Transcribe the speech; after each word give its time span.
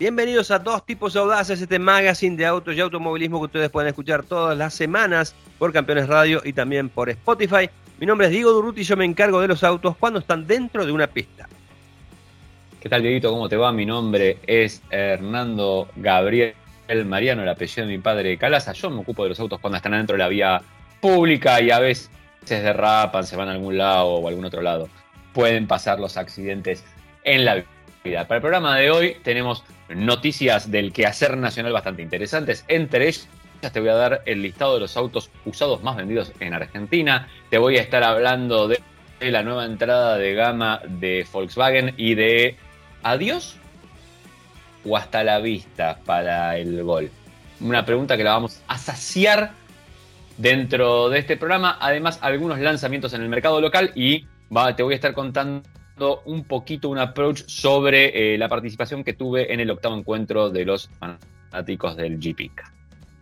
Bienvenidos 0.00 0.50
a 0.50 0.58
Dos 0.58 0.86
Tipos 0.86 1.14
Audaces, 1.14 1.60
este 1.60 1.78
magazine 1.78 2.34
de 2.34 2.46
autos 2.46 2.74
y 2.74 2.80
automovilismo 2.80 3.38
que 3.38 3.44
ustedes 3.44 3.68
pueden 3.68 3.88
escuchar 3.88 4.22
todas 4.22 4.56
las 4.56 4.72
semanas 4.72 5.34
por 5.58 5.74
Campeones 5.74 6.08
Radio 6.08 6.40
y 6.42 6.54
también 6.54 6.88
por 6.88 7.10
Spotify. 7.10 7.68
Mi 7.98 8.06
nombre 8.06 8.28
es 8.28 8.32
Diego 8.32 8.50
Durruti 8.50 8.80
y 8.80 8.84
yo 8.84 8.96
me 8.96 9.04
encargo 9.04 9.42
de 9.42 9.48
los 9.48 9.62
autos 9.62 9.94
cuando 9.98 10.20
están 10.20 10.46
dentro 10.46 10.86
de 10.86 10.92
una 10.92 11.06
pista. 11.06 11.46
¿Qué 12.80 12.88
tal, 12.88 13.02
Dieguito? 13.02 13.30
¿Cómo 13.30 13.46
te 13.50 13.58
va? 13.58 13.72
Mi 13.72 13.84
nombre 13.84 14.38
es 14.46 14.82
Hernando 14.88 15.90
Gabriel 15.96 16.54
Mariano, 17.04 17.42
el 17.42 17.50
apellido 17.50 17.86
de 17.86 17.92
mi 17.92 17.98
padre 17.98 18.38
Calaza. 18.38 18.72
Yo 18.72 18.88
me 18.88 19.02
ocupo 19.02 19.24
de 19.24 19.28
los 19.28 19.40
autos 19.40 19.60
cuando 19.60 19.76
están 19.76 19.92
dentro 19.92 20.14
de 20.14 20.20
la 20.20 20.28
vía 20.28 20.62
pública 21.02 21.60
y 21.60 21.70
a 21.70 21.78
veces 21.78 22.08
derrapan, 22.48 23.26
se 23.26 23.36
van 23.36 23.50
a 23.50 23.52
algún 23.52 23.76
lado 23.76 24.06
o 24.06 24.26
a 24.26 24.30
algún 24.30 24.46
otro 24.46 24.62
lado. 24.62 24.88
Pueden 25.34 25.66
pasar 25.66 26.00
los 26.00 26.16
accidentes 26.16 26.86
en 27.24 27.44
la 27.44 27.56
vida. 27.56 27.66
Para 28.02 28.36
el 28.36 28.40
programa 28.40 28.76
de 28.76 28.90
hoy 28.90 29.16
tenemos 29.22 29.62
noticias 29.90 30.70
del 30.70 30.90
quehacer 30.90 31.36
nacional 31.36 31.74
bastante 31.74 32.00
interesantes. 32.00 32.64
Entre 32.66 33.08
ellas 33.08 33.28
te 33.72 33.78
voy 33.78 33.90
a 33.90 33.94
dar 33.94 34.22
el 34.24 34.40
listado 34.40 34.74
de 34.74 34.80
los 34.80 34.96
autos 34.96 35.30
usados 35.44 35.82
más 35.82 35.96
vendidos 35.96 36.32
en 36.40 36.54
Argentina. 36.54 37.28
Te 37.50 37.58
voy 37.58 37.76
a 37.76 37.82
estar 37.82 38.02
hablando 38.02 38.68
de 38.68 38.80
la 39.20 39.42
nueva 39.42 39.66
entrada 39.66 40.16
de 40.16 40.32
gama 40.32 40.80
de 40.88 41.26
Volkswagen 41.30 41.92
y 41.98 42.14
de 42.14 42.56
adiós 43.02 43.58
o 44.82 44.96
hasta 44.96 45.22
la 45.22 45.38
vista 45.40 45.98
para 46.06 46.56
el 46.56 46.82
gol. 46.82 47.10
Una 47.60 47.84
pregunta 47.84 48.16
que 48.16 48.24
la 48.24 48.32
vamos 48.32 48.62
a 48.66 48.78
saciar 48.78 49.52
dentro 50.38 51.10
de 51.10 51.18
este 51.18 51.36
programa. 51.36 51.76
Además, 51.78 52.18
algunos 52.22 52.58
lanzamientos 52.60 53.12
en 53.12 53.20
el 53.20 53.28
mercado 53.28 53.60
local 53.60 53.92
y 53.94 54.26
te 54.74 54.82
voy 54.82 54.94
a 54.94 54.96
estar 54.96 55.12
contando 55.12 55.68
un 56.24 56.44
poquito 56.44 56.88
un 56.88 56.98
approach 56.98 57.42
sobre 57.46 58.34
eh, 58.34 58.38
la 58.38 58.48
participación 58.48 59.04
que 59.04 59.12
tuve 59.12 59.52
en 59.52 59.60
el 59.60 59.70
octavo 59.70 59.96
encuentro 59.96 60.50
de 60.50 60.64
los 60.64 60.90
fanáticos 60.98 61.96
del 61.96 62.18
GP. 62.18 62.50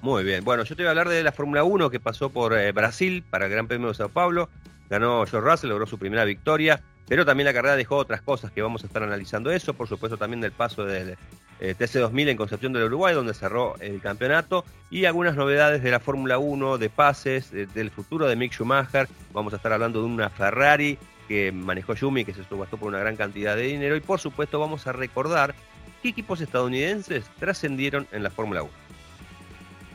Muy 0.00 0.22
bien, 0.22 0.44
bueno, 0.44 0.62
yo 0.62 0.76
te 0.76 0.82
voy 0.82 0.88
a 0.88 0.90
hablar 0.90 1.08
de 1.08 1.22
la 1.24 1.32
Fórmula 1.32 1.64
1 1.64 1.90
que 1.90 1.98
pasó 1.98 2.30
por 2.30 2.56
eh, 2.56 2.70
Brasil 2.70 3.24
para 3.28 3.46
el 3.46 3.50
Gran 3.50 3.66
Premio 3.66 3.88
de 3.88 3.94
Sao 3.94 4.08
Paulo. 4.08 4.48
Ganó 4.88 5.26
George 5.26 5.50
Russell, 5.50 5.70
logró 5.70 5.86
su 5.86 5.98
primera 5.98 6.24
victoria, 6.24 6.80
pero 7.08 7.26
también 7.26 7.46
la 7.46 7.52
carrera 7.52 7.74
dejó 7.74 7.96
otras 7.96 8.22
cosas 8.22 8.52
que 8.52 8.62
vamos 8.62 8.84
a 8.84 8.86
estar 8.86 9.02
analizando 9.02 9.50
eso, 9.50 9.74
por 9.74 9.88
supuesto 9.88 10.16
también 10.16 10.40
del 10.40 10.52
paso 10.52 10.84
del 10.84 11.16
eh, 11.60 11.74
TC2000 11.76 12.28
en 12.28 12.36
Concepción 12.36 12.72
del 12.72 12.84
Uruguay, 12.84 13.12
donde 13.12 13.34
cerró 13.34 13.74
el 13.80 14.00
campeonato, 14.00 14.64
y 14.88 15.04
algunas 15.04 15.34
novedades 15.34 15.82
de 15.82 15.90
la 15.90 16.00
Fórmula 16.00 16.38
1, 16.38 16.78
de 16.78 16.90
pases, 16.90 17.50
del 17.50 17.90
futuro 17.90 18.28
de 18.28 18.36
Mick 18.36 18.52
Schumacher. 18.52 19.08
Vamos 19.32 19.52
a 19.52 19.56
estar 19.56 19.72
hablando 19.72 20.00
de 20.00 20.06
una 20.06 20.30
Ferrari 20.30 20.96
que 21.28 21.52
manejó 21.52 21.94
Yumi, 21.94 22.24
que 22.24 22.34
se 22.34 22.42
subastó 22.44 22.78
por 22.78 22.88
una 22.88 22.98
gran 22.98 23.16
cantidad 23.16 23.54
de 23.54 23.62
dinero. 23.62 23.94
Y 23.96 24.00
por 24.00 24.18
supuesto 24.18 24.58
vamos 24.58 24.86
a 24.86 24.92
recordar 24.92 25.54
qué 26.02 26.08
equipos 26.08 26.40
estadounidenses 26.40 27.26
trascendieron 27.38 28.08
en 28.10 28.22
la 28.22 28.30
Fórmula 28.30 28.62
1. 28.62 28.72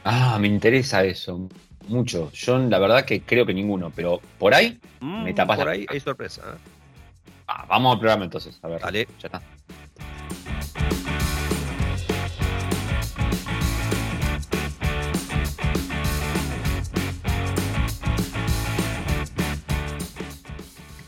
Ah, 0.05 0.37
me 0.39 0.47
interesa 0.47 1.03
eso. 1.03 1.49
Mucho. 1.87 2.31
Yo 2.31 2.57
la 2.57 2.79
verdad 2.79 3.03
que 3.03 3.21
creo 3.21 3.45
que 3.45 3.53
ninguno, 3.53 3.91
pero 3.93 4.21
por 4.39 4.53
ahí 4.53 4.79
me 5.01 5.31
mm, 5.31 5.35
tapas 5.35 5.57
Por 5.57 5.69
ahí 5.69 5.85
hay 5.89 5.99
sorpresa. 5.99 6.41
¿eh? 6.41 6.57
Ah, 7.47 7.65
vamos 7.67 7.93
al 7.93 7.99
programa 7.99 8.23
entonces. 8.23 8.57
A 8.61 8.67
ver. 8.69 8.81
Dale. 8.81 9.07
Ya 9.19 9.27
está. 9.27 9.41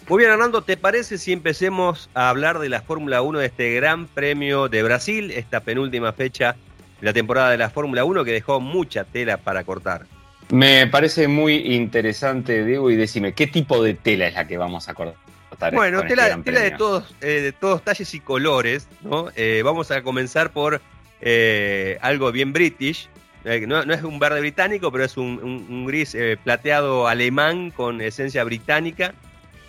Muy 0.07 0.19
bien, 0.19 0.31
Hernando, 0.31 0.61
¿te 0.61 0.77
parece 0.77 1.17
si 1.17 1.33
empecemos 1.33 2.11
a 2.13 2.29
hablar 2.29 2.59
de 2.59 2.69
la 2.69 2.81
Fórmula 2.81 3.23
1 3.23 3.39
de 3.39 3.47
este 3.47 3.73
Gran 3.73 4.05
Premio 4.05 4.69
de 4.69 4.83
Brasil, 4.83 5.31
esta 5.31 5.61
penúltima 5.61 6.13
fecha 6.13 6.55
de 7.01 7.07
la 7.07 7.11
temporada 7.11 7.49
de 7.49 7.57
la 7.57 7.71
Fórmula 7.71 8.05
1 8.05 8.23
que 8.23 8.31
dejó 8.31 8.59
mucha 8.59 9.03
tela 9.03 9.37
para 9.37 9.63
cortar? 9.63 10.05
Me 10.49 10.85
parece 10.85 11.27
muy 11.27 11.55
interesante, 11.55 12.63
Diego, 12.63 12.91
y 12.91 12.95
decime, 12.95 13.33
¿qué 13.33 13.47
tipo 13.47 13.81
de 13.81 13.95
tela 13.95 14.27
es 14.27 14.35
la 14.35 14.45
que 14.45 14.57
vamos 14.57 14.87
a 14.89 14.93
cortar? 14.93 15.73
Bueno, 15.73 16.01
este 16.01 16.09
tela, 16.09 16.59
de, 16.61 16.71
todos, 16.71 17.15
eh, 17.21 17.41
de 17.41 17.51
todos 17.51 17.83
talles 17.83 18.13
y 18.13 18.19
colores, 18.19 18.87
¿no? 19.01 19.29
Eh, 19.35 19.63
vamos 19.65 19.89
a 19.89 20.03
comenzar 20.03 20.51
por 20.51 20.81
eh, 21.19 21.97
algo 22.01 22.31
bien 22.31 22.53
british, 22.53 23.09
no, 23.43 23.81
es 23.81 24.03
un 24.03 24.19
verde 24.19 24.39
británico, 24.39 24.91
pero 24.91 25.03
es 25.03 25.17
un 25.17 25.85
gris 25.87 26.15
plateado 26.43 27.07
alemán 27.07 27.71
con 27.71 28.01
esencia 28.01 28.43
británica 28.43 29.15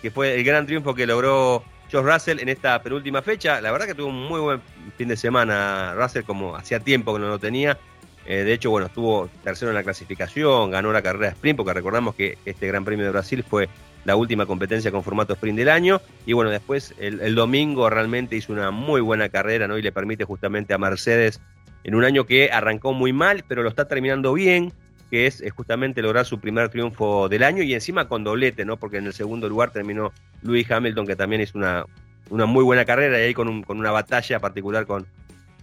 que 0.01 0.11
fue 0.11 0.35
el 0.35 0.43
gran 0.43 0.65
triunfo 0.65 0.93
que 0.93 1.05
logró 1.05 1.63
George 1.89 2.11
Russell 2.11 2.39
en 2.39 2.49
esta 2.49 2.81
penúltima 2.81 3.21
fecha. 3.21 3.61
La 3.61 3.71
verdad 3.71 3.87
que 3.87 3.95
tuvo 3.95 4.07
un 4.07 4.27
muy 4.27 4.39
buen 4.39 4.61
fin 4.97 5.07
de 5.07 5.17
semana 5.17 5.93
Russell, 5.95 6.23
como 6.23 6.55
hacía 6.55 6.79
tiempo 6.79 7.13
que 7.13 7.19
no 7.19 7.27
lo 7.27 7.39
tenía. 7.39 7.77
Eh, 8.25 8.43
de 8.43 8.53
hecho, 8.53 8.69
bueno, 8.69 8.87
estuvo 8.87 9.29
tercero 9.43 9.71
en 9.71 9.75
la 9.75 9.83
clasificación, 9.83 10.69
ganó 10.69 10.91
la 10.91 11.01
carrera 11.01 11.29
sprint, 11.29 11.55
porque 11.55 11.73
recordamos 11.73 12.13
que 12.13 12.37
este 12.45 12.67
Gran 12.67 12.83
Premio 12.83 13.05
de 13.05 13.11
Brasil 13.11 13.43
fue 13.47 13.69
la 14.03 14.17
última 14.17 14.45
competencia 14.45 14.91
con 14.91 15.03
formato 15.03 15.33
sprint 15.33 15.57
del 15.57 15.69
año. 15.69 16.01
Y 16.25 16.33
bueno, 16.33 16.49
después 16.49 16.93
el, 16.99 17.21
el 17.21 17.35
domingo 17.35 17.89
realmente 17.89 18.35
hizo 18.35 18.51
una 18.51 18.69
muy 18.71 18.99
buena 18.99 19.29
carrera, 19.29 19.67
¿no? 19.67 19.77
Y 19.77 19.81
le 19.81 19.93
permite 19.93 20.25
justamente 20.25 20.73
a 20.73 20.77
Mercedes, 20.77 21.39
en 21.85 21.95
un 21.95 22.03
año 22.03 22.25
que 22.25 22.51
arrancó 22.51 22.91
muy 22.91 23.13
mal, 23.13 23.45
pero 23.47 23.63
lo 23.63 23.69
está 23.69 23.87
terminando 23.87 24.33
bien, 24.33 24.73
que 25.09 25.27
es, 25.27 25.43
justamente 25.55 26.01
lograr 26.01 26.25
su 26.25 26.39
primer 26.39 26.69
triunfo 26.69 27.29
del 27.29 27.43
año 27.43 27.63
y 27.63 27.73
encima 27.73 28.07
con 28.07 28.23
doblete, 28.23 28.65
¿no? 28.65 28.77
Porque 28.77 28.97
en 28.97 29.05
el 29.05 29.13
segundo 29.13 29.47
lugar 29.47 29.71
terminó 29.71 30.11
Lewis 30.41 30.69
Hamilton, 30.69 31.07
que 31.07 31.15
también 31.15 31.41
hizo 31.41 31.57
una, 31.57 31.85
una 32.29 32.45
muy 32.45 32.63
buena 32.63 32.85
carrera 32.85 33.19
y 33.19 33.23
ahí 33.23 33.33
con, 33.33 33.63
con 33.63 33.79
una 33.79 33.91
batalla 33.91 34.39
particular 34.39 34.85
con, 34.85 35.05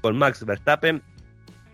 con 0.00 0.16
Max 0.16 0.44
Verstappen. 0.44 1.02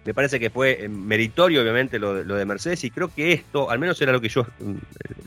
Me 0.04 0.14
parece 0.14 0.40
que 0.40 0.50
fue 0.50 0.84
eh, 0.84 0.88
meritorio, 0.88 1.62
obviamente, 1.62 1.98
lo, 1.98 2.14
de 2.14 2.44
Mercedes, 2.44 2.82
y 2.84 2.90
creo 2.90 3.12
que 3.12 3.32
esto, 3.32 3.70
al 3.70 3.78
menos 3.78 4.00
era 4.00 4.12
lo 4.12 4.20
que 4.20 4.28
yo, 4.28 4.46
mm, 4.58 4.74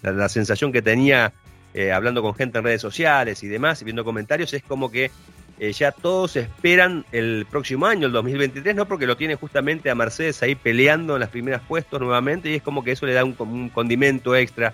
la, 0.02 0.28
sensación 0.30 0.72
que 0.72 0.82
tenía 0.82 1.32
eh, 1.74 1.92
hablando 1.92 2.22
con 2.22 2.34
gente 2.34 2.58
en 2.58 2.64
redes 2.64 2.82
sociales 2.82 3.44
y 3.44 3.48
demás, 3.48 3.84
viendo 3.84 4.04
comentarios, 4.04 4.54
es 4.54 4.64
como 4.64 4.92
que 4.92 5.12
eh, 5.60 5.72
ya 5.72 5.92
todos 5.92 6.36
esperan 6.36 7.06
el 7.12 7.46
próximo 7.50 7.86
año, 7.86 8.08
el 8.08 8.14
2023, 8.14 8.76
¿no? 8.76 8.88
Porque 8.88 9.06
lo 9.06 9.18
tiene 9.18 9.36
justamente 9.36 9.90
a 9.90 9.96
Mercedes 9.96 10.42
ahí 10.42 10.56
peleando 10.56 11.16
en 11.16 11.20
las 11.20 11.30
primeras 11.30 11.62
puestos 11.62 12.02
nuevamente 12.02 12.50
y 12.50 12.56
es 12.56 12.64
como 12.64 12.84
que 12.84 12.92
eso 12.92 13.06
le 13.06 13.14
da 13.14 13.24
un, 13.24 13.70
condimento 13.70 14.36
extra 14.36 14.74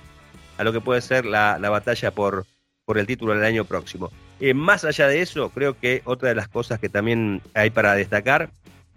a 0.57 0.63
lo 0.63 0.71
que 0.71 0.81
puede 0.81 1.01
ser 1.01 1.25
la, 1.25 1.57
batalla 1.57 2.11
por, 2.11 2.45
por 2.85 2.97
el 2.97 3.07
título 3.07 3.33
del 3.33 3.43
año 3.43 3.65
próximo. 3.65 4.11
Eh, 4.39 4.53
más 4.53 4.85
allá 4.85 5.07
de 5.07 5.21
eso, 5.21 5.49
creo 5.49 5.77
que 5.77 6.01
otra 6.05 6.29
de 6.29 6.35
las 6.35 6.47
cosas 6.47 6.79
que 6.79 6.87
también 6.87 7.41
hay 7.53 7.69
para 7.69 7.93
destacar 7.93 8.49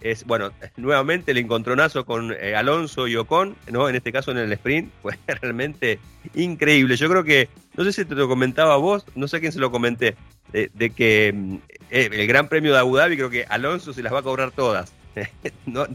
es, 0.03 0.25
bueno, 0.25 0.51
nuevamente 0.77 1.33
el 1.33 1.39
encontronazo 1.39 2.05
con 2.05 2.33
eh, 2.33 2.55
Alonso 2.55 3.09
y 3.09 3.17
Ocon, 3.17 3.57
¿no? 3.71 3.89
En 3.89 3.97
este 3.97 4.13
caso 4.13 4.31
en 4.31 4.39
el 4.39 4.53
sprint, 4.53 4.93
fue 5.03 5.19
realmente 5.27 5.99
increíble. 6.35 6.97
Yo 6.97 7.09
creo 7.09 7.25
que, 7.25 7.49
no 7.77 7.85
sé 7.85 7.93
si 7.93 8.05
te 8.05 8.15
lo 8.15 8.29
comentaba 8.29 8.77
vos, 8.77 9.05
no 9.15 9.29
sé 9.29 9.39
a 9.39 9.41
quién 9.41 9.53
se 9.53 9.59
lo 9.59 9.71
comenté, 9.71 10.17
de, 10.53 10.91
que 10.91 11.33
mm, 11.35 11.55
eh, 11.91 12.11
el 12.13 12.27
Gran 12.27 12.49
Premio 12.49 12.73
de 12.73 12.79
Abu 12.79 12.97
Dhabi 12.97 13.17
creo 13.17 13.31
que 13.31 13.45
Alonso 13.49 13.93
se 13.93 14.03
las 14.03 14.13
va 14.13 14.21
a 14.21 14.23
cobrar 14.23 14.51
todas. 14.51 14.93
no, 15.67 15.87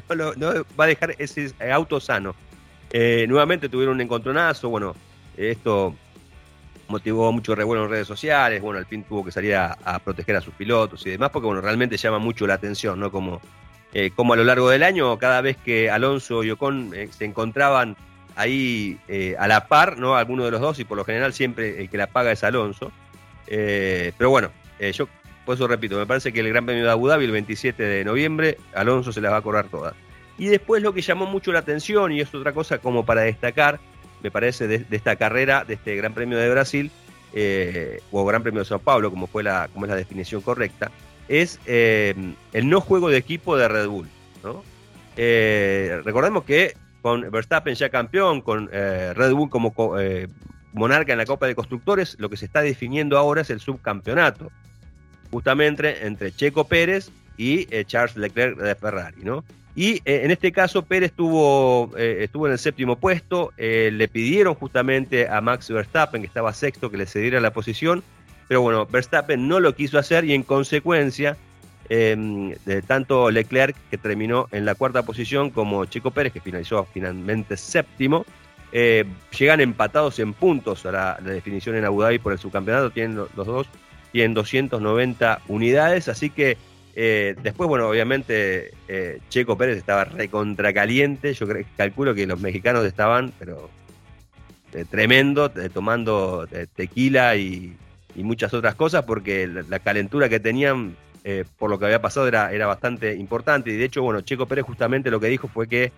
va 0.79 0.83
a 0.83 0.87
dejar 0.87 1.15
ese 1.17 1.53
auto 1.71 1.99
sano. 1.99 2.35
Eh, 2.91 3.25
nuevamente 3.27 3.69
tuvieron 3.69 3.95
un 3.95 4.01
encontronazo, 4.01 4.69
bueno, 4.69 4.95
esto 5.35 5.95
motivó 6.87 7.33
mucho 7.33 7.53
revuelo 7.53 7.83
en 7.83 7.89
redes 7.89 8.07
sociales, 8.07 8.61
bueno, 8.61 8.83
fin 8.85 9.03
tuvo 9.03 9.25
que 9.25 9.31
salir 9.31 9.55
a, 9.55 9.99
proteger 10.05 10.37
a 10.37 10.41
sus 10.41 10.53
pilotos 10.53 11.05
y 11.05 11.09
demás, 11.09 11.31
porque 11.31 11.47
bueno, 11.47 11.59
realmente 11.59 11.97
llama 11.97 12.17
mucho 12.17 12.47
la 12.47 12.53
atención, 12.53 12.97
¿no? 12.97 13.11
Como, 13.11 13.41
eh, 13.93 14.11
como 14.15 14.33
a 14.33 14.37
lo 14.37 14.45
largo 14.45 14.69
del 14.69 14.83
año, 14.83 15.17
cada 15.17 15.41
vez 15.41 15.57
que 15.57 15.91
Alonso 15.91 16.45
y 16.45 16.51
Ocon 16.51 16.93
se 17.09 17.25
encontraban 17.25 17.97
ahí 18.37 18.97
a 19.37 19.47
la 19.49 19.67
par, 19.67 19.97
¿no? 19.97 20.15
Alguno 20.15 20.45
de 20.45 20.51
los 20.51 20.61
dos, 20.61 20.79
y 20.79 20.85
por 20.85 20.95
lo 20.95 21.03
general 21.03 21.33
siempre 21.33 21.81
el 21.81 21.89
que 21.89 21.97
la 21.97 22.07
paga 22.07 22.31
es 22.31 22.43
Alonso. 22.45 22.93
Eh, 23.47 24.11
pero 24.17 24.29
bueno, 24.29 24.51
eh, 24.79 24.91
yo 24.91 25.07
por 25.45 25.55
eso 25.55 25.67
repito, 25.67 25.97
me 25.97 26.05
parece 26.05 26.33
que 26.33 26.41
el 26.41 26.49
Gran 26.49 26.65
Premio 26.65 26.83
de 26.83 26.91
Abu 26.91 27.07
Dhabi 27.07 27.23
el 27.23 27.31
27 27.31 27.81
de 27.81 28.03
noviembre, 28.03 28.57
Alonso 28.75 29.13
se 29.13 29.21
las 29.21 29.31
va 29.31 29.37
a 29.37 29.41
correr 29.41 29.69
todas. 29.69 29.93
Y 30.37 30.47
después 30.47 30.83
lo 30.83 30.93
que 30.93 31.01
llamó 31.01 31.25
mucho 31.25 31.53
la 31.53 31.59
atención, 31.59 32.11
y 32.11 32.19
es 32.19 32.35
otra 32.35 32.51
cosa 32.51 32.79
como 32.79 33.05
para 33.05 33.21
destacar, 33.21 33.79
me 34.21 34.29
parece, 34.29 34.67
de, 34.67 34.85
esta 34.91 35.15
carrera, 35.15 35.63
de 35.63 35.75
este 35.75 35.95
Gran 35.95 36.13
Premio 36.13 36.37
de 36.37 36.49
Brasil, 36.49 36.91
eh, 37.33 38.01
o 38.11 38.25
Gran 38.25 38.43
Premio 38.43 38.59
de 38.59 38.65
Sao 38.65 38.79
Paulo, 38.79 39.09
como, 39.09 39.25
fue 39.25 39.41
la, 39.41 39.69
como 39.71 39.85
es 39.85 39.89
la 39.89 39.95
definición 39.95 40.41
correcta, 40.41 40.91
es 41.29 41.61
el 41.65 42.35
no 42.69 42.81
juego 42.81 43.09
de 43.09 43.17
equipo 43.17 43.55
de 43.55 43.69
Red 43.69 43.87
Bull. 43.87 44.09
recordemos 45.15 46.43
que 46.43 46.75
con 47.01 47.31
Verstappen 47.31 47.75
ya 47.75 47.87
campeón, 47.87 48.41
con 48.41 48.67
Red 48.67 49.31
Bull 49.31 49.49
como 49.49 49.73
monarca 50.73 51.11
en 51.11 51.17
la 51.17 51.25
Copa 51.25 51.47
de 51.47 51.55
Constructores, 51.55 52.15
lo 52.19 52.29
que 52.29 52.37
se 52.37 52.45
está 52.45 52.61
definiendo 52.61 53.17
ahora 53.17 53.41
es 53.41 53.49
el 53.49 53.59
subcampeonato, 53.59 54.51
justamente 55.31 56.05
entre 56.05 56.31
Checo 56.31 56.65
Pérez 56.65 57.09
y 57.37 57.67
eh, 57.73 57.85
Charles 57.85 58.17
Leclerc 58.17 58.57
de 58.57 58.75
Ferrari, 58.75 59.23
¿no? 59.23 59.43
Y 59.75 59.97
eh, 60.05 60.21
en 60.23 60.31
este 60.31 60.51
caso 60.51 60.83
Pérez 60.83 61.11
estuvo, 61.11 61.91
eh, 61.97 62.23
estuvo 62.23 62.47
en 62.47 62.53
el 62.53 62.59
séptimo 62.59 62.95
puesto, 62.95 63.53
le 63.57 64.07
pidieron 64.07 64.55
justamente 64.55 65.27
a 65.27 65.39
Max 65.41 65.69
Verstappen, 65.69 66.21
que 66.21 66.27
estaba 66.27 66.53
sexto, 66.53 66.89
que 66.89 66.97
le 66.97 67.05
cediera 67.05 67.39
la 67.39 67.51
posición, 67.51 68.03
pero 68.47 68.61
bueno, 68.61 68.85
Verstappen 68.87 69.47
no 69.47 69.59
lo 69.59 69.75
quiso 69.75 69.99
hacer 69.99 70.25
y 70.25 70.33
en 70.33 70.43
consecuencia 70.43 71.37
Em, 71.89 72.53
de 72.65 72.81
tanto 72.81 73.31
Leclerc, 73.31 73.75
que 73.89 73.97
terminó 73.97 74.47
en 74.51 74.65
la 74.65 74.75
cuarta 74.75 75.03
posición, 75.03 75.51
como 75.51 75.85
Checo 75.85 76.11
Pérez, 76.11 76.33
que 76.33 76.41
finalizó 76.41 76.85
finalmente 76.91 77.55
séptimo, 77.55 78.25
eh, 78.71 79.05
llegan 79.37 79.61
empatados 79.61 80.19
en 80.19 80.33
puntos 80.33 80.85
a 80.85 80.91
la, 80.91 81.17
definición 81.21 81.75
en 81.75 81.85
Abu 81.85 82.01
Dhabi 82.01 82.19
por 82.19 82.33
el 82.33 82.39
subcampeonato, 82.39 82.91
tienen 82.91 83.15
los, 83.15 83.33
dos, 83.33 83.67
tienen 84.11 84.33
290 84.33 85.41
unidades, 85.47 86.09
así 86.09 86.29
que 86.29 86.57
eh, 86.95 87.35
después, 87.41 87.69
bueno, 87.69 87.87
obviamente 87.87 88.71
eh, 88.87 89.19
Checo 89.29 89.57
Pérez 89.57 89.77
estaba 89.77 90.03
recontracaliente, 90.03 91.33
yo 91.33 91.47
calculo 91.77 92.13
que 92.13 92.27
los 92.27 92.39
mexicanos 92.39 92.85
estaban, 92.85 93.31
pero 93.39 93.69
tremendo, 94.89 95.49
tomando 95.49 96.47
tequila 96.75 97.35
y, 97.35 97.75
muchas 98.15 98.51
otras 98.55 98.73
cosas, 98.73 99.05
porque 99.05 99.47
la 99.47 99.77
calentura 99.77 100.27
que 100.27 100.39
tenían 100.39 100.95
por 101.59 101.69
lo 101.69 101.77
que 101.77 101.85
había 101.85 102.01
pasado 102.01 102.27
era 102.27 102.65
bastante 102.65 103.13
importante. 103.13 103.69
Y 103.69 103.77
de 103.77 103.85
hecho, 103.85 104.01
bueno, 104.01 104.21
Checo 104.21 104.47
Pérez 104.47 104.65
justamente 104.65 105.11
lo 105.11 105.19
que 105.19 105.27
dijo 105.27 105.47
fue 105.47 105.67
que 105.67 105.91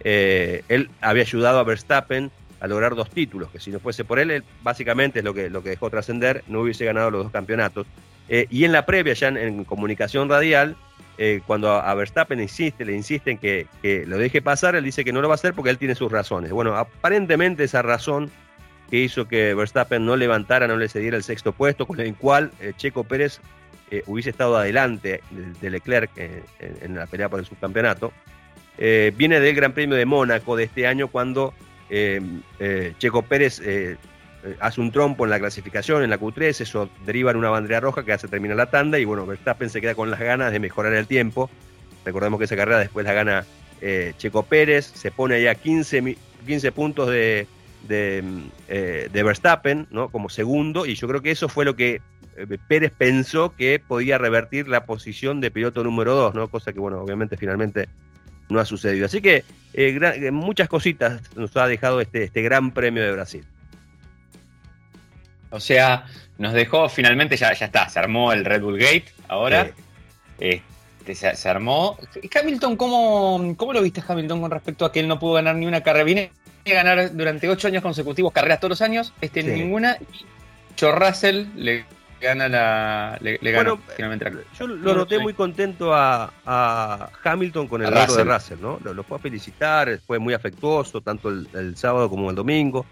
eh, 0.00 0.62
él 0.68 0.90
había 1.00 1.22
ayudado 1.22 1.58
a 1.58 1.64
Verstappen 1.64 2.30
a 2.60 2.66
lograr 2.66 2.94
dos 2.94 3.10
títulos, 3.10 3.50
que 3.50 3.60
si 3.60 3.70
no 3.70 3.80
fuese 3.80 4.04
por 4.04 4.18
él, 4.18 4.42
básicamente 4.62 5.18
es 5.18 5.24
lo 5.24 5.34
que, 5.34 5.50
lo 5.50 5.62
que 5.62 5.70
dejó 5.70 5.90
trascender, 5.90 6.42
no 6.48 6.60
hubiese 6.60 6.84
ganado 6.84 7.10
los 7.10 7.24
dos 7.24 7.32
campeonatos. 7.32 7.86
Eh, 8.28 8.46
y 8.50 8.64
en 8.64 8.72
la 8.72 8.86
previa, 8.86 9.12
ya 9.12 9.28
en, 9.28 9.64
comunicación 9.64 10.28
radial, 10.28 10.76
cuando 11.46 11.72
a, 11.72 11.94
Verstappen 11.94 12.40
insiste, 12.40 12.84
le 12.84 12.94
insiste 12.94 13.30
en 13.30 13.38
que, 13.38 13.66
que, 13.80 14.04
lo 14.04 14.18
deje 14.18 14.42
pasar, 14.42 14.76
él 14.76 14.84
dice 14.84 15.02
que 15.02 15.14
no 15.14 15.22
lo 15.22 15.28
va 15.28 15.34
a 15.34 15.36
hacer 15.36 15.54
porque 15.54 15.70
él 15.70 15.78
tiene 15.78 15.94
sus 15.94 16.12
razones. 16.12 16.52
Bueno, 16.52 16.76
aparentemente 16.76 17.64
esa 17.64 17.80
razón 17.80 18.30
que 18.90 18.98
hizo 18.98 19.26
que 19.26 19.54
Verstappen 19.54 20.04
no 20.04 20.14
levantara, 20.16 20.68
no 20.68 20.76
le 20.76 20.90
cediera 20.90 21.16
el 21.16 21.22
sexto 21.22 21.52
puesto, 21.52 21.86
con 21.86 22.00
el 22.00 22.14
cual 22.16 22.52
Checo 22.76 23.04
Pérez 23.04 23.40
eh, 23.88 24.02
hubiese 24.06 24.30
estado 24.30 24.56
adelante 24.56 25.20
de, 25.60 25.70
Leclerc 25.70 26.10
en, 26.16 26.96
la 26.96 27.06
pelea 27.06 27.28
por 27.28 27.38
el 27.38 27.46
subcampeonato, 27.46 28.12
eh, 28.78 29.12
viene 29.16 29.40
del 29.40 29.54
Gran 29.54 29.72
Premio 29.72 29.96
de 29.96 30.06
Mónaco 30.06 30.56
de 30.56 30.64
este 30.64 30.86
año 30.86 31.08
cuando 31.08 31.54
eh, 31.90 32.20
Checo 32.98 33.22
Pérez 33.22 33.62
hace 34.60 34.80
un 34.80 34.92
trompo 34.92 35.24
en 35.24 35.30
la 35.30 35.40
clasificación, 35.40 36.04
en 36.04 36.10
la 36.10 36.20
Q3, 36.20 36.60
eso 36.60 36.88
deriva 37.04 37.32
en 37.32 37.36
una 37.36 37.50
bandera 37.50 37.80
roja 37.80 38.04
que 38.04 38.12
hace 38.12 38.28
terminar 38.28 38.56
la 38.56 38.70
tanda 38.70 38.98
y 38.98 39.04
bueno, 39.04 39.26
Verstappen 39.26 39.70
se 39.70 39.80
queda 39.80 39.96
con 39.96 40.10
las 40.10 40.20
ganas 40.20 40.52
de 40.52 40.60
mejorar 40.60 40.92
el 40.94 41.06
tiempo. 41.06 41.50
Recordemos 42.04 42.38
que 42.38 42.44
esa 42.44 42.54
carrera 42.54 42.78
después 42.78 43.04
la 43.04 43.12
gana 43.12 43.46
Checo 44.18 44.44
Pérez, 44.44 44.86
se 44.94 45.10
pone 45.10 45.34
ahí 45.34 45.46
a 45.48 45.54
15, 45.56 46.16
15 46.46 46.72
puntos 46.72 47.10
de, 47.10 47.46
de, 47.88 49.22
Verstappen, 49.22 49.86
¿no? 49.90 50.08
Como 50.08 50.28
segundo, 50.28 50.86
y 50.86 50.94
yo 50.94 51.08
creo 51.08 51.22
que 51.22 51.30
eso 51.30 51.48
fue 51.48 51.64
lo 51.64 51.76
que 51.76 52.00
eh, 52.36 52.58
Pérez 52.68 52.92
pensó 52.96 53.54
que 53.54 53.78
podía 53.78 54.18
revertir 54.18 54.68
la 54.68 54.84
posición 54.84 55.40
de 55.40 55.50
piloto 55.50 55.84
número 55.84 56.14
2, 56.14 56.34
¿no? 56.34 56.48
Cosa 56.48 56.72
que, 56.72 56.80
bueno, 56.80 57.00
obviamente 57.00 57.36
finalmente 57.36 57.88
no 58.48 58.60
ha 58.60 58.64
sucedido. 58.64 59.06
Así 59.06 59.20
que 59.20 59.44
eh, 59.74 59.98
eh, 60.00 60.30
muchas 60.30 60.68
cositas 60.68 61.20
nos 61.34 61.56
ha 61.56 61.66
dejado 61.66 62.00
este, 62.00 62.24
este 62.24 62.42
Gran 62.42 62.72
Premio 62.72 63.02
de 63.02 63.12
Brasil. 63.12 63.44
O 65.50 65.60
sea, 65.60 66.06
nos 66.38 66.52
dejó 66.52 66.88
finalmente, 66.88 67.36
ya, 67.36 67.52
ya 67.52 67.66
está, 67.66 67.88
se 67.88 67.98
armó 67.98 68.32
el 68.32 68.44
Red 68.44 68.62
Bull 68.62 68.78
Gate 68.78 69.06
ahora. 69.28 69.70
Este, 70.38 71.14
se, 71.14 71.48
armó. 71.48 71.98
Hamilton, 72.34 72.76
¿cómo, 72.76 73.54
¿cómo 73.56 73.72
lo 73.72 73.82
viste 73.82 74.02
Hamilton 74.06 74.40
con 74.40 74.50
respecto 74.50 74.84
a 74.84 74.92
que 74.92 75.00
él 75.00 75.08
no 75.08 75.18
pudo 75.18 75.34
ganar 75.34 75.54
ni 75.54 75.66
una 75.66 75.82
carrera? 75.82 76.04
Viene 76.04 76.30
a 76.66 76.70
ganar 76.70 77.16
durante 77.16 77.48
ocho 77.48 77.68
años 77.68 77.82
consecutivos 77.82 78.32
carreras 78.32 78.60
todos 78.60 78.70
los 78.70 78.82
años, 78.82 79.12
este 79.20 79.42
ninguna. 79.42 79.98
Y 80.00 80.84
Russell 80.84 81.46
le 81.54 81.84
gana 82.20 82.48
la. 82.48 83.18
Le, 83.20 83.38
bueno, 83.54 83.78
finalmente 83.94 84.32
Yo 84.58 84.66
lo 84.66 84.94
noté 84.94 85.18
muy 85.18 85.34
contento 85.34 85.92
a, 85.94 87.10
Hamilton 87.24 87.68
con 87.68 87.82
el 87.82 87.92
logro 87.92 88.14
de 88.14 88.24
Russell, 88.24 88.58
¿no? 88.60 88.78
Lo, 88.82 89.02
fue 89.02 89.18
a 89.18 89.20
felicitar, 89.20 89.98
fue 90.06 90.18
muy 90.18 90.34
afectuoso, 90.34 91.00
tanto 91.00 91.28
el, 91.28 91.76
sábado 91.76 92.08
como 92.08 92.30
el 92.30 92.36
domingo. 92.36 92.86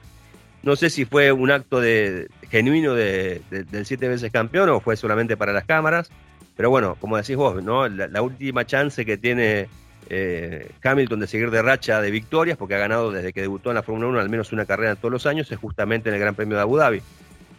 No 0.62 0.76
sé 0.76 0.88
si 0.88 1.04
fue 1.04 1.30
un 1.30 1.50
acto 1.50 1.80
de, 1.80 2.28
genuino 2.50 2.94
de, 2.94 3.42
del 3.50 3.84
siete 3.84 4.08
veces 4.08 4.32
campeón 4.32 4.70
o 4.70 4.80
fue 4.80 4.96
solamente 4.96 5.36
para 5.36 5.52
las 5.52 5.64
cámaras. 5.64 6.10
Pero 6.56 6.70
bueno, 6.70 6.96
como 7.00 7.16
decís 7.16 7.36
vos, 7.36 7.62
¿no? 7.62 7.88
La, 7.88 8.22
última 8.22 8.64
chance 8.64 9.04
que 9.04 9.18
tiene 9.18 9.68
eh, 10.08 10.70
Hamilton 10.82 11.20
de 11.20 11.26
seguir 11.26 11.50
de 11.50 11.62
racha 11.62 12.00
de 12.00 12.10
victorias, 12.10 12.56
porque 12.56 12.76
ha 12.76 12.78
ganado 12.78 13.10
desde 13.10 13.32
que 13.32 13.40
debutó 13.40 13.70
en 13.70 13.74
la 13.74 13.82
Fórmula 13.82 14.08
1 14.08 14.20
al 14.20 14.28
menos 14.28 14.52
una 14.52 14.64
carrera 14.64 14.94
todos 14.94 15.10
los 15.10 15.26
años, 15.26 15.50
es 15.50 15.58
justamente 15.58 16.08
en 16.08 16.14
el 16.14 16.20
Gran 16.20 16.34
Premio 16.34 16.56
de 16.56 16.62
Abu 16.62 16.76
Dhabi. 16.76 17.02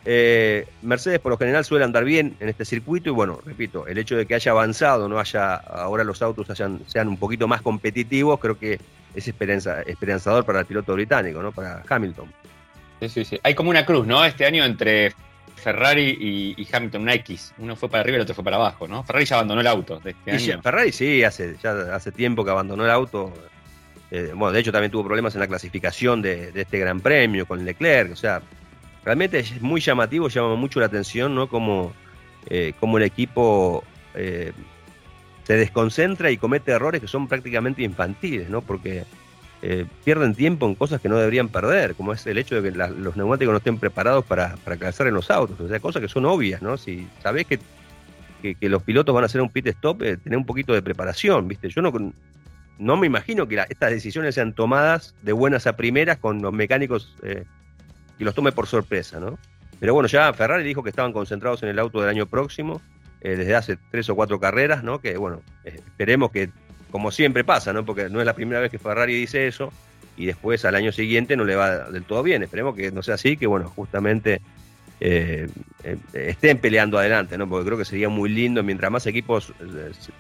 Eh, 0.08 0.68
Mercedes 0.84 1.20
por 1.20 1.32
lo 1.32 1.38
general 1.38 1.66
suele 1.66 1.84
andar 1.84 2.04
bien 2.04 2.36
en 2.40 2.48
este 2.48 2.64
circuito 2.64 3.10
y 3.10 3.14
bueno, 3.14 3.40
repito, 3.44 3.88
el 3.88 3.98
hecho 3.98 4.16
de 4.16 4.28
que 4.28 4.36
haya 4.36 4.52
avanzado, 4.52 5.10
no 5.10 5.20
haya 5.20 5.56
ahora 5.56 6.04
los 6.04 6.22
autos 6.22 6.48
sean 6.56 7.08
un 7.08 7.18
poquito 7.18 7.48
más 7.48 7.64
competitivos, 7.64 8.40
creo 8.40 8.58
que 8.60 8.80
es 9.16 9.28
esperanzador 9.28 10.46
para 10.46 10.60
el 10.60 10.66
piloto 10.66 10.94
británico, 10.94 11.42
¿no? 11.42 11.52
Para 11.52 11.84
Hamilton. 11.88 12.32
Sí, 13.00 13.10
sí, 13.10 13.26
sí. 13.26 13.40
Hay 13.44 13.56
como 13.56 13.70
una 13.70 13.86
cruz, 13.86 14.06
¿no? 14.06 14.24
Este 14.24 14.46
año 14.46 14.64
entre 14.64 15.14
Ferrari 15.56 16.56
y, 16.58 16.68
Hamilton, 16.72 17.02
una 17.02 17.14
X. 17.16 17.54
Uno 17.58 17.76
fue 17.76 17.90
para 17.90 18.02
arriba 18.02 18.16
y 18.16 18.20
el 18.20 18.22
otro 18.24 18.36
fue 18.36 18.44
para 18.44 18.58
abajo, 18.58 18.88
¿no? 18.88 19.04
Ferrari 19.04 19.26
ya 19.26 19.36
abandonó 19.36 19.62
el 19.62 19.68
auto 19.68 20.00
de 20.00 20.12
este 20.12 20.32
año. 20.32 20.62
Ferrari 20.62 20.92
sí, 20.92 21.24
hace, 21.24 21.56
ya 21.62 21.96
hace 21.96 22.12
tiempo 22.12 22.44
que 22.46 22.52
abandonó 22.52 22.86
el 22.86 22.92
auto. 22.92 23.34
Eh, 24.12 24.32
bueno, 24.36 24.52
de 24.52 24.60
hecho 24.60 24.72
también 24.72 24.92
tuvo 24.92 25.06
problemas 25.06 25.34
en 25.34 25.42
la 25.42 25.48
clasificación 25.48 26.22
de, 26.22 26.52
de 26.52 26.62
este 26.62 26.78
Gran 26.78 27.00
Premio 27.00 27.46
con 27.46 27.66
Leclerc. 27.66 28.12
O 28.12 28.16
sea, 28.16 28.42
realmente 29.06 29.40
es 29.40 29.62
muy 29.62 29.80
llamativo, 29.80 30.28
llama 30.28 30.56
mucho 30.56 30.80
la 30.80 30.88
atención, 30.88 31.36
¿no? 31.36 31.48
Como, 31.48 31.94
eh, 32.48 32.74
el 32.82 33.04
equipo 33.04 33.84
eh, 34.16 34.52
se 35.44 35.56
desconcentra 35.56 36.32
y 36.32 36.38
comete 36.38 36.72
errores 36.72 37.02
que 37.02 37.08
son 37.08 37.28
prácticamente 37.28 37.84
infantiles, 37.84 38.50
¿no? 38.50 38.62
Porque 38.62 39.04
eh, 39.62 39.86
pierden 40.04 40.34
tiempo 40.34 40.68
en 40.68 40.76
cosas 40.76 41.00
que 41.00 41.08
no 41.08 41.18
deberían 41.18 41.50
perder, 41.50 41.96
como 41.96 42.14
es 42.14 42.26
el 42.26 42.40
hecho 42.40 42.60
de 42.60 42.72
que 42.72 42.78
los 42.78 43.16
neumáticos 43.16 43.52
no 43.52 43.58
estén 43.58 43.78
preparados 43.78 44.26
para, 44.26 44.58
para 44.58 44.76
calzar 44.78 45.08
en 45.08 45.14
los 45.14 45.30
autos, 45.30 45.60
o 45.60 45.68
sea, 45.68 45.80
cosas 45.80 46.02
que 46.02 46.10
son 46.10 46.26
obvias, 46.26 46.62
¿no? 46.62 46.76
Si 46.76 47.08
sabés 47.22 47.46
que, 47.46 47.60
que, 48.42 48.70
los 48.70 48.84
pilotos 48.84 49.14
van 49.14 49.24
a 49.24 49.28
hacer 49.28 49.42
un 49.42 49.50
pit 49.50 49.68
stop, 49.68 50.00
tener 50.00 50.38
un 50.38 50.46
poquito 50.46 50.74
de 50.74 50.82
preparación, 50.82 51.48
¿viste? 51.48 51.70
Yo 51.70 51.82
no, 51.82 51.92
no 52.80 52.98
me 52.98 53.08
imagino 53.08 53.48
que 53.48 53.64
estas 53.70 53.92
decisiones 53.92 54.36
sean 54.36 54.54
tomadas 54.54 55.16
de 55.22 55.32
buenas 55.32 55.68
a 55.68 55.76
primeras 55.76 56.18
con 56.18 56.42
los 56.42 56.54
mecánicos 56.54 57.16
y 58.20 58.24
los 58.24 58.36
tome 58.36 58.52
por 58.52 58.68
sorpresa, 58.68 59.20
¿no? 59.20 59.38
Pero 59.80 59.94
bueno, 59.94 60.08
ya 60.08 60.32
Ferrari 60.34 60.64
dijo 60.64 60.84
que 60.84 60.90
estaban 60.90 61.14
concentrados 61.14 61.62
en 61.64 61.70
el 61.70 61.80
auto 61.80 62.00
del 62.00 62.10
año 62.10 62.26
próximo, 62.26 62.82
eh, 63.22 63.36
desde 63.36 63.56
hace 63.56 63.78
tres 63.92 64.10
o 64.10 64.16
cuatro 64.16 64.40
carreras, 64.40 64.84
¿no? 64.84 65.00
Que 65.00 65.18
bueno, 65.18 65.42
eh, 65.64 65.80
esperemos 65.86 66.32
que, 66.32 66.50
como 66.92 67.12
siempre 67.12 67.44
pasa, 67.44 67.74
¿no? 67.74 67.86
Porque 67.86 68.10
no 68.10 68.20
es 68.20 68.26
la 68.26 68.34
primera 68.34 68.60
vez 68.60 68.72
que 68.72 68.80
Ferrari 68.80 69.16
dice 69.16 69.48
eso 69.48 69.72
y 70.18 70.28
después 70.28 70.64
al 70.64 70.76
año 70.76 70.92
siguiente 70.92 71.36
no 71.36 71.44
le 71.44 71.56
va 71.56 71.90
del 71.90 72.04
todo 72.04 72.24
bien. 72.24 72.44
Esperemos 72.44 72.76
que 72.76 72.92
no 72.92 73.04
sea 73.04 73.16
así, 73.16 73.36
que 73.36 73.48
bueno, 73.48 73.70
justamente 73.76 74.42
eh, 75.02 75.50
estén 76.14 76.60
peleando 76.60 76.98
adelante, 76.98 77.38
¿no? 77.38 77.50
Porque 77.50 77.66
creo 77.66 77.78
que 77.78 77.86
sería 77.86 78.08
muy 78.08 78.30
lindo, 78.30 78.64
mientras 78.64 78.90
más 78.92 79.06
equipos 79.08 79.54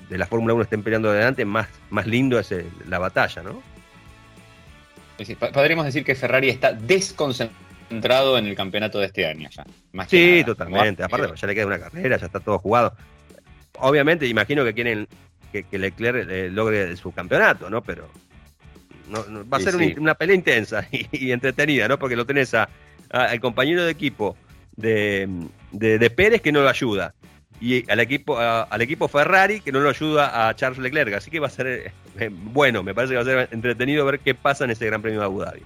de 0.10 0.18
la 0.18 0.26
Fórmula 0.26 0.54
1 0.54 0.64
estén 0.64 0.84
peleando 0.84 1.10
adelante, 1.10 1.46
más, 1.46 1.68
más 1.90 2.08
lindo 2.08 2.40
es 2.40 2.54
la 2.88 3.00
batalla, 3.00 3.42
¿no? 3.42 3.64
podríamos 5.54 5.86
decir 5.86 6.04
que 6.04 6.14
Ferrari 6.14 6.50
está 6.50 6.74
desconcentrado 6.74 7.65
entrado 7.90 8.38
en 8.38 8.48
el 8.48 8.56
campeonato 8.56 9.00
de 9.00 9.08
este 9.08 9.26
año 9.26 9.50
ya. 9.50 9.66
sí, 10.08 10.44
totalmente. 10.46 11.04
Aparte, 11.04 11.34
ya 11.36 11.48
le 11.48 11.56
queda 11.56 11.66
una 11.68 11.80
carrera, 11.80 12.18
ya 12.18 12.26
está 12.26 12.40
todo 12.40 12.60
jugado. 12.60 12.96
Obviamente, 13.80 14.28
imagino 14.28 14.64
que 14.64 14.74
quieren 14.74 15.08
que, 15.52 15.66
Leclerc 15.78 16.30
eh, 16.30 16.50
logre 16.50 16.96
su 16.98 17.12
campeonato, 17.12 17.70
¿no? 17.70 17.82
Pero 17.82 18.10
va 19.14 19.58
a 19.58 19.60
ser 19.60 19.76
una, 19.98 20.16
pelea 20.16 20.36
intensa 20.36 20.88
y, 20.92 21.32
entretenida, 21.32 21.88
¿no? 21.88 22.00
Porque 22.00 22.16
lo 22.16 22.26
tenés 22.26 22.54
a, 22.54 22.70
al 23.10 23.40
compañero 23.40 23.86
de 23.86 23.92
equipo 23.92 24.36
de, 24.76 25.30
de, 25.72 26.10
Pérez 26.10 26.42
que 26.42 26.52
no 26.52 26.62
lo 26.62 26.70
ayuda 26.70 27.14
y 27.62 27.90
al 27.90 28.02
equipo 28.02 28.38
al 28.38 28.82
equipo 28.82 29.08
Ferrari 29.08 29.62
que 29.62 29.72
no 29.72 29.80
lo 29.80 29.90
ayuda 29.90 30.48
a 30.48 30.56
Charles 30.56 30.80
Leclerc. 30.80 31.14
Así 31.14 31.32
que 31.32 31.40
va 31.40 31.48
a 31.48 31.52
ser 31.52 31.94
eh, 32.20 32.30
bueno, 32.32 32.84
me 32.84 32.94
parece 32.94 33.14
que 33.14 33.16
va 33.18 33.22
a 33.22 33.26
ser 33.26 33.50
entretenido 33.52 34.06
ver 34.06 34.20
qué 34.20 34.36
pasa 34.36 34.66
en 34.66 34.72
ese 34.72 34.86
Gran 34.86 35.02
Premio 35.02 35.20
de 35.20 35.26
Abu 35.26 35.42
Dhabi. 35.42 35.62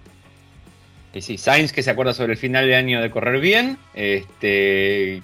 Y 1.13 1.21
sí, 1.21 1.37
Sainz 1.37 1.73
que 1.73 1.81
se 1.81 1.89
acuerda 1.89 2.13
sobre 2.13 2.33
el 2.33 2.37
final 2.37 2.67
de 2.67 2.75
año 2.75 3.01
de 3.01 3.09
correr 3.09 3.39
bien. 3.39 3.77
Este, 3.93 5.21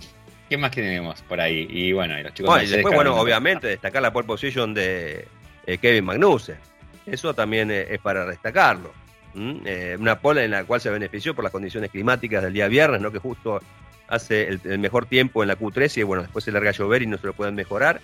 ¿Qué 0.50 0.58
más 0.58 0.72
tenemos 0.72 1.22
por 1.24 1.40
ahí? 1.40 1.68
Y 1.70 1.92
bueno, 1.92 2.18
los 2.22 2.34
chicos. 2.34 2.64
y 2.64 2.68
después, 2.68 2.94
bueno, 2.94 3.16
obviamente, 3.16 3.68
destacar 3.68 4.02
la 4.02 4.12
pole 4.12 4.28
position 4.28 4.74
de 4.74 5.28
eh, 5.66 5.78
Kevin 5.78 6.06
Magnussen. 6.06 6.58
Eso 7.06 7.34
también 7.34 7.70
eh, 7.72 7.88
es 7.90 8.00
para 8.00 8.26
destacarlo. 8.26 8.94
Eh, 9.38 9.98
una 10.00 10.20
pole 10.20 10.46
en 10.46 10.52
la 10.52 10.64
cual 10.64 10.80
se 10.80 10.90
benefició 10.90 11.36
por 11.36 11.44
las 11.44 11.52
condiciones 11.52 11.92
climáticas 11.92 12.42
del 12.42 12.54
día 12.54 12.68
viernes, 12.68 13.02
¿no? 13.02 13.12
que 13.12 13.20
justo 13.20 13.60
hace 14.08 14.48
el, 14.48 14.80
mejor 14.80 15.08
tiempo 15.08 15.44
en 15.44 15.50
la 15.50 15.58
Q3 15.58 15.98
y 15.98 16.04
bueno, 16.04 16.24
después 16.24 16.46
se 16.46 16.54
larga 16.54 16.70
a 16.70 16.74
llover 16.74 17.02
y 17.02 17.08
no 17.08 17.18
se 17.18 17.28
lo 17.28 17.34
pueden 17.34 17.56
mejorar 17.56 18.00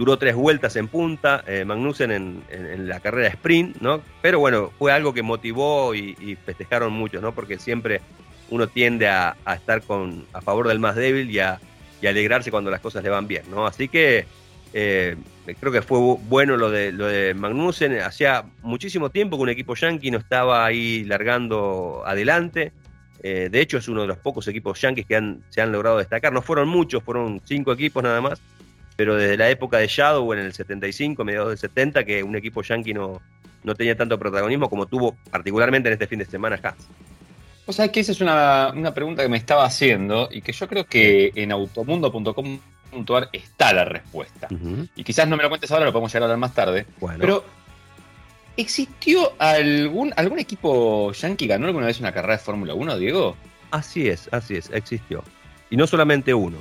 duró 0.00 0.16
tres 0.16 0.34
vueltas 0.34 0.76
en 0.76 0.88
punta, 0.88 1.44
eh, 1.46 1.62
Magnussen 1.66 2.10
en, 2.10 2.88
la 2.88 3.00
carrera 3.00 3.28
sprint, 3.28 3.82
¿no? 3.82 4.00
Pero 4.22 4.38
bueno, 4.38 4.72
fue 4.78 4.92
algo 4.92 5.12
que 5.12 5.22
motivó 5.22 5.94
y, 5.94 6.38
festejaron 6.42 6.90
mucho, 6.90 7.20
¿no? 7.20 7.34
Porque 7.34 7.58
siempre 7.58 8.00
uno 8.48 8.66
tiende 8.66 9.08
a, 9.08 9.36
estar 9.54 9.82
con, 9.82 10.24
a 10.32 10.40
favor 10.40 10.68
del 10.68 10.78
más 10.78 10.96
débil 10.96 11.30
y 11.30 11.40
a, 11.40 11.60
alegrarse 12.02 12.50
cuando 12.50 12.70
las 12.70 12.80
cosas 12.80 13.04
le 13.04 13.10
van 13.10 13.28
bien, 13.28 13.42
¿no? 13.50 13.66
Así 13.66 13.88
que 13.88 14.24
Eh, 14.72 15.16
creo 15.58 15.72
que 15.72 15.82
fue 15.82 15.98
bueno 15.98 16.56
lo 16.56 16.70
de, 16.70 16.92
lo 16.92 17.06
de 17.06 17.34
Magnussen. 17.34 18.00
Hacía 18.00 18.44
muchísimo 18.62 19.10
tiempo 19.10 19.36
que 19.36 19.42
un 19.42 19.48
equipo 19.50 19.74
yankee 19.74 20.10
no 20.10 20.18
estaba 20.18 20.64
ahí 20.64 21.04
largando 21.04 22.04
adelante. 22.06 22.72
Eh, 23.22 23.48
de 23.50 23.60
hecho, 23.60 23.76
es 23.76 23.88
uno 23.88 24.02
de 24.02 24.06
los 24.06 24.16
pocos 24.18 24.46
equipos 24.48 24.80
yankees 24.80 25.06
que 25.06 25.16
han, 25.16 25.42
se 25.50 25.60
han 25.60 25.72
logrado 25.72 25.98
destacar. 25.98 26.32
No 26.32 26.40
fueron 26.40 26.68
muchos, 26.68 27.02
fueron 27.02 27.42
cinco 27.44 27.72
equipos 27.72 28.02
nada 28.02 28.20
más. 28.20 28.40
Pero 29.00 29.16
desde 29.16 29.38
la 29.38 29.48
época 29.48 29.78
de 29.78 29.86
Shadow, 29.86 30.30
en 30.34 30.40
el 30.40 30.52
75, 30.52 31.24
mediados 31.24 31.48
del 31.48 31.56
70, 31.56 32.04
que 32.04 32.22
un 32.22 32.36
equipo 32.36 32.60
yankee 32.60 32.92
no, 32.92 33.22
no 33.64 33.74
tenía 33.74 33.96
tanto 33.96 34.18
protagonismo 34.18 34.68
como 34.68 34.84
tuvo 34.84 35.16
particularmente 35.30 35.88
en 35.88 35.94
este 35.94 36.06
fin 36.06 36.18
de 36.18 36.26
semana 36.26 36.60
Haas. 36.62 36.86
O 37.64 37.72
sea, 37.72 37.90
que 37.90 38.00
esa 38.00 38.12
es 38.12 38.20
una, 38.20 38.92
pregunta 38.94 39.22
que 39.22 39.30
me 39.30 39.38
estaba 39.38 39.64
haciendo 39.64 40.28
y 40.30 40.42
que 40.42 40.52
yo 40.52 40.68
creo 40.68 40.84
que 40.84 41.32
en 41.34 41.50
automundo.com.ar 41.50 43.30
está 43.32 43.72
la 43.72 43.86
respuesta. 43.86 44.48
Y 44.94 45.02
quizás 45.02 45.26
no 45.26 45.38
me 45.38 45.44
lo 45.44 45.48
cuentes 45.48 45.70
ahora, 45.70 45.86
lo 45.86 45.92
podemos 45.92 46.12
llegar 46.12 46.24
a 46.24 46.26
hablar 46.26 46.38
más 46.38 46.52
tarde. 46.52 46.84
Pero, 47.18 47.42
¿existió 48.58 49.32
algún, 49.38 50.12
algún 50.14 50.40
equipo 50.40 51.10
yankee 51.12 51.46
ganó 51.46 51.68
alguna 51.68 51.86
vez 51.86 52.00
una 52.00 52.12
carrera 52.12 52.34
de 52.34 52.42
Fórmula 52.42 52.74
1, 52.74 52.98
Diego? 52.98 53.34
Así 53.70 54.10
es, 54.10 54.28
así 54.30 54.56
es, 54.56 54.68
existió. 54.74 55.24
Y 55.70 55.78
no 55.78 55.86
solamente 55.86 56.34
uno. 56.34 56.58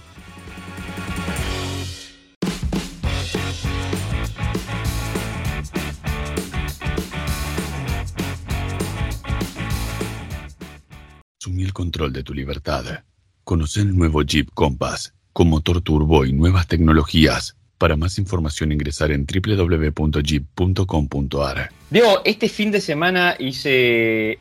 El 11.63 11.73
control 11.73 12.13
de 12.13 12.23
tu 12.23 12.33
libertad. 12.33 13.03
Conoce 13.43 13.81
el 13.81 13.95
nuevo 13.95 14.23
Jeep 14.23 14.49
Compass 14.53 15.13
con 15.33 15.49
motor 15.49 15.81
turbo 15.81 16.25
y 16.25 16.33
nuevas 16.33 16.67
tecnologías. 16.67 17.55
Para 17.77 17.95
más 17.95 18.17
información 18.19 18.71
ingresar 18.73 19.11
en 19.11 19.25
www.jeep.com.ar. 19.25 21.69
Diego, 21.89 22.21
este 22.25 22.49
fin 22.49 22.71
de 22.71 22.81
semana 22.81 23.37
hice, 23.39 24.37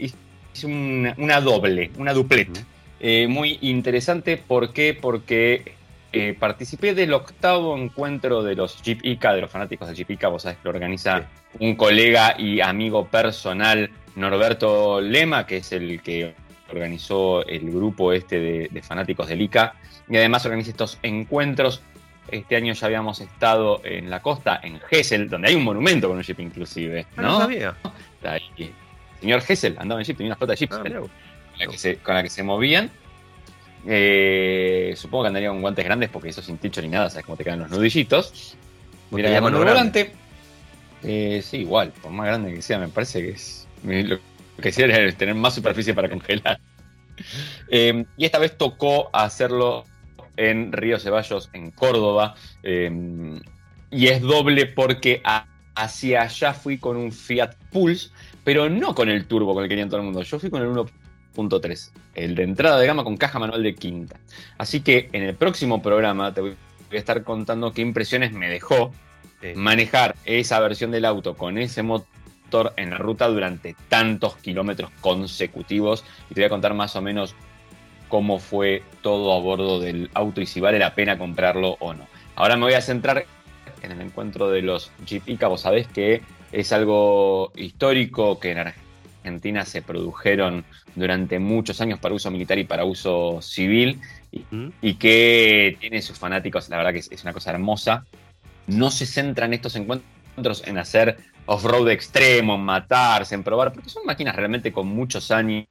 una, 0.64 1.40
doble, 1.40 1.92
una 1.98 2.12
duplet. 2.12 2.64
Eh, 2.98 3.28
muy 3.28 3.60
interesante, 3.62 4.38
¿por 4.38 4.72
qué? 4.72 4.98
Porque 5.00 5.76
eh, 6.12 6.36
participé 6.38 6.94
del 6.94 7.12
octavo 7.12 7.78
encuentro 7.78 8.42
de 8.42 8.56
los 8.56 8.82
Jeep 8.82 9.04
ICA, 9.04 9.34
de 9.34 9.42
los 9.42 9.50
fanáticos 9.50 9.88
de 9.88 9.94
Jeep 9.94 10.10
ICA, 10.10 10.28
vos 10.28 10.42
sabés 10.42 10.58
que 10.58 10.64
lo 10.64 10.70
organiza 10.70 11.28
un 11.60 11.76
colega 11.76 12.34
y 12.36 12.60
amigo 12.60 13.06
personal, 13.06 13.88
Norberto 14.16 15.00
Lema, 15.00 15.46
que 15.46 15.58
es 15.58 15.70
el 15.70 16.02
que 16.02 16.34
organizó 16.70 17.44
el 17.46 17.70
grupo 17.70 18.12
este 18.12 18.68
de, 18.70 18.82
fanáticos 18.82 19.28
del 19.28 19.42
ICA 19.42 19.74
y 20.08 20.16
además 20.16 20.44
organiza 20.44 20.70
estos 20.70 20.98
encuentros. 21.02 21.82
Este 22.30 22.56
año 22.56 22.74
ya 22.74 22.86
habíamos 22.86 23.20
estado 23.20 23.80
en 23.84 24.10
la 24.10 24.20
costa, 24.20 24.60
en 24.62 24.78
Gessel, 24.80 25.30
donde 25.30 25.48
hay 25.48 25.54
un 25.54 25.64
monumento 25.64 26.08
con 26.08 26.18
un 26.18 26.22
jeep 26.22 26.40
inclusive. 26.40 27.06
Ah, 27.16 27.22
¿no? 27.22 27.38
sabía. 27.38 27.74
Señor 29.20 29.40
Gessel 29.40 29.76
andaba 29.78 30.00
en 30.00 30.06
jeep, 30.06 30.16
tenía 30.16 30.32
una 30.32 30.36
flota 30.36 30.52
de 30.52 30.56
jeeps 30.58 30.76
ah, 30.76 30.82
con, 32.02 32.14
la 32.14 32.22
que 32.22 32.28
se, 32.28 32.42
movían. 32.42 32.90
Eh, 33.86 34.92
supongo 34.96 35.24
que 35.24 35.28
andaría 35.28 35.48
con 35.48 35.62
guantes 35.62 35.84
grandes 35.84 36.10
porque 36.10 36.28
eso 36.28 36.42
sin 36.42 36.58
techo 36.58 36.82
ni 36.82 36.88
nada, 36.88 37.08
sabes 37.08 37.24
cómo 37.24 37.36
te 37.36 37.44
quedan 37.44 37.60
los 37.60 37.70
nudillitos. 37.70 38.56
Mira, 39.10 39.30
ya 39.30 39.40
volante. 39.40 40.12
Eh, 41.02 41.40
sí, 41.42 41.58
igual, 41.58 41.92
por 42.02 42.10
más 42.10 42.26
grande 42.26 42.52
que 42.52 42.60
sea, 42.60 42.78
me 42.78 42.88
parece 42.88 43.22
que 43.22 43.30
es 43.30 43.66
que 44.60 44.70
quisiera 44.70 45.12
tener 45.12 45.34
más 45.34 45.54
superficie 45.54 45.94
para 45.94 46.08
congelar. 46.08 46.60
Eh, 47.68 48.04
y 48.16 48.24
esta 48.24 48.38
vez 48.38 48.56
tocó 48.56 49.10
hacerlo 49.12 49.84
en 50.36 50.72
Río 50.72 50.98
Ceballos, 50.98 51.50
en 51.52 51.70
Córdoba. 51.70 52.34
Eh, 52.62 53.40
y 53.90 54.06
es 54.08 54.20
doble 54.20 54.66
porque 54.66 55.22
hacia 55.74 56.22
allá 56.22 56.54
fui 56.54 56.78
con 56.78 56.96
un 56.96 57.12
Fiat 57.12 57.54
Pulse, 57.70 58.10
pero 58.44 58.68
no 58.68 58.94
con 58.94 59.08
el 59.08 59.26
turbo 59.26 59.54
con 59.54 59.64
el 59.64 59.68
que 59.68 59.74
quería 59.74 59.86
todo 59.86 59.98
el 59.98 60.04
mundo. 60.04 60.22
Yo 60.22 60.38
fui 60.38 60.50
con 60.50 60.62
el 60.62 60.68
1.3, 60.68 61.90
el 62.14 62.34
de 62.34 62.42
entrada 62.42 62.78
de 62.78 62.86
gama 62.86 63.04
con 63.04 63.16
caja 63.16 63.38
manual 63.38 63.62
de 63.62 63.74
quinta. 63.74 64.18
Así 64.58 64.80
que 64.80 65.08
en 65.12 65.22
el 65.22 65.34
próximo 65.34 65.80
programa 65.82 66.34
te 66.34 66.40
voy 66.40 66.56
a 66.92 66.96
estar 66.96 67.22
contando 67.22 67.72
qué 67.72 67.82
impresiones 67.82 68.32
me 68.32 68.48
dejó 68.48 68.92
manejar 69.54 70.16
esa 70.24 70.58
versión 70.58 70.90
del 70.90 71.04
auto 71.04 71.36
con 71.36 71.58
ese 71.58 71.82
motor 71.82 72.08
en 72.76 72.90
la 72.90 72.98
ruta 72.98 73.28
durante 73.28 73.76
tantos 73.88 74.36
kilómetros 74.36 74.90
consecutivos 75.00 76.04
y 76.30 76.34
te 76.34 76.40
voy 76.40 76.46
a 76.46 76.50
contar 76.50 76.74
más 76.74 76.96
o 76.96 77.02
menos 77.02 77.34
cómo 78.08 78.38
fue 78.38 78.82
todo 79.02 79.32
a 79.34 79.40
bordo 79.40 79.80
del 79.80 80.10
auto 80.14 80.40
y 80.40 80.46
si 80.46 80.60
vale 80.60 80.78
la 80.78 80.94
pena 80.94 81.18
comprarlo 81.18 81.76
o 81.80 81.92
no. 81.92 82.06
Ahora 82.36 82.56
me 82.56 82.64
voy 82.64 82.74
a 82.74 82.80
centrar 82.80 83.26
en 83.82 83.92
el 83.92 84.00
encuentro 84.00 84.50
de 84.50 84.62
los 84.62 84.90
Jeep 85.06 85.24
Vos 85.42 85.60
sabés 85.60 85.86
que 85.88 86.22
es 86.52 86.72
algo 86.72 87.52
histórico 87.54 88.40
que 88.40 88.52
en 88.52 88.58
Argentina 88.58 89.64
se 89.64 89.82
produjeron 89.82 90.64
durante 90.94 91.38
muchos 91.38 91.80
años 91.80 91.98
para 91.98 92.14
uso 92.14 92.30
militar 92.30 92.58
y 92.58 92.64
para 92.64 92.84
uso 92.84 93.40
civil 93.42 94.00
y, 94.30 94.94
que 94.94 95.76
tiene 95.80 96.02
sus 96.02 96.18
fanáticos. 96.18 96.68
La 96.68 96.78
verdad 96.78 96.92
que 96.92 96.98
es, 96.98 97.22
una 97.22 97.32
cosa 97.32 97.50
hermosa. 97.50 98.04
No 98.66 98.90
se 98.90 99.06
centran 99.06 99.54
estos 99.54 99.76
encuentros 99.76 100.10
en 100.64 100.78
hacer 100.78 101.16
off-road 101.46 101.90
extremo, 101.90 102.54
en 102.54 102.60
matarse, 102.60 103.34
en 103.34 103.42
probar, 103.42 103.72
porque 103.72 103.88
son 103.88 104.04
máquinas 104.04 104.36
realmente 104.36 104.72
con 104.72 104.86
muchos 104.86 105.30
años, 105.30 105.66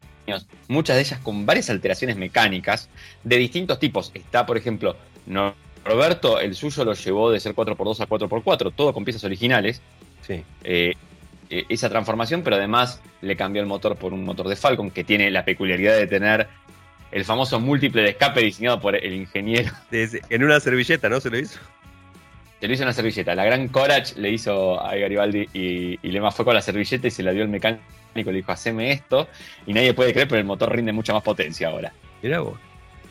muchas 0.68 0.96
de 0.96 1.02
ellas 1.04 1.20
con 1.20 1.46
varias 1.46 1.70
alteraciones 1.70 2.18
mecánicas 2.18 2.90
de 3.24 3.38
distintos 3.38 3.80
tipos. 3.80 4.12
Está, 4.14 4.46
por 4.46 4.58
ejemplo, 4.58 4.96
Roberto, 5.86 6.40
el 6.40 6.56
suyo 6.56 6.84
lo 6.84 6.94
llevó 6.94 7.32
de 7.32 7.40
ser 7.40 7.54
4x2 7.56 8.02
a 8.02 8.08
4x4, 8.08 8.74
todo 8.76 8.94
con 8.94 9.06
piezas 9.06 9.24
originales. 9.24 9.82
Sí. 10.26 10.44
Eh, 10.64 10.94
eh, 11.50 11.66
esa 11.70 11.90
transformación, 11.90 12.42
pero 12.42 12.58
además 12.58 13.02
le 13.22 13.38
cambió 13.38 13.62
el 13.62 13.68
motor 13.68 13.96
por 13.96 14.14
un 14.14 14.26
motor 14.26 14.50
de 14.50 14.56
Falcon 14.56 14.92
que 14.92 15.04
tiene 15.04 15.32
la 15.32 15.46
peculiaridad 15.46 15.96
de 15.96 16.08
tener 16.08 16.48
el 17.12 17.24
famoso 17.24 17.60
múltiple 17.60 18.02
de 18.02 18.10
escape 18.10 18.42
diseñado 18.42 18.82
por 18.82 18.96
el 18.96 19.14
ingeniero. 19.14 19.72
En 19.92 20.44
una 20.44 20.60
servilleta, 20.60 21.08
¿no? 21.08 21.22
Se 21.22 21.30
lo 21.30 21.40
hizo. 21.40 21.60
Se 22.60 22.68
lo 22.68 22.74
hizo 22.74 22.84
una 22.84 22.94
servilleta. 22.94 23.36
La 23.36 23.46
gran 23.46 23.68
Corach 23.68 24.16
le 24.16 24.32
hizo 24.32 24.82
a 24.82 24.96
Garibaldi 24.96 25.48
y, 25.54 26.00
y 26.02 26.12
Lema 26.12 26.32
fue 26.32 26.44
con 26.44 26.56
la 26.56 26.62
servilleta 26.62 27.08
y 27.08 27.12
se 27.12 27.24
la 27.24 27.32
dio 27.32 27.44
el 27.44 27.50
mecánico. 27.50 27.84
Le 28.16 28.32
dijo, 28.32 28.52
haceme 28.52 28.92
esto. 28.92 29.28
Y 29.68 29.74
nadie 29.74 29.94
puede 29.94 30.12
creer, 30.12 30.28
pero 30.28 30.40
el 30.40 30.46
motor 30.46 30.76
rinde 30.76 30.92
mucha 30.92 31.14
más 31.14 31.22
potencia 31.22 31.68
ahora. 31.68 31.94
Mira 32.24 32.40
vos. 32.40 32.58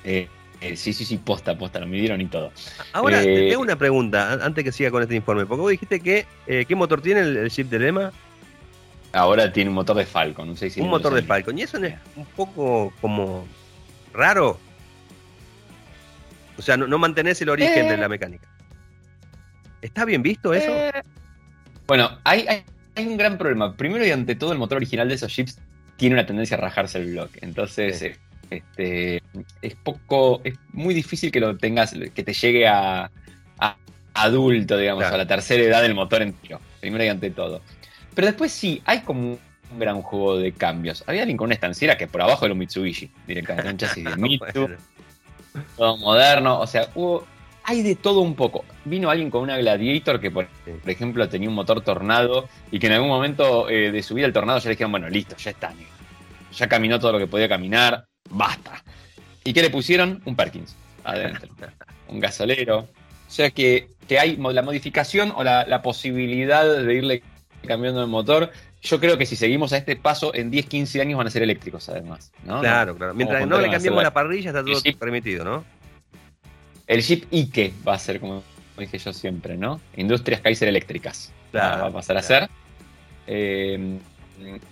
Eh, 0.02 0.28
eh, 0.60 0.76
sí, 0.76 0.92
sí, 0.92 1.04
sí, 1.04 1.18
posta, 1.18 1.56
posta, 1.56 1.78
lo 1.78 1.86
midieron 1.86 2.20
y 2.20 2.26
todo. 2.26 2.50
Ahora, 2.92 3.22
eh, 3.22 3.48
tengo 3.50 3.62
una 3.62 3.76
pregunta 3.76 4.32
antes 4.44 4.64
que 4.64 4.72
siga 4.72 4.90
con 4.90 5.02
este 5.02 5.14
informe. 5.14 5.46
Porque 5.46 5.60
vos 5.60 5.70
dijiste 5.70 6.00
que, 6.00 6.26
¿qué 6.46 6.74
motor 6.74 7.00
tiene 7.00 7.20
el, 7.20 7.50
chip 7.50 7.70
de 7.70 7.78
Lema? 7.78 8.12
Ahora 9.12 9.52
tiene 9.52 9.70
un 9.70 9.76
motor 9.76 9.96
de 9.96 10.06
Falcon, 10.06 10.50
un 10.50 10.56
Un 10.76 10.88
motor 10.88 11.14
de 11.14 11.22
Falcon. 11.22 11.56
Y 11.56 11.62
eso 11.62 11.78
es 11.78 11.94
un 12.16 12.26
poco 12.26 12.92
como 13.00 13.46
raro. 14.12 14.58
O 16.58 16.62
sea, 16.62 16.76
no, 16.76 16.86
no 16.88 16.98
mantenés 16.98 17.40
el 17.42 17.50
origen 17.50 17.88
de 17.88 17.96
la 17.96 18.08
mecánica. 18.08 18.48
¿Está 19.86 20.04
bien 20.04 20.20
visto 20.20 20.52
eso? 20.52 20.68
Eh, 20.68 20.92
bueno, 21.86 22.18
hay, 22.24 22.44
un 22.96 23.16
gran 23.16 23.38
problema. 23.38 23.76
Primero 23.76 24.04
y 24.04 24.10
ante 24.10 24.34
todo, 24.34 24.50
el 24.52 24.58
motor 24.58 24.78
original 24.78 25.08
de 25.08 25.14
esos 25.14 25.32
chips 25.32 25.60
tiene 25.96 26.16
una 26.16 26.26
tendencia 26.26 26.56
a 26.56 26.60
rajarse 26.60 26.98
el 26.98 27.12
bloque. 27.12 27.38
Entonces, 27.42 28.18
este, 28.50 29.22
es 29.62 29.74
poco, 29.76 30.40
es 30.42 30.54
muy 30.72 30.92
difícil 30.92 31.30
que 31.30 31.38
lo 31.38 31.56
tengas, 31.56 31.94
que 32.14 32.24
te 32.24 32.32
llegue 32.32 32.66
a, 32.66 33.10
adulto, 34.14 34.76
digamos, 34.78 35.04
a 35.04 35.16
la 35.16 35.26
tercera 35.26 35.62
edad 35.62 35.82
del 35.82 35.94
motor 35.94 36.22
entero. 36.22 36.58
Primero 36.80 37.04
y 37.04 37.08
ante 37.08 37.30
todo. 37.30 37.60
Pero 38.14 38.26
después 38.26 38.50
sí, 38.50 38.82
hay 38.86 39.02
como 39.02 39.38
un 39.70 39.78
gran 39.78 40.02
juego 40.02 40.38
de 40.38 40.52
cambios. 40.52 41.04
Había 41.06 41.22
alguien 41.22 41.36
con 41.36 41.44
una 41.44 41.54
estanciera 41.54 41.96
que 41.96 42.08
por 42.08 42.22
abajo 42.22 42.46
de 42.46 42.48
los 42.48 42.58
Mitsubishi, 42.58 43.12
directamente, 43.26 43.70
un 43.70 43.76
chasis 43.76 44.04
de 44.04 44.16
Mitsu, 44.16 44.68
todo 45.76 45.96
moderno. 45.98 46.58
O 46.58 46.66
sea, 46.66 46.88
hubo 46.94 47.26
hay 47.66 47.82
de 47.82 47.96
todo 47.96 48.20
un 48.20 48.36
poco. 48.36 48.64
Vino 48.84 49.10
alguien 49.10 49.28
con 49.28 49.42
una 49.42 49.58
Gladiator 49.58 50.20
que, 50.20 50.30
por, 50.30 50.48
ejemplo, 50.86 51.28
tenía 51.28 51.48
un 51.48 51.54
motor 51.56 51.80
tornado 51.80 52.48
y 52.70 52.78
que 52.78 52.86
en 52.86 52.92
algún 52.92 53.08
momento 53.08 53.68
eh, 53.68 53.90
de 53.90 54.02
subir 54.04 54.24
al 54.24 54.32
tornado 54.32 54.60
ya 54.60 54.68
le 54.68 54.76
dijeron, 54.76 54.92
bueno, 54.92 55.08
listo, 55.08 55.36
ya 55.36 55.50
está. 55.50 55.74
Ya 56.54 56.68
caminó 56.68 57.00
todo 57.00 57.12
lo 57.12 57.18
que 57.18 57.26
podía 57.26 57.48
caminar, 57.48 58.06
basta. 58.30 58.82
¿Y 59.42 59.52
qué 59.52 59.62
le 59.62 59.70
pusieron? 59.70 60.22
Un 60.24 60.36
Perkins 60.36 60.76
adentro. 61.02 61.48
un 62.08 62.20
gasolero. 62.20 62.78
O 62.78 63.30
sea 63.30 63.50
que, 63.50 63.88
hay 64.18 64.36
la 64.36 64.62
modificación 64.62 65.32
o 65.34 65.42
la, 65.42 65.82
posibilidad 65.82 66.64
de 66.64 66.94
irle 66.94 67.22
cambiando 67.66 68.00
el 68.00 68.08
motor. 68.08 68.52
Yo 68.80 69.00
creo 69.00 69.18
que 69.18 69.26
si 69.26 69.34
seguimos 69.34 69.72
a 69.72 69.78
este 69.78 69.96
paso, 69.96 70.32
en 70.32 70.52
10, 70.52 70.66
15 70.66 71.00
años 71.00 71.18
van 71.18 71.26
a 71.26 71.30
ser 71.30 71.42
eléctricos, 71.42 71.88
además. 71.88 72.30
Claro, 72.44 72.94
claro. 72.94 73.12
Mientras 73.14 73.44
no 73.48 73.60
le 73.60 73.68
cambiemos 73.68 74.04
la 74.04 74.12
parrilla, 74.12 74.50
está 74.50 74.64
todo 74.64 74.80
permitido, 75.00 75.44
¿no? 75.44 75.64
El 76.86 77.02
chip 77.02 77.24
Ike 77.32 77.72
va 77.86 77.94
a 77.94 77.98
ser, 77.98 78.20
como 78.20 78.42
dije 78.78 78.98
yo 78.98 79.12
siempre, 79.12 79.56
¿no? 79.56 79.80
Industrias 79.96 80.40
Kaiser 80.40 80.68
eléctricas. 80.68 81.32
va 81.54 81.86
a 81.86 81.90
pasar 81.90 82.16
a 82.16 82.22
ser. 82.22 82.48
Eh, 83.26 83.98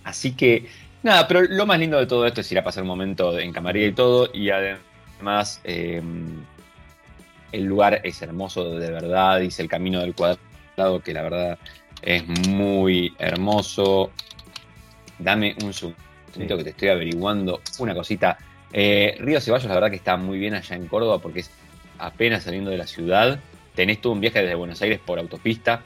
así 0.03 0.33
que, 0.33 0.67
nada, 1.03 1.27
pero 1.27 1.41
lo 1.41 1.65
más 1.65 1.79
lindo 1.79 1.97
de 1.97 2.05
todo 2.05 2.25
esto 2.25 2.41
es 2.41 2.51
ir 2.51 2.59
a 2.59 2.63
pasar 2.63 2.83
un 2.83 2.89
momento 2.89 3.37
en 3.37 3.51
camarilla 3.51 3.87
y 3.87 3.93
todo. 3.93 4.29
Y 4.33 4.49
además, 4.49 5.59
eh, 5.63 6.01
el 7.51 7.63
lugar 7.63 8.01
es 8.03 8.21
hermoso 8.21 8.77
de 8.77 8.91
verdad, 8.91 9.39
dice 9.39 9.61
el 9.61 9.69
camino 9.69 9.99
del 9.99 10.13
cuadrado, 10.13 11.01
que 11.03 11.13
la 11.13 11.21
verdad 11.21 11.57
es 12.01 12.25
muy 12.49 13.13
hermoso. 13.19 14.11
Dame 15.19 15.55
un 15.63 15.73
segundito 15.73 16.57
que 16.57 16.63
te 16.63 16.69
estoy 16.69 16.89
averiguando 16.89 17.61
una 17.79 17.93
cosita. 17.93 18.37
Eh, 18.71 19.15
Río 19.19 19.39
Ceballos, 19.39 19.67
la 19.67 19.75
verdad 19.75 19.89
que 19.89 19.95
está 19.95 20.17
muy 20.17 20.37
bien 20.37 20.53
allá 20.53 20.75
en 20.75 20.87
Córdoba 20.87 21.19
porque 21.19 21.39
es 21.41 21.49
apenas 21.97 22.43
saliendo 22.43 22.71
de 22.71 22.77
la 22.77 22.87
ciudad. 22.87 23.39
Tenés 23.75 24.01
todo 24.01 24.13
un 24.13 24.21
viaje 24.21 24.41
desde 24.41 24.55
Buenos 24.55 24.81
Aires 24.81 24.99
por 25.05 25.19
autopista, 25.19 25.83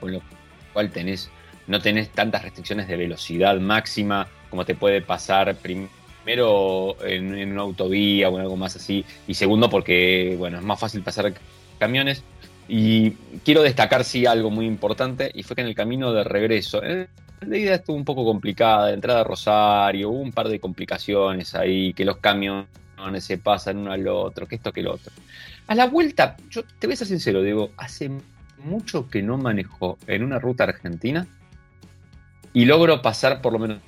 con 0.00 0.12
lo 0.12 0.22
cual 0.72 0.90
tenés, 0.90 1.30
no 1.66 1.80
tenés 1.80 2.10
tantas 2.10 2.42
restricciones 2.42 2.88
de 2.88 2.96
velocidad 2.96 3.58
máxima 3.58 4.28
como 4.50 4.64
te 4.64 4.74
puede 4.74 5.02
pasar 5.02 5.56
primero 5.56 6.96
en, 7.04 7.52
una 7.52 7.62
autovía 7.62 8.28
o 8.28 8.36
en 8.36 8.42
algo 8.42 8.56
más 8.56 8.76
así, 8.76 9.04
y 9.26 9.34
segundo 9.34 9.68
porque 9.68 10.34
bueno, 10.38 10.58
es 10.58 10.64
más 10.64 10.80
fácil 10.80 11.02
pasar 11.02 11.32
camiones. 11.78 12.22
Y 12.70 13.12
quiero 13.44 13.62
destacar 13.62 14.04
sí 14.04 14.26
algo 14.26 14.50
muy 14.50 14.66
importante, 14.66 15.30
y 15.34 15.42
fue 15.42 15.56
que 15.56 15.62
en 15.62 15.68
el 15.68 15.74
camino 15.74 16.12
de 16.12 16.22
regreso, 16.22 16.82
eh, 16.82 17.08
la 17.40 17.56
idea 17.56 17.76
estuvo 17.76 17.96
un 17.96 18.04
poco 18.04 18.24
complicada, 18.24 18.88
de 18.88 18.94
entrada 18.94 19.20
a 19.22 19.24
Rosario, 19.24 20.10
hubo 20.10 20.20
un 20.20 20.32
par 20.32 20.48
de 20.48 20.60
complicaciones 20.60 21.54
ahí, 21.54 21.94
que 21.94 22.04
los 22.04 22.18
camiones 22.18 22.66
se 23.20 23.38
pasan 23.38 23.78
uno 23.78 23.92
al 23.92 24.06
otro, 24.08 24.46
que 24.46 24.56
esto 24.56 24.72
que 24.72 24.80
el 24.80 24.88
otro. 24.88 25.12
A 25.66 25.74
la 25.74 25.86
vuelta, 25.86 26.36
yo 26.50 26.62
te 26.78 26.86
voy 26.86 26.94
a 26.94 26.96
ser 26.96 27.06
sincero, 27.06 27.42
digo, 27.42 27.70
hace 27.76 28.10
mucho 28.58 29.08
que 29.08 29.22
no 29.22 29.38
manejo 29.38 29.98
en 30.06 30.24
una 30.24 30.38
ruta 30.38 30.64
argentina 30.64 31.26
y 32.52 32.64
logro 32.64 33.02
pasar 33.02 33.40
por 33.40 33.52
lo 33.52 33.58
menos 33.58 33.80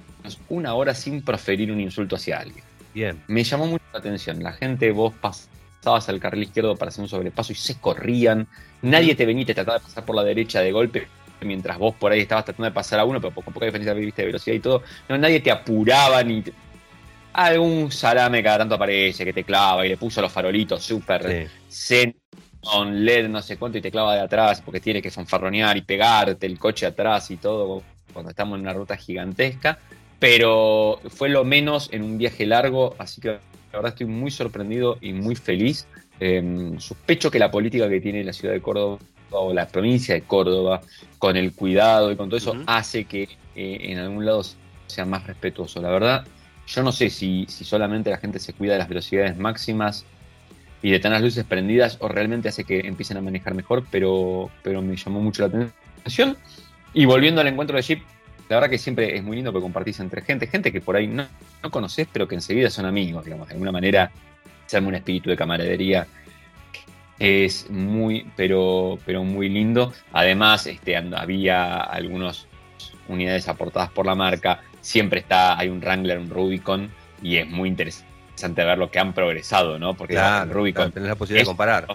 una 0.48 0.74
hora 0.74 0.94
sin 0.94 1.22
proferir 1.22 1.72
un 1.72 1.80
insulto 1.80 2.16
hacia 2.16 2.38
alguien. 2.38 2.64
Bien. 2.94 3.20
Me 3.26 3.42
llamó 3.44 3.66
mucho 3.66 3.84
la 3.92 3.98
atención. 4.00 4.42
La 4.42 4.52
gente, 4.52 4.90
vos 4.92 5.14
pasabas 5.20 6.08
al 6.08 6.20
carril 6.20 6.44
izquierdo 6.44 6.76
para 6.76 6.90
hacer 6.90 7.02
un 7.02 7.08
sobrepaso 7.08 7.52
y 7.52 7.56
se 7.56 7.78
corrían. 7.78 8.46
Nadie 8.82 9.14
te 9.14 9.26
venía 9.26 9.42
y 9.42 9.46
te 9.46 9.54
trataba 9.54 9.78
de 9.78 9.84
pasar 9.84 10.04
por 10.04 10.16
la 10.16 10.24
derecha 10.24 10.60
de 10.60 10.72
golpe 10.72 11.08
mientras 11.44 11.78
vos 11.78 11.94
por 11.94 12.12
ahí 12.12 12.20
estabas 12.20 12.44
tratando 12.44 12.66
de 12.66 12.74
pasar 12.74 13.00
a 13.00 13.04
uno, 13.04 13.20
pero 13.20 13.34
con 13.34 13.52
poca 13.52 13.66
diferencia 13.66 13.94
de 13.94 14.24
velocidad 14.26 14.56
y 14.56 14.60
todo. 14.60 14.82
No, 15.08 15.18
nadie 15.18 15.40
te 15.40 15.50
apuraba 15.50 16.22
ni. 16.22 16.44
Algún 17.32 17.92
salame 17.92 18.42
cada 18.42 18.58
tanto 18.58 18.74
aparece 18.74 19.24
que 19.24 19.32
te 19.32 19.44
clava 19.44 19.86
y 19.86 19.88
le 19.88 19.96
puso 19.96 20.20
los 20.20 20.32
farolitos 20.32 20.82
súper 20.82 21.48
sí. 21.68 22.14
con 22.60 23.04
LED, 23.04 23.28
no 23.28 23.40
sé 23.40 23.56
cuánto, 23.56 23.78
y 23.78 23.80
te 23.80 23.90
clava 23.90 24.14
de 24.14 24.20
atrás 24.20 24.60
porque 24.60 24.80
tiene 24.80 25.00
que 25.00 25.10
fanfarronear 25.10 25.76
y 25.76 25.82
pegarte 25.82 26.46
el 26.46 26.58
coche 26.58 26.86
atrás 26.86 27.30
y 27.30 27.36
todo 27.36 27.82
cuando 28.12 28.30
estamos 28.30 28.56
en 28.56 28.62
una 28.62 28.72
ruta 28.72 28.96
gigantesca 28.96 29.78
pero 30.20 31.00
fue 31.08 31.30
lo 31.30 31.44
menos 31.44 31.88
en 31.92 32.02
un 32.02 32.18
viaje 32.18 32.46
largo, 32.46 32.94
así 32.98 33.20
que 33.20 33.28
la 33.28 33.40
verdad 33.72 33.88
estoy 33.88 34.06
muy 34.06 34.30
sorprendido 34.30 34.98
y 35.00 35.14
muy 35.14 35.34
feliz. 35.34 35.88
Em, 36.20 36.78
sospecho 36.78 37.30
que 37.30 37.38
la 37.38 37.50
política 37.50 37.88
que 37.88 38.00
tiene 38.00 38.22
la 38.22 38.34
ciudad 38.34 38.52
de 38.52 38.60
Córdoba 38.60 38.98
o 39.30 39.54
la 39.54 39.66
provincia 39.66 40.14
de 40.14 40.22
Córdoba, 40.22 40.82
con 41.18 41.36
el 41.36 41.54
cuidado 41.54 42.12
y 42.12 42.16
con 42.16 42.28
todo 42.28 42.36
eso, 42.36 42.54
hace 42.66 43.06
que 43.06 43.22
eh, 43.56 43.78
en 43.80 43.98
algún 43.98 44.26
lado 44.26 44.42
sea 44.86 45.06
más 45.06 45.26
respetuoso. 45.26 45.80
La 45.80 45.88
verdad, 45.88 46.26
yo 46.70 46.82
no 46.82 46.92
sé 46.92 47.10
si, 47.10 47.46
si 47.48 47.64
solamente 47.64 48.10
la 48.10 48.18
gente 48.18 48.38
se 48.38 48.52
cuida 48.52 48.74
de 48.74 48.78
las 48.78 48.88
velocidades 48.88 49.36
máximas 49.36 50.04
y 50.82 50.90
de 50.90 50.98
tener 50.98 51.16
las 51.16 51.22
luces 51.22 51.44
prendidas 51.44 51.98
o 52.00 52.08
realmente 52.08 52.48
hace 52.48 52.64
que 52.64 52.80
empiecen 52.80 53.16
a 53.16 53.20
manejar 53.20 53.54
mejor, 53.54 53.84
pero, 53.90 54.50
pero 54.62 54.80
me 54.80 54.96
llamó 54.96 55.20
mucho 55.20 55.42
la 55.42 55.48
atención. 55.48 56.36
Y 56.94 57.04
volviendo 57.04 57.40
al 57.40 57.48
encuentro 57.48 57.76
de 57.76 57.82
Jeep, 57.82 58.02
la 58.48 58.56
verdad 58.56 58.70
que 58.70 58.78
siempre 58.78 59.16
es 59.16 59.22
muy 59.22 59.36
lindo 59.36 59.52
que 59.52 59.60
compartís 59.60 60.00
entre 60.00 60.22
gente, 60.22 60.46
gente 60.46 60.72
que 60.72 60.80
por 60.80 60.96
ahí 60.96 61.06
no, 61.06 61.26
no 61.62 61.70
conoces, 61.70 62.08
pero 62.12 62.26
que 62.26 62.34
enseguida 62.36 62.70
son 62.70 62.86
amigos, 62.86 63.24
digamos, 63.24 63.48
de 63.48 63.54
alguna 63.54 63.72
manera 63.72 64.10
se 64.66 64.76
arma 64.76 64.88
un 64.88 64.94
espíritu 64.94 65.30
de 65.30 65.36
camaradería 65.36 66.06
es 67.20 67.70
muy, 67.70 68.26
pero, 68.34 68.98
pero 69.04 69.22
muy 69.22 69.48
lindo. 69.48 69.92
Además, 70.12 70.66
este, 70.66 70.96
había 70.96 71.76
algunas 71.76 72.46
unidades 73.08 73.46
aportadas 73.46 73.90
por 73.90 74.06
la 74.06 74.14
marca. 74.14 74.62
Siempre 74.80 75.20
está, 75.20 75.58
hay 75.58 75.68
un 75.68 75.80
Wrangler, 75.80 76.18
un 76.18 76.30
Rubicon, 76.30 76.90
y 77.22 77.36
es 77.36 77.48
muy 77.48 77.68
interesante 77.68 78.64
ver 78.64 78.78
lo 78.78 78.90
que 78.90 78.98
han 78.98 79.12
progresado, 79.12 79.78
¿no? 79.78 79.94
Porque 79.94 80.14
el 80.14 80.50
Rubicon. 80.50 80.92
Tenés 80.92 81.08
la 81.08 81.14
posibilidad 81.14 81.42
de 81.42 81.46
comparar. 81.46 81.86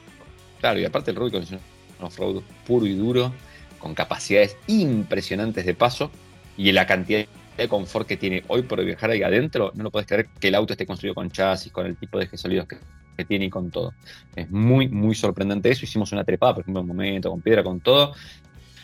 Claro, 0.60 0.80
y 0.80 0.86
aparte 0.86 1.12
el 1.12 1.17
Rubicon 1.17 1.43
es 1.43 1.52
un 1.52 1.60
off-road 2.02 2.41
puro 2.65 2.86
y 2.86 2.93
duro, 2.93 3.34
con 3.80 3.93
capacidades 3.93 4.58
impresionantes 4.67 5.65
de 5.65 5.74
paso 5.74 6.12
y 6.58 6.71
la 6.71 6.88
cantidad 6.88 7.26
de 7.58 7.67
confort 7.67 8.08
que 8.08 8.17
tiene 8.17 8.43
hoy 8.48 8.63
por 8.63 8.84
viajar 8.84 9.12
ahí 9.12 9.24
adentro, 9.24 9.71
no 9.76 9.84
lo 9.84 9.91
puedes 9.91 10.08
creer 10.08 10.28
que 10.39 10.50
el 10.50 10.56
auto 10.56 10.74
esté 10.74 10.86
construido 10.86 11.15
con 11.15 11.30
chasis, 11.32 11.71
con 11.71 11.86
el 11.86 11.95
tipo 11.95 12.17
de 12.17 12.26
ejes 12.26 12.41
sólidos 12.41 12.67
que, 12.67 12.78
tiene 13.26 13.45
y 13.45 13.50
con 13.50 13.71
todo. 13.71 13.93
Es 14.36 14.52
muy, 14.52 14.89
muy 14.89 15.15
sorprendente 15.15 15.69
eso. 15.69 15.86
Hicimos 15.86 16.12
una 16.12 16.26
trepada, 16.26 16.56
por 16.56 16.63
ejemplo, 16.63 16.82
un 16.82 16.88
momento, 16.88 17.30
con 17.30 17.41
piedra, 17.41 17.63
con 17.63 17.80
todo. 17.80 18.13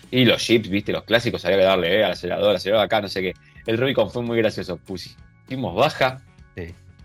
Y 0.10 0.24
los 0.24 0.42
chips, 0.42 0.70
viste, 0.70 0.94
los 0.94 1.04
clásicos, 1.04 1.44
había 1.44 1.58
que 1.58 1.64
darle 1.64 2.00
eh, 2.00 2.06
al 2.06 2.12
acelerador, 2.14 2.56
acelerador 2.56 2.86
acá, 2.86 3.02
no 3.02 3.10
sé 3.10 3.22
qué. 3.22 3.34
El 3.66 3.78
Rubicon 3.78 4.10
fue 4.10 4.24
muy 4.24 4.38
gracioso. 4.38 4.78
Pusimos 4.78 5.76
baja, 5.76 6.22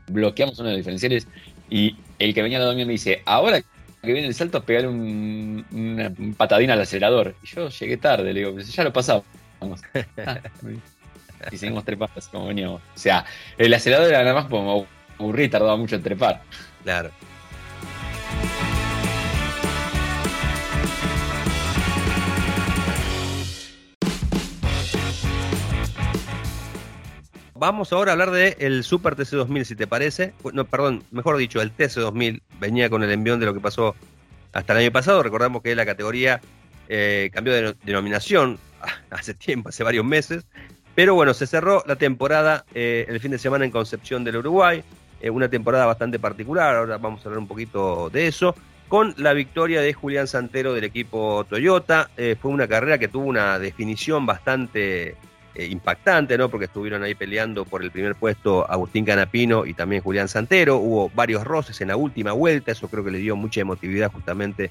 bloqueamos 0.08 0.58
uno 0.58 0.68
de 0.68 0.74
los 0.74 0.78
diferenciales 0.78 1.26
y 1.68 1.96
el 2.18 2.34
que 2.34 2.42
venía 2.42 2.58
a 2.58 2.62
la 2.62 2.74
mío 2.74 2.86
me 2.86 2.92
dice, 2.92 3.22
ahora 3.24 3.60
que 3.60 4.12
viene 4.12 4.28
el 4.28 4.34
salto, 4.34 4.62
pegarle 4.62 4.88
un, 4.88 5.66
una 5.72 6.12
patadina 6.36 6.74
al 6.74 6.80
acelerador. 6.80 7.34
Y 7.42 7.46
yo 7.46 7.68
llegué 7.68 7.96
tarde, 7.96 8.32
le 8.32 8.40
digo, 8.40 8.58
ya 8.58 8.84
lo 8.84 8.92
pasaba. 8.92 9.22
y 11.50 11.56
seguimos 11.56 11.84
trepando 11.84 12.14
así 12.16 12.30
como 12.30 12.46
veníamos. 12.46 12.80
O 12.94 12.98
sea, 12.98 13.24
el 13.58 13.74
acelerador 13.74 14.10
era 14.10 14.22
nada 14.22 14.34
más 14.34 14.46
como 14.46 14.86
aburrir, 15.18 15.50
tardaba 15.50 15.76
mucho 15.76 15.96
en 15.96 16.02
trepar. 16.02 16.40
Claro. 16.84 17.10
Vamos 27.58 27.92
ahora 27.92 28.10
a 28.10 28.14
hablar 28.14 28.30
del 28.32 28.54
el 28.58 28.84
Super 28.84 29.16
TC2000, 29.16 29.64
si 29.64 29.76
te 29.76 29.86
parece. 29.86 30.34
No, 30.52 30.64
perdón, 30.66 31.04
mejor 31.10 31.36
dicho, 31.38 31.62
el 31.62 31.74
TC2000 31.74 32.42
venía 32.60 32.90
con 32.90 33.02
el 33.02 33.10
envión 33.10 33.40
de 33.40 33.46
lo 33.46 33.54
que 33.54 33.60
pasó 33.60 33.94
hasta 34.52 34.74
el 34.74 34.80
año 34.80 34.92
pasado. 34.92 35.22
Recordamos 35.22 35.62
que 35.62 35.74
la 35.74 35.86
categoría 35.86 36.40
eh, 36.88 37.30
cambió 37.32 37.54
de 37.54 37.74
denominación 37.84 38.58
hace 39.10 39.32
tiempo, 39.32 39.70
hace 39.70 39.84
varios 39.84 40.04
meses. 40.04 40.44
Pero 40.94 41.14
bueno, 41.14 41.34
se 41.34 41.46
cerró 41.46 41.82
la 41.86 41.96
temporada 41.96 42.64
eh, 42.74 43.06
el 43.08 43.20
fin 43.20 43.30
de 43.30 43.38
semana 43.38 43.64
en 43.64 43.70
Concepción 43.70 44.24
del 44.24 44.36
Uruguay. 44.36 44.82
Eh, 45.20 45.30
una 45.30 45.48
temporada 45.48 45.86
bastante 45.86 46.18
particular, 46.18 46.76
ahora 46.76 46.98
vamos 46.98 47.20
a 47.24 47.28
hablar 47.28 47.38
un 47.38 47.48
poquito 47.48 48.10
de 48.10 48.26
eso. 48.26 48.54
Con 48.88 49.14
la 49.16 49.32
victoria 49.32 49.80
de 49.80 49.92
Julián 49.92 50.26
Santero 50.26 50.72
del 50.72 50.84
equipo 50.84 51.44
Toyota. 51.48 52.10
Eh, 52.16 52.36
fue 52.40 52.50
una 52.50 52.68
carrera 52.68 52.98
que 52.98 53.08
tuvo 53.08 53.24
una 53.24 53.58
definición 53.58 54.26
bastante 54.26 55.16
impactante, 55.64 56.36
¿no? 56.36 56.48
Porque 56.48 56.66
estuvieron 56.66 57.02
ahí 57.02 57.14
peleando 57.14 57.64
por 57.64 57.82
el 57.82 57.90
primer 57.90 58.14
puesto 58.14 58.70
Agustín 58.70 59.04
Canapino 59.04 59.64
y 59.64 59.74
también 59.74 60.02
Julián 60.02 60.28
Santero. 60.28 60.76
Hubo 60.76 61.10
varios 61.14 61.44
roces 61.44 61.80
en 61.80 61.88
la 61.88 61.96
última 61.96 62.32
vuelta, 62.32 62.72
eso 62.72 62.88
creo 62.88 63.04
que 63.04 63.10
le 63.10 63.18
dio 63.18 63.36
mucha 63.36 63.60
emotividad 63.60 64.12
justamente 64.12 64.70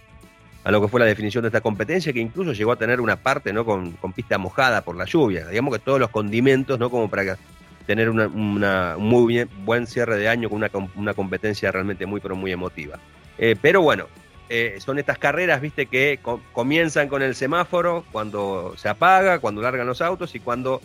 a 0.64 0.72
lo 0.72 0.82
que 0.82 0.88
fue 0.88 1.00
la 1.00 1.06
definición 1.06 1.44
de 1.44 1.50
esta 1.50 1.62
competencia, 1.62 2.12
que 2.12 2.20
incluso 2.20 2.52
llegó 2.52 2.72
a 2.72 2.76
tener 2.76 3.00
una 3.00 3.18
parte 3.18 3.54
¿no? 3.54 3.66
con, 3.66 3.96
pista 4.16 4.38
mojada 4.40 4.82
por 4.82 4.96
la 4.96 5.06
lluvia. 5.06 5.48
Digamos 5.48 5.74
que 5.74 5.80
todos 5.80 6.00
los 6.00 6.10
condimentos, 6.10 6.80
¿no? 6.80 6.90
Como 6.90 7.08
para 7.08 7.38
tener 7.86 8.10
una, 8.10 8.28
un 8.28 8.60
muy 8.98 9.44
buen 9.64 9.86
cierre 9.86 10.18
de 10.18 10.28
año 10.28 10.50
con 10.50 10.68
una, 10.96 11.14
competencia 11.14 11.72
realmente 11.72 12.08
muy, 12.08 12.20
pero 12.20 12.36
muy 12.36 12.52
emotiva. 12.52 12.98
Eh, 13.38 13.56
pero 13.62 13.82
bueno, 13.82 14.08
eh, 14.50 14.78
son 14.80 15.00
estas 15.00 15.18
carreras, 15.18 15.62
viste, 15.62 15.86
que 15.88 16.20
comienzan 16.54 17.08
con 17.08 17.22
el 17.22 17.36
semáforo, 17.36 18.06
cuando 18.12 18.74
se 18.78 18.90
apaga, 18.90 19.40
cuando 19.40 19.62
largan 19.62 19.88
los 19.88 20.02
autos 20.02 20.36
y 20.36 20.40
cuando 20.40 20.82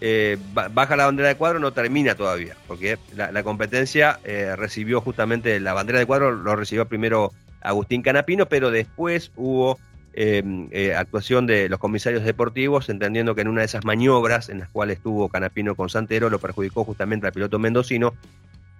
eh, 0.00 0.36
baja 0.72 0.96
la 0.96 1.06
bandera 1.06 1.28
de 1.28 1.36
cuadro 1.36 1.58
no 1.58 1.72
termina 1.72 2.14
todavía, 2.14 2.56
porque 2.66 2.98
la, 3.14 3.42
competencia 3.42 4.18
recibió 4.56 5.00
justamente 5.00 5.58
la 5.60 5.72
bandera 5.72 5.98
de 5.98 6.06
cuadro, 6.06 6.32
lo 6.32 6.56
recibió 6.56 6.86
primero 6.86 7.32
Agustín 7.66 8.02
Canapino, 8.02 8.46
pero 8.46 8.70
después 8.70 9.32
hubo 9.36 9.78
em, 10.14 10.68
eh, 10.70 10.94
actuación 10.94 11.46
de 11.46 11.68
los 11.68 11.78
comisarios 11.78 12.24
deportivos, 12.24 12.88
entendiendo 12.88 13.34
que 13.34 13.42
en 13.42 13.48
una 13.48 13.60
de 13.60 13.66
esas 13.66 13.84
maniobras 13.84 14.48
en 14.48 14.60
las 14.60 14.68
cuales 14.68 14.98
estuvo 14.98 15.28
Canapino 15.28 15.74
con 15.74 15.90
Santero 15.90 16.30
lo 16.30 16.38
perjudicó 16.38 16.84
justamente 16.84 17.26
al 17.26 17.32
piloto 17.32 17.58
mendocino, 17.58 18.14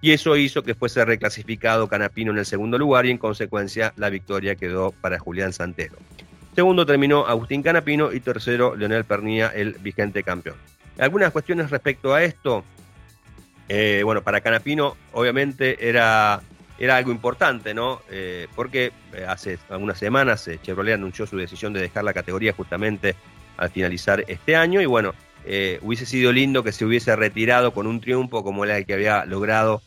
y 0.01 0.11
eso 0.11 0.35
hizo 0.35 0.63
que 0.63 0.75
fuese 0.75 1.03
reclasificado 1.05 1.87
Canapino 1.87 2.31
en 2.31 2.37
el 2.37 2.45
segundo 2.45 2.77
lugar 2.77 3.05
y 3.05 3.11
en 3.11 3.17
consecuencia 3.17 3.93
la 3.97 4.09
victoria 4.09 4.55
quedó 4.55 4.91
para 4.91 5.19
Julián 5.19 5.53
Santero. 5.53 5.95
Segundo 6.55 6.85
terminó 6.85 7.27
Agustín 7.27 7.61
Canapino 7.61 8.11
y 8.11 8.19
tercero 8.19 8.75
Leonel 8.75 9.05
Pernía, 9.05 9.47
el 9.47 9.73
vigente 9.73 10.23
campeón. 10.23 10.55
Algunas 10.97 11.31
cuestiones 11.31 11.69
respecto 11.69 12.13
a 12.13 12.23
esto. 12.23 12.63
Eh, 13.69 14.01
bueno, 14.03 14.23
para 14.23 14.41
Canapino 14.41 14.95
obviamente 15.11 15.87
era 15.87 16.41
era 16.79 16.97
algo 16.97 17.11
importante, 17.11 17.73
¿no? 17.73 18.01
Eh, 18.09 18.47
porque 18.55 18.91
eh, 19.13 19.25
hace 19.27 19.57
algunas 19.69 19.97
semanas 19.97 20.47
eh, 20.47 20.59
Chevrolet 20.61 20.93
anunció 20.93 21.25
su 21.25 21.37
decisión 21.37 21.73
de 21.73 21.81
dejar 21.81 22.03
la 22.03 22.13
categoría 22.13 22.53
justamente 22.53 23.15
al 23.57 23.71
finalizar 23.71 24.23
este 24.27 24.55
año 24.55 24.81
y 24.81 24.85
bueno, 24.85 25.15
hubiese 25.81 26.05
sido 26.05 26.31
lindo 26.31 26.63
que 26.63 26.71
se 26.71 26.83
hubiese 26.83 27.15
retirado 27.15 27.73
con 27.73 27.87
un 27.87 28.01
triunfo 28.01 28.43
como 28.43 28.65
el 28.65 28.85
que 28.85 28.93
había 28.93 29.25
logrado 29.25 29.81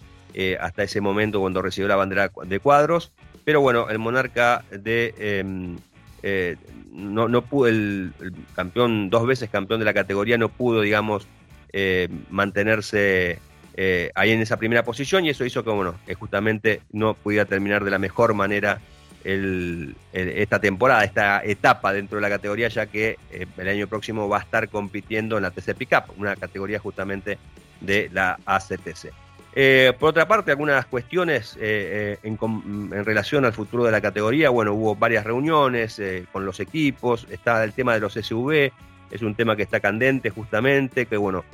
hasta 0.61 0.85
ese 0.85 1.01
momento 1.01 1.41
cuando 1.41 1.61
recibió 1.61 1.89
la 1.89 1.97
bandera 1.97 2.31
de 2.45 2.61
cuadros. 2.61 3.13
pero 3.45 3.61
bueno, 3.61 3.91
el 3.91 3.99
monarca 3.99 4.65
de... 4.71 5.15
Em, 5.19 5.77
eh, 6.23 6.57
no, 6.93 7.29
no 7.29 7.43
pudo, 7.43 7.69
el, 7.69 8.13
campeón, 8.55 9.11
dos 9.11 9.27
veces 9.27 9.49
campeón 9.49 9.81
de 9.81 9.87
la 9.87 9.95
categoría, 9.95 10.37
no 10.39 10.49
pudo, 10.49 10.81
digamos, 10.81 11.27
eh, 11.73 12.09
mantenerse 12.31 13.39
eh, 13.75 14.11
ahí 14.15 14.33
en 14.33 14.41
esa 14.41 14.57
primera 14.57 14.85
posición 14.85 15.25
y 15.25 15.31
eso 15.31 15.45
hizo 15.45 15.65
que, 15.65 15.71
bueno, 15.71 15.95
justamente 16.19 16.83
no 16.91 17.15
pudiera 17.15 17.45
terminar 17.45 17.85
de 17.85 17.91
la 17.91 17.99
mejor 17.99 18.35
manera 18.35 18.81
esta 19.23 20.61
temporada, 20.61 21.05
esta 21.05 21.45
etapa 21.45 21.93
dentro 21.93 22.17
de 22.17 22.23
la 22.23 22.29
categoría, 22.29 22.69
ya 22.69 22.87
que 22.87 23.19
el 23.31 23.69
año 23.69 23.87
próximo 23.87 24.29
va 24.29 24.39
a 24.39 24.41
estar 24.41 24.69
compitiendo 24.69 25.37
en 25.37 25.43
la 25.43 25.51
TC 25.51 25.75
Pickup, 25.75 26.19
una 26.19 26.37
categoría 26.37 26.79
justamente 26.79 27.39
de 27.81 28.09
la 28.13 28.39
ACTC. 28.45 29.13
Eh, 29.53 29.93
por 29.99 30.11
otra 30.11 30.29
parte, 30.29 30.53
algunas 30.53 30.87
cuestiones 30.87 31.57
eh, 31.57 32.19
eh, 32.23 32.29
en, 32.39 33.05
relación 33.05 33.45
al 33.45 33.53
futuro 33.53 33.85
de 33.85 33.91
la 33.91 34.01
categoría. 34.01 34.51
Bueno, 34.51 34.75
hubo 34.75 34.95
varias 34.95 35.25
reuniones 35.25 36.01
con 36.33 36.47
los 36.47 36.61
equipos. 36.61 37.27
Está 37.31 37.63
el 37.65 37.73
tema 37.73 37.95
de 37.95 38.01
los 38.01 38.15
SUV, 38.15 38.71
es 39.11 39.23
un 39.23 39.35
tema 39.35 39.57
que 39.57 39.63
está 39.63 39.81
candente 39.81 40.31
justamente, 40.31 41.07
que 41.07 41.17
bueno, 41.17 41.45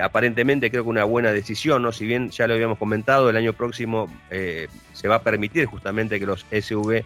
aparentemente 0.00 0.70
creo 0.70 0.84
que 0.84 0.90
una 0.90 1.04
buena 1.04 1.32
decisión, 1.32 1.82
¿no? 1.82 1.92
Si 1.92 2.06
bien 2.06 2.30
ya 2.30 2.46
lo 2.46 2.54
habíamos 2.54 2.78
comentado, 2.78 3.30
el 3.30 3.36
año 3.36 3.52
próximo 3.52 4.08
se 4.30 5.08
va 5.08 5.16
a 5.16 5.22
permitir 5.22 5.66
justamente 5.66 6.20
que 6.20 6.26
los 6.26 6.46
SUV 6.52 7.04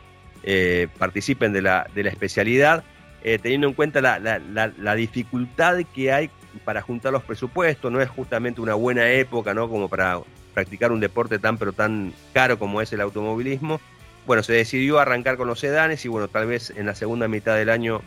participen 0.99 1.53
de 1.53 1.63
la, 1.63 1.89
de 1.95 2.05
la 2.05 2.11
especialidad, 2.11 2.85
teniendo 3.23 3.69
en 3.69 3.73
cuenta 3.75 4.01
la, 4.01 4.19
la 4.19 4.95
dificultad 4.95 5.79
que 5.95 6.13
hay 6.13 6.31
para 6.65 6.83
juntar 6.83 7.13
los 7.13 7.23
presupuestos, 7.23 7.91
no 7.91 8.01
es 8.01 8.09
justamente 8.09 8.61
una 8.61 8.75
buena 8.75 9.11
época, 9.11 9.55
¿no? 9.55 9.69
Como 9.69 9.89
para 9.89 10.21
practicar 10.55 10.91
un 10.91 11.01
deporte 11.01 11.39
tan 11.39 11.59
pero 11.59 11.73
tan 11.73 12.15
caro 12.33 12.59
como 12.59 12.81
es 12.81 12.93
el 12.93 13.01
automovilismo. 13.01 13.81
Bueno, 14.27 14.43
se 14.43 14.55
decidió 14.55 14.99
arrancar 14.99 15.37
con 15.37 15.47
los 15.47 15.61
sedanes 15.61 16.05
y 16.05 16.09
bueno, 16.09 16.29
tal 16.29 16.47
vez 16.47 16.73
en 16.75 16.87
la 16.87 16.95
segunda 16.95 17.29
mitad 17.29 17.57
del 17.57 17.69
año 17.69 18.01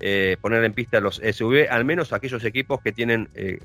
eh, 0.00 0.36
poner 0.40 0.62
en 0.64 0.72
pista 0.72 1.00
los 1.00 1.16
SUV, 1.16 1.66
al 1.68 1.84
menos 1.84 2.12
aquellos 2.12 2.44
equipos 2.44 2.80
que 2.80 2.92
tienen, 2.92 3.28
eh, 3.34 3.58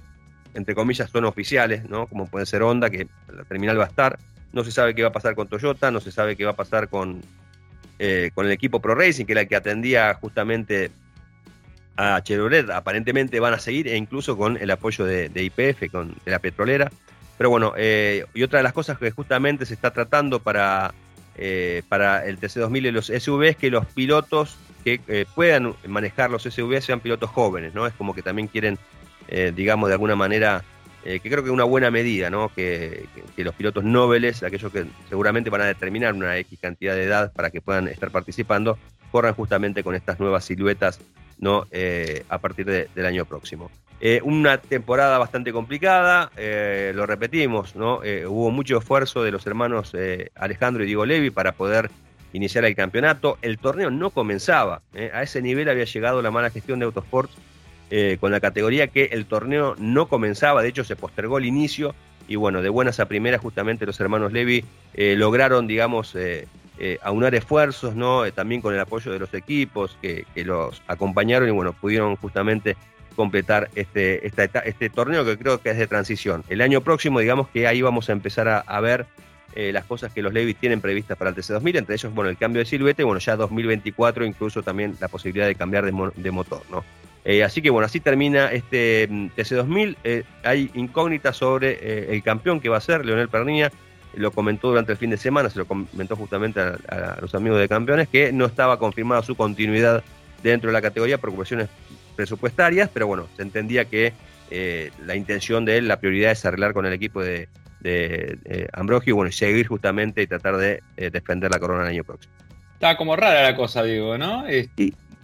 entre 0.53 0.75
comillas, 0.75 1.09
son 1.09 1.25
oficiales, 1.25 1.89
¿no? 1.89 2.07
Como 2.07 2.27
puede 2.27 2.45
ser 2.45 2.61
Honda, 2.61 2.89
que 2.89 3.07
la 3.35 3.43
terminal 3.43 3.79
va 3.79 3.85
a 3.85 3.87
estar. 3.87 4.19
No 4.51 4.63
se 4.63 4.71
sabe 4.71 4.93
qué 4.93 5.01
va 5.01 5.09
a 5.09 5.11
pasar 5.11 5.35
con 5.35 5.47
Toyota, 5.47 5.91
no 5.91 5.99
se 5.99 6.11
sabe 6.11 6.35
qué 6.35 6.45
va 6.45 6.51
a 6.51 6.55
pasar 6.55 6.89
con, 6.89 7.21
eh, 7.99 8.31
con 8.35 8.45
el 8.45 8.51
equipo 8.51 8.79
Pro 8.79 8.95
Racing, 8.95 9.25
que 9.25 9.31
era 9.31 9.41
el 9.41 9.47
que 9.47 9.55
atendía 9.55 10.13
justamente 10.15 10.91
a 11.97 12.21
Chevrolet. 12.21 12.69
Aparentemente 12.69 13.39
van 13.39 13.53
a 13.53 13.59
seguir, 13.59 13.87
e 13.87 13.97
incluso 13.97 14.37
con 14.37 14.57
el 14.57 14.69
apoyo 14.69 15.05
de, 15.05 15.31
IPF, 15.33 15.91
con, 15.91 16.15
de 16.23 16.31
la 16.31 16.39
petrolera. 16.39 16.91
Pero 17.37 17.49
bueno, 17.49 17.73
eh, 17.75 18.25
y 18.35 18.43
otra 18.43 18.59
de 18.59 18.63
las 18.63 18.73
cosas 18.73 18.99
que 18.99 19.09
justamente 19.09 19.65
se 19.65 19.73
está 19.73 19.91
tratando 19.91 20.39
para, 20.39 20.93
eh, 21.35 21.81
para 21.89 22.25
el 22.25 22.39
TC2000 22.39 22.87
y 22.87 22.91
los 22.91 23.07
SUV 23.07 23.43
es 23.43 23.57
que 23.57 23.71
los 23.71 23.87
pilotos 23.87 24.55
que 24.83 25.25
puedan 25.33 25.75
manejar 25.87 26.29
los 26.29 26.43
SUV 26.43 26.81
sean 26.81 26.99
pilotos 26.99 27.29
jóvenes, 27.29 27.73
¿no? 27.73 27.87
Es 27.87 27.93
como 27.93 28.13
que 28.13 28.21
también 28.21 28.49
quieren, 28.49 28.77
digamos, 29.55 29.89
de 29.89 29.93
alguna 29.93 30.15
manera, 30.15 30.63
que 31.03 31.19
creo 31.19 31.43
que 31.43 31.49
es 31.49 31.53
una 31.53 31.63
buena 31.63 31.89
medida, 31.91 32.29
¿no? 32.29 32.49
Que, 32.49 33.07
los 33.37 33.55
pilotos 33.55 33.83
nobles, 33.83 34.43
aquellos 34.43 34.71
que 34.71 34.85
seguramente 35.09 35.49
van 35.49 35.61
a 35.61 35.65
determinar 35.65 36.13
una 36.13 36.37
X 36.37 36.59
cantidad 36.61 36.95
de 36.95 37.03
edad 37.03 37.33
para 37.33 37.49
que 37.49 37.61
puedan 37.61 37.87
estar 37.87 38.11
participando, 38.11 38.77
corran 39.11 39.33
justamente 39.33 39.83
con 39.83 39.95
estas 39.95 40.19
nuevas 40.19 40.45
siluetas, 40.45 40.99
¿no? 41.39 41.67
a 42.29 42.37
partir 42.37 42.65
del 42.65 43.05
año 43.05 43.25
próximo. 43.25 43.69
Eh, 44.05 44.19
una 44.21 44.57
temporada 44.57 45.17
bastante 45.17 45.53
complicada, 45.53 46.29
eh, 46.35 46.91
lo 46.93 47.05
repetimos, 47.05 47.73
¿no? 47.77 48.03
Eh, 48.03 48.27
hubo 48.27 48.51
mucho 48.51 48.77
esfuerzo 48.77 49.23
de 49.23 49.31
los 49.31 49.47
hermanos 49.47 49.93
Alejandro 50.35 50.83
y 50.83 50.87
Diego 50.87 51.05
Levi 51.05 51.29
para 51.29 51.53
poder 51.53 51.89
iniciar 52.33 52.65
el 52.65 52.75
campeonato. 52.75 53.37
El 53.41 53.59
torneo 53.59 53.89
no 53.91 54.09
comenzaba, 54.09 54.81
a 55.13 55.23
ese 55.23 55.41
nivel 55.41 55.69
había 55.69 55.85
llegado 55.85 56.21
la 56.21 56.31
mala 56.31 56.49
gestión 56.49 56.79
de 56.79 56.85
Autosports 57.93 58.19
con 58.19 58.31
la 58.31 58.39
categoría 58.39 58.87
que 58.87 59.05
el 59.11 59.25
torneo 59.25 59.75
no 59.77 60.07
comenzaba, 60.07 60.63
de 60.63 60.69
hecho 60.69 60.83
se 60.83 60.95
postergó 60.95 61.37
el 61.37 61.45
inicio 61.45 61.93
y 62.27 62.35
bueno, 62.35 62.61
de 62.61 62.69
buenas 62.69 62.99
a 62.99 63.07
primeras 63.07 63.41
justamente 63.41 63.85
los 63.85 63.99
hermanos 63.99 64.31
Levi 64.31 64.63
lograron, 64.95 65.67
digamos, 65.67 66.15
aunar 67.01 67.35
esfuerzos, 67.35 67.95
¿no? 67.95 68.31
también 68.31 68.61
con 68.61 68.73
el 68.73 68.79
apoyo 68.79 69.11
de 69.11 69.19
los 69.19 69.33
equipos 69.33 69.97
que, 70.01 70.25
que 70.33 70.43
los 70.43 70.81
acompañaron 70.87 71.47
y 71.47 71.51
bueno, 71.51 71.73
pudieron 71.73 72.15
justamente 72.15 72.75
completar 73.13 73.69
este, 73.75 74.25
este 74.27 74.89
torneo 74.89 75.23
que 75.23 75.37
creo 75.37 75.61
que 75.61 75.69
es 75.69 75.77
de 75.77 75.87
transición. 75.87 76.43
El 76.49 76.61
año 76.61 76.81
próximo, 76.81 77.19
digamos 77.19 77.47
que 77.49 77.67
ahí 77.67 77.81
vamos 77.81 78.09
a 78.09 78.11
empezar 78.11 78.63
a, 78.65 78.81
ver 78.81 79.05
eh, 79.55 79.71
las 79.71 79.85
cosas 79.85 80.11
que 80.11 80.21
los 80.21 80.33
Levis 80.33 80.57
tienen 80.57 80.81
previstas 80.81 81.17
para 81.17 81.29
el 81.29 81.35
TC2000, 81.35 81.77
entre 81.77 81.95
ellos, 81.95 82.13
bueno, 82.13 82.29
el 82.29 82.37
cambio 82.37 82.59
de 82.59 82.65
silueta 82.65 83.01
y, 83.01 83.05
bueno, 83.05 83.19
ya 83.19 83.35
2024 83.35 84.25
incluso 84.25 84.63
también 84.63 84.95
la 84.99 85.07
posibilidad 85.07 85.47
de 85.47 85.55
cambiar 85.55 85.85
de, 85.85 86.31
motor, 86.31 86.61
¿no? 86.69 86.83
Eh, 87.25 87.43
así 87.43 87.61
que, 87.61 87.69
bueno, 87.69 87.85
así 87.85 87.99
termina 87.99 88.51
este 88.51 89.07
mm, 89.09 89.27
TC2000. 89.37 89.97
Eh, 90.03 90.23
hay 90.43 90.69
incógnitas 90.73 91.37
sobre 91.37 92.13
el 92.13 92.21
campeón 92.23 92.59
que 92.59 92.69
va 92.69 92.77
a 92.77 92.81
ser, 92.81 93.05
Leonel 93.05 93.29
Pernilla, 93.29 93.71
lo 94.15 94.31
comentó 94.31 94.69
durante 94.69 94.91
el 94.91 94.97
fin 94.97 95.09
de 95.09 95.17
semana, 95.17 95.49
se 95.49 95.57
lo 95.57 95.65
comentó 95.65 96.15
justamente 96.15 96.59
a, 96.59 96.77
a 96.89 97.21
los 97.21 97.33
amigos 97.33 97.59
de 97.59 97.67
campeones, 97.67 98.07
que 98.07 98.31
no 98.31 98.45
estaba 98.45 98.77
confirmada 98.77 99.23
su 99.23 99.35
continuidad 99.35 100.03
dentro 100.43 100.69
de 100.69 100.73
la 100.73 100.81
categoría 100.81 101.17
por 101.17 101.33
cuestiones 101.33 101.69
presupuestarias, 102.15 102.89
pero 102.93 103.07
bueno, 103.07 103.27
se 103.35 103.41
entendía 103.41 103.85
que 103.85 104.13
eh, 104.51 104.91
la 105.05 105.15
intención 105.15 105.65
de 105.65 105.77
él, 105.77 105.87
la 105.87 105.99
prioridad 105.99 106.31
es 106.31 106.45
arreglar 106.45 106.73
con 106.73 106.85
el 106.85 106.93
equipo 106.93 107.23
de, 107.23 107.47
de, 107.79 108.69
Ambrogio 108.73 109.11
y 109.11 109.13
bueno, 109.13 109.31
seguir 109.31 109.67
justamente 109.67 110.21
y 110.21 110.27
tratar 110.27 110.57
de 110.57 110.81
eh, 110.97 111.09
defender 111.09 111.51
la 111.51 111.59
corona 111.59 111.83
el 111.83 111.89
año 111.89 112.03
próximo. 112.03 112.33
Está 112.75 112.97
como 112.97 113.15
rara 113.15 113.41
la 113.43 113.55
cosa, 113.55 113.83
digo, 113.83 114.17
¿no? 114.17 114.45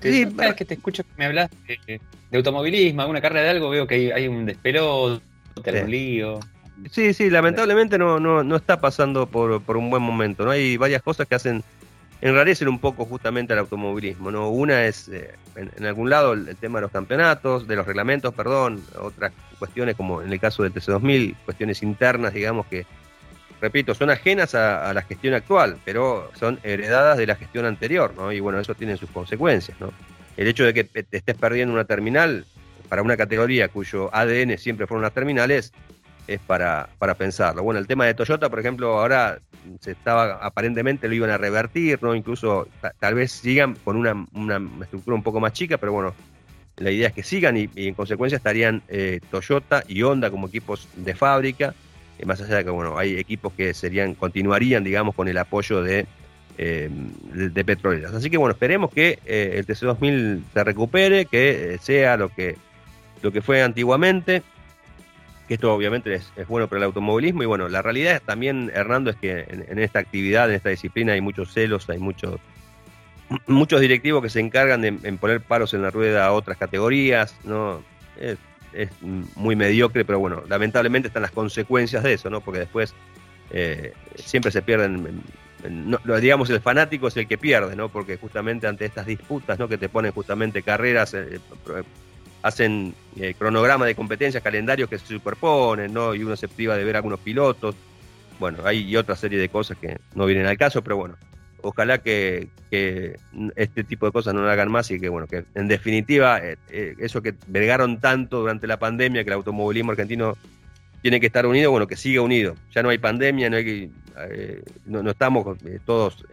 Sí, 0.02 0.26
sí, 0.26 0.36
que 0.56 0.66
te 0.66 0.74
escucho 0.76 1.04
que 1.04 1.10
me 1.18 1.26
hablas 1.26 1.50
de, 1.68 2.00
automovilismo, 2.34 3.02
alguna 3.02 3.22
carrera 3.22 3.44
de 3.44 3.50
algo, 3.50 3.70
veo 3.70 3.86
que 3.86 4.14
hay, 4.14 4.28
un 4.28 4.46
despelote, 4.46 5.24
un 5.56 5.92
lío. 5.92 6.40
Sí, 6.90 7.14
sí, 7.14 7.30
lamentablemente 7.30 7.98
no, 7.98 8.20
no, 8.20 8.44
no 8.44 8.56
está 8.56 8.80
pasando 8.80 9.28
por, 9.28 9.62
por 9.62 9.76
un 9.76 9.90
buen 9.90 10.02
momento, 10.02 10.46
¿no? 10.46 10.52
Hay 10.52 10.78
varias 10.78 11.02
cosas 11.02 11.28
que 11.28 11.36
hacen 11.36 11.64
enrarecen 12.22 12.68
un 12.68 12.80
poco 12.80 13.06
justamente 13.06 13.54
al 13.54 13.60
automovilismo. 13.60 14.32
¿no? 14.32 14.50
Una 14.50 14.86
es, 14.86 15.08
eh, 15.10 15.36
en, 15.56 15.86
algún 15.86 16.10
lado, 16.10 16.34
el, 16.34 16.56
tema 16.58 16.80
de 16.80 16.84
los 16.84 16.92
campeonatos, 16.92 17.68
de 17.68 17.76
los 17.76 17.86
reglamentos, 17.86 18.34
perdón, 18.34 18.84
otras 19.00 19.32
cuestiones 19.58 19.96
como 19.96 20.22
en 20.22 20.32
el 20.32 20.40
caso 20.40 20.64
del 20.64 20.74
TC2000, 20.74 21.36
cuestiones 21.46 21.84
internas, 21.84 22.34
digamos, 22.34 22.66
que, 22.68 22.86
repito, 23.62 23.94
son 23.94 24.10
ajenas 24.10 24.56
a, 24.56 24.94
la 24.94 25.02
gestión 25.02 25.34
actual, 25.34 25.78
pero 25.86 26.32
son 26.40 26.60
heredadas 26.64 27.18
de 27.18 27.28
la 27.28 27.36
gestión 27.36 27.66
anterior, 27.66 28.14
¿no? 28.16 28.32
Y 28.32 28.40
bueno, 28.40 28.60
eso 28.60 28.76
tiene 28.76 28.98
sus 28.98 29.10
consecuencias, 29.10 29.80
¿no? 29.80 29.92
El 30.38 30.48
hecho 30.48 30.64
de 30.64 30.74
que 30.74 30.84
te 30.84 31.18
estés 31.18 31.36
perdiendo 31.36 31.74
una 31.74 31.84
terminal 31.84 32.46
para 32.88 33.02
una 33.02 33.18
categoría 33.18 33.68
cuyo 33.68 34.10
ADN 34.14 34.58
siempre 34.58 34.88
fueron 34.88 35.04
las 35.04 35.14
terminales, 35.14 35.72
es 36.28 36.40
para, 36.40 36.90
para 37.00 37.16
pensarlo. 37.16 37.64
Bueno, 37.64 37.80
el 37.80 37.88
tema 37.88 38.06
de 38.06 38.14
Toyota, 38.14 38.50
por 38.50 38.60
ejemplo, 38.60 39.00
ahora 39.00 39.40
se 39.80 39.92
estaba, 39.92 40.34
aparentemente 40.42 41.08
lo 41.08 41.14
iban 41.16 41.30
a 41.30 41.38
revertir, 41.38 42.00
¿no? 42.02 42.16
Incluso 42.16 42.68
tal 43.00 43.16
vez 43.16 43.32
sigan 43.32 43.76
con 43.84 43.96
una, 43.98 44.26
estructura 44.82 45.16
un 45.16 45.24
poco 45.24 45.40
más 45.40 45.54
chica, 45.54 45.78
pero 45.78 45.92
bueno, 45.92 46.14
la 46.78 46.92
idea 46.92 47.08
es 47.08 47.14
que 47.14 47.24
sigan 47.24 47.58
y, 47.58 47.70
en 47.76 47.94
consecuencia 47.94 48.38
estarían 48.38 48.82
eh, 48.88 49.20
Toyota 49.32 49.84
y 49.88 50.02
Honda 50.04 50.32
como 50.32 50.48
equipos 50.48 50.88
de 50.96 51.16
fábrica, 51.16 51.74
más 52.26 52.42
allá 52.42 52.58
de 52.58 52.64
que, 52.64 52.70
bueno, 52.70 52.98
hay 52.98 53.18
equipos 53.18 53.54
que 53.54 53.74
serían, 53.74 54.16
continuarían, 54.16 54.84
digamos, 54.84 55.16
con 55.16 55.28
el 55.28 55.38
apoyo 55.38 55.82
de, 55.82 56.06
eh, 56.58 56.90
de, 56.92 57.66
petroleras. 57.66 58.14
Así 58.14 58.30
que 58.30 58.38
bueno, 58.38 58.54
esperemos 58.54 58.92
que 58.92 59.20
el 59.26 59.66
TC2000 59.66 60.42
se 60.54 60.64
recupere, 60.64 61.26
que 61.26 61.78
sea 61.82 62.18
lo 62.18 62.30
que, 62.30 62.58
lo 63.22 63.32
que 63.32 63.42
fue 63.42 63.62
antiguamente 63.62 64.44
que 65.50 65.56
esto 65.56 65.74
obviamente 65.74 66.14
es, 66.14 66.32
bueno 66.48 66.68
para 66.68 66.78
el 66.78 66.84
automovilismo 66.84 67.42
y 67.42 67.48
bueno, 67.48 67.68
la 67.70 67.82
realidad 67.82 68.22
también, 68.24 68.72
Hernando, 68.72 69.10
es 69.10 69.16
que 69.16 69.48
en, 69.50 69.80
esta 69.80 69.98
actividad, 69.98 70.48
en 70.48 70.56
esta 70.56 70.70
disciplina 70.70 71.14
hay 71.14 71.22
muchos 71.22 71.52
celos, 71.52 71.90
hay 71.90 71.98
muchos 71.98 72.40
muchos 73.48 73.82
directivos 73.82 74.22
que 74.22 74.30
se 74.30 74.42
encargan 74.42 74.82
de 74.82 74.92
poner 75.14 75.42
palos 75.42 75.74
en 75.74 75.82
la 75.82 75.90
rueda 75.90 76.28
a 76.28 76.34
otras 76.34 76.58
categorías, 76.58 77.36
¿no? 77.44 77.82
Es, 78.20 78.38
muy 79.36 79.56
mediocre, 79.56 80.06
pero 80.06 80.20
bueno, 80.20 80.44
lamentablemente 80.48 81.08
están 81.08 81.24
las 81.24 81.32
consecuencias 81.32 82.04
de 82.04 82.14
eso, 82.14 82.30
¿no? 82.30 82.42
Porque 82.42 82.60
después 82.60 82.94
eh, 83.52 83.94
siempre 84.16 84.52
se 84.52 84.62
pierden, 84.62 85.24
digamos, 86.22 86.50
el 86.50 86.62
fanático 86.62 87.08
es 87.08 87.18
el 87.18 87.28
que 87.28 87.38
pierde, 87.38 87.76
¿no? 87.76 87.90
Porque 87.90 88.18
justamente 88.18 88.68
ante 88.68 88.86
estas 88.86 89.06
disputas, 89.06 89.58
¿no? 89.60 89.68
Que 89.68 89.78
te 89.78 89.90
ponen 89.90 90.12
justamente 90.12 90.62
carreras, 90.62 91.14
eh, 91.14 91.40
hacen 92.42 92.94
eh, 93.18 93.34
cronograma 93.38 93.86
de 93.86 93.96
competencias, 93.96 94.44
calendarios 94.44 94.90
que 94.90 95.00
se 95.00 95.08
superponen, 95.08 95.94
¿no? 95.94 96.14
Y 96.16 96.24
uno 96.24 96.36
se 96.36 96.48
priva 96.48 96.78
de 96.78 96.84
ver 96.84 96.96
algunos 96.96 97.20
pilotos. 97.20 97.76
Bueno, 98.40 98.60
hay 98.64 98.96
otra 98.96 99.16
serie 99.16 99.38
de 99.38 99.50
cosas 99.50 99.78
que 99.78 99.98
no 100.16 100.26
vienen 100.26 100.46
al 100.46 100.58
caso, 100.58 100.82
pero 100.82 100.96
bueno, 100.96 101.16
ojalá 101.62 102.00
que, 102.00 102.48
este 103.56 103.84
tipo 103.84 104.06
de 104.06 104.12
cosas 104.12 104.34
no 104.34 104.42
lo 104.42 104.50
hagan 104.50 104.72
más 104.72 104.92
y 104.92 105.00
que, 105.00 105.10
bueno, 105.10 105.28
que 105.28 105.44
en 105.56 105.68
definitiva, 105.68 106.38
eh, 106.38 106.58
eh, 106.70 106.96
eso 107.00 107.22
que 107.22 107.34
vergaron 107.48 108.00
tanto 108.00 108.42
durante 108.42 108.68
la 108.68 108.78
pandemia, 108.78 109.24
que 109.24 109.30
el 109.30 109.36
automovilismo 109.36 109.92
argentino 109.92 110.38
tiene 111.02 111.20
que 111.20 111.28
estar 111.28 111.46
unido, 111.46 111.72
bueno, 111.72 111.88
que 111.88 111.96
siga 111.96 112.22
unido. 112.22 112.56
Ya 112.72 112.84
no 112.84 112.90
hay 112.90 112.98
pandemia, 112.98 113.50
no 113.50 113.58
hay 113.58 113.92
no, 114.86 115.10
estamos 115.10 115.58
todos 115.86 116.26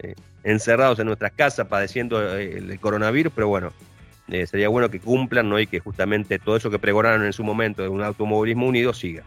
encerrados 0.43 0.99
en 0.99 1.07
nuestras 1.07 1.31
casas 1.31 1.67
padeciendo 1.67 2.35
el 2.37 2.77
coronavirus, 2.81 3.31
pero 3.33 3.47
bueno, 3.47 3.71
sería 4.27 4.67
bueno 4.67 4.89
que 4.89 4.99
cumplan 4.99 5.47
¿no? 5.49 5.57
y 5.57 5.67
que 5.67 5.79
justamente 5.79 6.37
todo 6.37 6.57
eso 6.57 6.69
que 6.69 6.79
pregonaron 6.79 7.25
en 7.25 7.31
su 7.31 7.45
momento 7.45 7.81
de 7.81 7.87
un 7.87 8.03
automovilismo 8.03 8.67
unido 8.67 8.93
siga. 8.93 9.23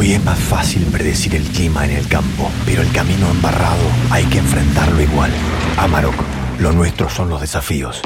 Hoy 0.00 0.12
es 0.12 0.24
más 0.24 0.38
fácil 0.38 0.86
predecir 0.90 1.34
el 1.34 1.42
clima 1.42 1.84
en 1.84 1.90
el 1.90 2.08
campo, 2.08 2.50
pero 2.64 2.80
el 2.80 2.90
camino 2.90 3.30
embarrado 3.30 3.82
hay 4.10 4.24
que 4.24 4.38
enfrentarlo 4.38 5.02
igual. 5.02 5.30
Amarok, 5.76 6.14
lo 6.58 6.72
nuestro 6.72 7.10
son 7.10 7.28
los 7.28 7.42
desafíos. 7.42 8.00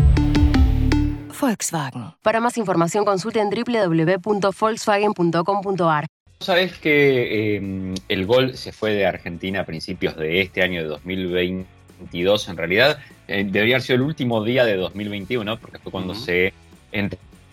Volkswagen. 1.40 2.07
Para 2.20 2.40
más 2.40 2.59
información 2.59 3.04
consulte 3.04 3.38
en 3.38 3.48
www.volkswagen.com.ar. 3.48 6.07
Sabes 6.40 6.76
que 6.78 7.59
em, 7.59 7.94
el 8.09 8.26
gol 8.26 8.57
se 8.57 8.72
fue 8.72 8.92
de 8.92 9.07
Argentina 9.07 9.61
a 9.61 9.64
principios 9.64 10.16
de 10.16 10.40
este 10.40 10.62
año 10.62 10.83
de 10.83 10.88
2022. 10.88 12.48
En 12.48 12.57
realidad, 12.57 12.98
eh, 13.28 13.46
debería 13.48 13.76
haber 13.76 13.83
sido 13.83 13.94
el 13.94 14.02
último 14.02 14.42
día 14.42 14.64
de 14.64 14.74
2021, 14.74 15.61
porque 15.61 15.78
fue 15.78 15.92
cuando 15.92 16.16
se 16.16 16.52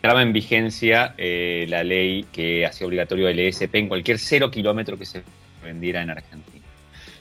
entraba 0.01 0.23
en 0.23 0.33
vigencia 0.33 1.13
eh, 1.15 1.67
la 1.69 1.83
ley 1.83 2.25
que 2.31 2.65
hacía 2.65 2.87
obligatorio 2.87 3.27
el 3.27 3.37
ESP 3.37 3.75
en 3.75 3.87
cualquier 3.87 4.17
cero 4.17 4.49
kilómetro 4.49 4.97
que 4.97 5.05
se 5.05 5.21
vendiera 5.63 6.01
en 6.01 6.09
Argentina. 6.09 6.65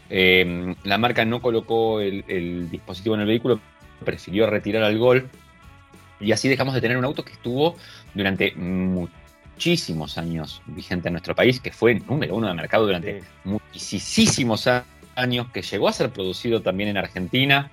Em, 0.09 0.75
la 0.85 0.97
marca 0.97 1.27
no 1.27 1.43
colocó 1.43 2.01
el, 2.01 2.71
dispositivo 2.71 3.17
en 3.17 3.21
el 3.21 3.27
vehículo, 3.27 3.61
prefirió 4.03 4.47
retirar 4.47 4.83
al 4.83 4.97
Gol 4.97 5.29
y 6.21 6.33
así 6.33 6.49
dejamos 6.49 6.73
de 6.73 6.81
tener 6.81 6.97
un 6.97 7.05
auto 7.05 7.23
que 7.23 7.33
estuvo 7.33 7.77
durante 8.15 8.55
muchísimos 8.55 10.17
años 10.17 10.63
vigente 10.65 11.09
en 11.09 11.13
nuestro 11.13 11.35
país, 11.35 11.61
que 11.61 11.73
fue 11.73 12.01
número 12.01 12.35
uno 12.35 12.49
de 12.49 12.55
mercado 12.55 12.87
durante 12.87 13.23
muchísimos 13.45 14.67
años, 15.17 15.49
que 15.53 15.61
llegó 15.61 15.87
a 15.87 15.93
ser 15.93 16.09
producido 16.09 16.63
también 16.63 16.89
en 16.89 16.97
Argentina 16.97 17.71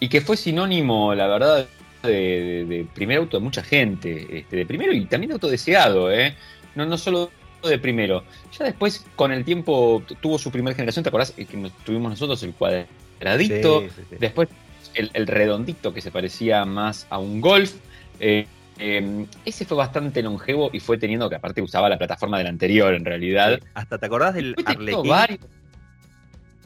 y 0.00 0.08
que 0.08 0.20
fue 0.20 0.36
sinónimo, 0.36 1.14
la 1.14 1.28
verdad, 1.28 1.68
de, 2.08 2.86
primer 2.94 3.18
auto 3.18 3.38
de 3.38 3.44
mucha 3.44 3.62
gente, 3.62 4.38
este, 4.38 4.56
de 4.56 4.66
primero 4.66 4.92
y 4.92 5.04
también 5.06 5.28
de 5.28 5.34
auto 5.34 5.48
deseado, 5.48 6.12
¿eh? 6.12 6.34
no, 6.74 6.86
no 6.86 6.98
solo 6.98 7.30
de 7.68 7.78
primero. 7.78 8.24
Ya 8.58 8.64
después, 8.64 9.04
con 9.16 9.32
el 9.32 9.44
tiempo, 9.44 10.02
tuvo 10.20 10.38
su 10.38 10.50
primera 10.50 10.74
generación, 10.74 11.02
¿te 11.02 11.08
acordás? 11.08 11.32
Que 11.32 11.46
tuvimos 11.84 12.10
nosotros 12.10 12.42
el 12.42 12.54
cuadradito, 12.54 13.84
después 14.18 14.48
el, 14.94 15.26
redondito 15.26 15.92
que 15.92 16.00
se 16.00 16.10
parecía 16.10 16.64
más 16.64 17.06
a 17.10 17.18
un 17.18 17.40
Golf. 17.40 17.74
Eh, 18.18 18.46
em, 18.78 19.26
ese 19.44 19.64
fue 19.64 19.76
bastante 19.76 20.22
longevo 20.22 20.70
y 20.72 20.80
fue 20.80 20.98
teniendo 20.98 21.28
que 21.28 21.36
aparte 21.36 21.62
usaba 21.62 21.88
la 21.88 21.98
plataforma 21.98 22.38
del 22.38 22.46
anterior 22.46 22.94
en 22.94 23.04
realidad. 23.04 23.60
Hasta 23.74 23.98
te 23.98 24.06
acordás 24.06 24.34
del 24.34 24.54
Arlequín. 24.64 25.38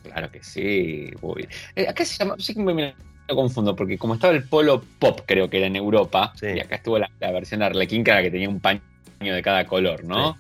Claro 0.02 0.30
que 0.30 0.42
sí. 0.44 1.10
Eh, 1.74 1.88
acá 1.88 2.04
se 2.04 2.18
llama, 2.18 2.36
sí 2.38 2.54
que 2.54 2.94
lo 3.28 3.37
confundo, 3.37 3.74
porque 3.74 3.98
como 3.98 4.14
estaba 4.14 4.34
el 4.34 4.44
Polo 4.44 4.82
Pop, 4.98 5.20
creo 5.26 5.48
que 5.48 5.58
era 5.58 5.66
en 5.66 5.76
Europa, 5.76 6.32
y 6.42 6.60
acá 6.60 6.76
estuvo 6.76 6.98
la, 6.98 7.10
versión 7.20 7.60
de 7.60 7.66
Arlequín, 7.66 8.04
que 8.04 8.10
era 8.10 8.22
que 8.22 8.30
tenía 8.30 8.48
un 8.48 8.60
paño 8.60 8.80
de 9.20 9.42
cada 9.42 9.66
color, 9.66 10.04
¿no? 10.04 10.37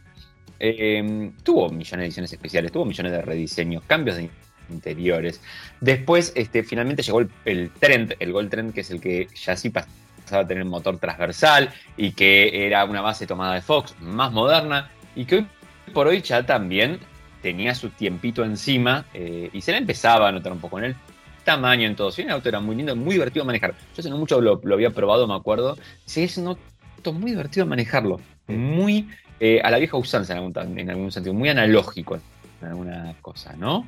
Em, 0.58 1.32
tuvo 1.42 1.68
millones 1.68 1.98
de 1.98 2.04
ediciones 2.04 2.32
especiales, 2.32 2.72
tuvo 2.72 2.84
millones 2.84 3.12
de 3.12 3.22
rediseños, 3.22 3.82
cambios 3.86 4.16
de 4.16 4.30
interiores. 4.70 5.40
Después, 5.80 6.32
este, 6.36 6.62
finalmente 6.62 7.02
llegó 7.02 7.20
el, 7.44 7.70
Trend, 7.78 8.14
el 8.18 8.32
Gold 8.32 8.50
Trend, 8.50 8.74
que 8.74 8.80
es 8.80 8.90
el 8.90 9.00
que 9.00 9.28
ya 9.34 9.56
sí 9.56 9.70
pasaba 9.70 10.42
a 10.42 10.46
tener 10.46 10.64
motor 10.64 10.98
transversal 10.98 11.70
y 11.96 12.12
que 12.12 12.66
era 12.66 12.84
una 12.84 13.00
base 13.00 13.26
tomada 13.26 13.54
de 13.54 13.62
Fox, 13.62 13.94
más 14.00 14.32
moderna, 14.32 14.90
y 15.14 15.24
que 15.24 15.36
hoy 15.36 15.46
por 15.92 16.06
hoy 16.06 16.22
ya 16.22 16.44
también 16.44 16.98
tenía 17.42 17.74
su 17.74 17.90
tiempito 17.90 18.42
encima 18.42 19.04
eh, 19.12 19.50
y 19.52 19.60
se 19.60 19.72
le 19.72 19.78
empezaba 19.78 20.28
a 20.28 20.32
notar 20.32 20.52
un 20.52 20.60
poco 20.60 20.78
en 20.78 20.86
el 20.86 20.96
tamaño, 21.44 21.86
en 21.86 21.96
todo. 21.96 22.10
Si 22.10 22.22
el 22.22 22.30
auto 22.30 22.48
era 22.48 22.60
muy 22.60 22.76
lindo, 22.76 22.96
muy 22.96 23.14
divertido 23.14 23.44
manejar. 23.44 23.72
Yo 23.72 24.00
hace 24.00 24.10
no 24.10 24.18
mucho 24.18 24.40
lo, 24.40 24.60
había 24.72 24.90
probado, 24.90 25.26
me 25.26 25.34
acuerdo. 25.34 25.76
Sí, 26.04 26.24
es 26.24 26.36
un 26.38 26.48
auto 26.48 27.12
muy 27.12 27.30
divertido 27.30 27.66
manejarlo. 27.66 28.20
Muy 28.48 29.08
eh, 29.40 29.60
a 29.62 29.70
la 29.70 29.78
vieja 29.78 29.96
usanza 29.96 30.32
en 30.32 30.38
algún, 30.38 30.78
en 30.78 30.90
algún 30.90 31.12
sentido, 31.12 31.34
muy 31.34 31.48
analógico 31.48 32.18
en 32.60 32.68
alguna 32.68 33.14
cosa, 33.20 33.54
¿no? 33.56 33.86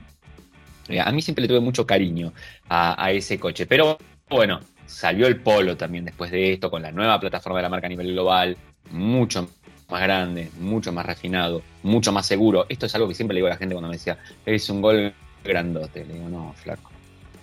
Eh, 0.89 1.01
a 1.01 1.11
mí 1.13 1.23
siempre 1.23 1.43
le 1.43 1.49
tuve 1.49 1.61
mucho 1.61 1.87
cariño 1.87 2.33
a, 2.69 3.11
ese 3.13 3.39
coche. 3.39 3.67
Pero 3.67 3.99
bueno, 4.29 4.61
salió 4.87 5.27
el 5.27 5.41
Polo 5.41 5.77
también 5.77 6.05
después 6.05 6.31
de 6.31 6.53
esto, 6.53 6.71
con 6.71 6.83
la 6.83 6.93
nueva 6.93 7.19
plataforma 7.19 7.59
de 7.59 7.63
la 7.65 7.69
marca 7.69 7.87
a 7.87 7.91
nivel 7.91 8.13
global, 8.13 8.57
mucho 8.91 9.49
más 9.89 10.03
grande, 10.03 10.51
mucho 10.59 10.93
más 10.93 11.07
refinado, 11.07 11.63
mucho 11.83 12.13
más 12.13 12.27
seguro. 12.27 12.67
Esto 12.69 12.87
es 12.87 12.95
algo 12.95 13.09
que 13.09 13.15
siempre 13.15 13.35
le 13.35 13.39
digo 13.39 13.49
a 13.49 13.51
la 13.51 13.57
gente 13.57 13.75
cuando 13.75 13.89
me 13.89 13.97
decía, 13.97 14.19
es 14.45 14.69
un 14.71 14.81
gol 14.81 15.13
grandote. 15.45 16.05
Le 16.05 16.15
digo, 16.15 16.29
no, 16.29 16.53
flaco, 16.55 16.91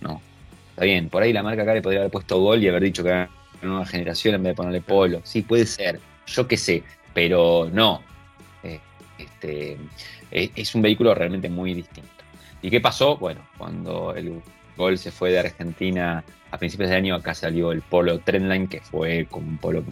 no. 0.04 0.22
Está 0.70 0.86
bien, 0.86 1.10
por 1.10 1.24
ahí 1.24 1.34
la 1.34 1.44
marca 1.44 1.64
acá 1.64 1.74
le 1.74 1.82
podría 1.82 2.02
haber 2.02 2.12
puesto 2.12 2.40
gol 2.40 2.64
y 2.64 2.68
haber 2.68 2.84
dicho 2.84 3.04
que 3.04 3.10
era 3.10 3.30
una 3.62 3.72
nueva 3.72 3.86
generación 3.86 4.36
en 4.36 4.44
vez 4.44 4.52
de 4.52 4.56
ponerle 4.56 4.82
polo. 4.82 5.22
Sí, 5.24 5.42
puede 5.42 5.66
ser, 5.66 6.00
yo 6.28 6.48
qué 6.48 6.58
sé, 6.58 6.84
pero 7.14 7.70
no. 7.72 8.02
Eh, 8.64 8.80
este, 9.18 9.78
eh, 10.32 10.52
es 10.56 10.76
un 10.76 10.82
vehículo 10.82 11.14
realmente 11.16 11.50
muy 11.50 11.74
distinto. 11.74 12.10
¿Y 12.62 12.70
qué 12.70 12.82
pasó? 12.82 13.18
Bueno, 13.18 13.42
cuando 13.58 14.16
el 14.16 14.42
Gol 14.78 14.98
se 14.98 15.12
fue 15.12 15.32
de 15.32 15.40
Argentina 15.40 16.24
a 16.52 16.58
principios 16.58 16.90
de 16.90 16.96
año, 16.96 17.16
acá 17.16 17.34
salió 17.34 17.72
el 17.72 17.82
Polo 17.82 18.20
Trendline, 18.20 18.68
que 18.68 18.82
fue 18.82 19.28
con 19.30 19.44
un 19.44 19.58
polo 19.58 19.84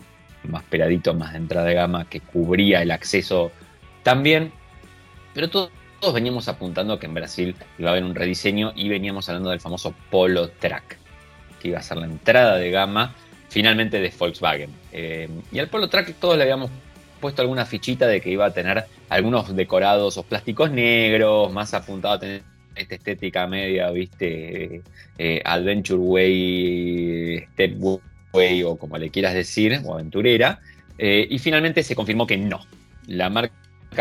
más 0.43 0.63
peladito, 0.63 1.13
más 1.13 1.33
de 1.33 1.39
entrada 1.39 1.67
de 1.67 1.75
gama, 1.75 2.05
que 2.09 2.21
cubría 2.21 2.81
el 2.81 2.91
acceso 2.91 3.51
también. 4.03 4.51
Pero 5.33 5.49
todos 6.01 6.15
veníamos 6.15 6.47
apuntando 6.47 6.99
que 6.99 7.05
en 7.05 7.13
Brasil 7.13 7.55
iba 7.77 7.89
a 7.89 7.91
haber 7.91 8.03
un 8.03 8.15
rediseño 8.15 8.73
y 8.75 8.89
veníamos 8.89 9.29
hablando 9.29 9.51
del 9.51 9.59
famoso 9.59 9.93
Polo 10.09 10.49
Track, 10.49 10.97
que 11.61 11.67
iba 11.69 11.77
a 11.77 11.83
ser 11.83 11.97
la 11.97 12.07
entrada 12.07 12.57
de 12.57 12.71
gama 12.71 13.15
finalmente 13.49 14.01
de 14.01 14.11
Volkswagen. 14.17 14.71
Eh, 14.91 15.29
y 15.51 15.59
al 15.59 15.67
Polo 15.67 15.89
Track 15.89 16.15
todos 16.19 16.37
le 16.37 16.43
habíamos 16.43 16.71
puesto 17.19 17.43
alguna 17.43 17.65
fichita 17.65 18.07
de 18.07 18.19
que 18.19 18.31
iba 18.31 18.47
a 18.47 18.51
tener 18.51 18.85
algunos 19.09 19.55
decorados 19.55 20.17
o 20.17 20.23
plásticos 20.23 20.71
negros, 20.71 21.53
más 21.53 21.75
apuntado 21.75 22.15
a 22.15 22.19
tener 22.19 22.41
esta 22.75 22.95
estética 22.95 23.45
media, 23.45 23.91
viste, 23.91 24.81
eh, 25.19 25.41
Adventure 25.45 25.99
Way, 25.99 27.45
Step 27.53 27.77
Way 28.33 28.63
o 28.63 28.75
como 28.75 28.97
le 28.97 29.11
quieras 29.11 29.35
decir, 29.35 29.79
o 29.85 29.93
aventurera. 29.93 30.59
Eh, 30.97 31.27
y 31.29 31.37
finalmente 31.37 31.83
se 31.83 31.95
confirmó 31.95 32.25
que 32.25 32.37
no. 32.37 32.65
La 33.05 33.29
marca 33.29 33.53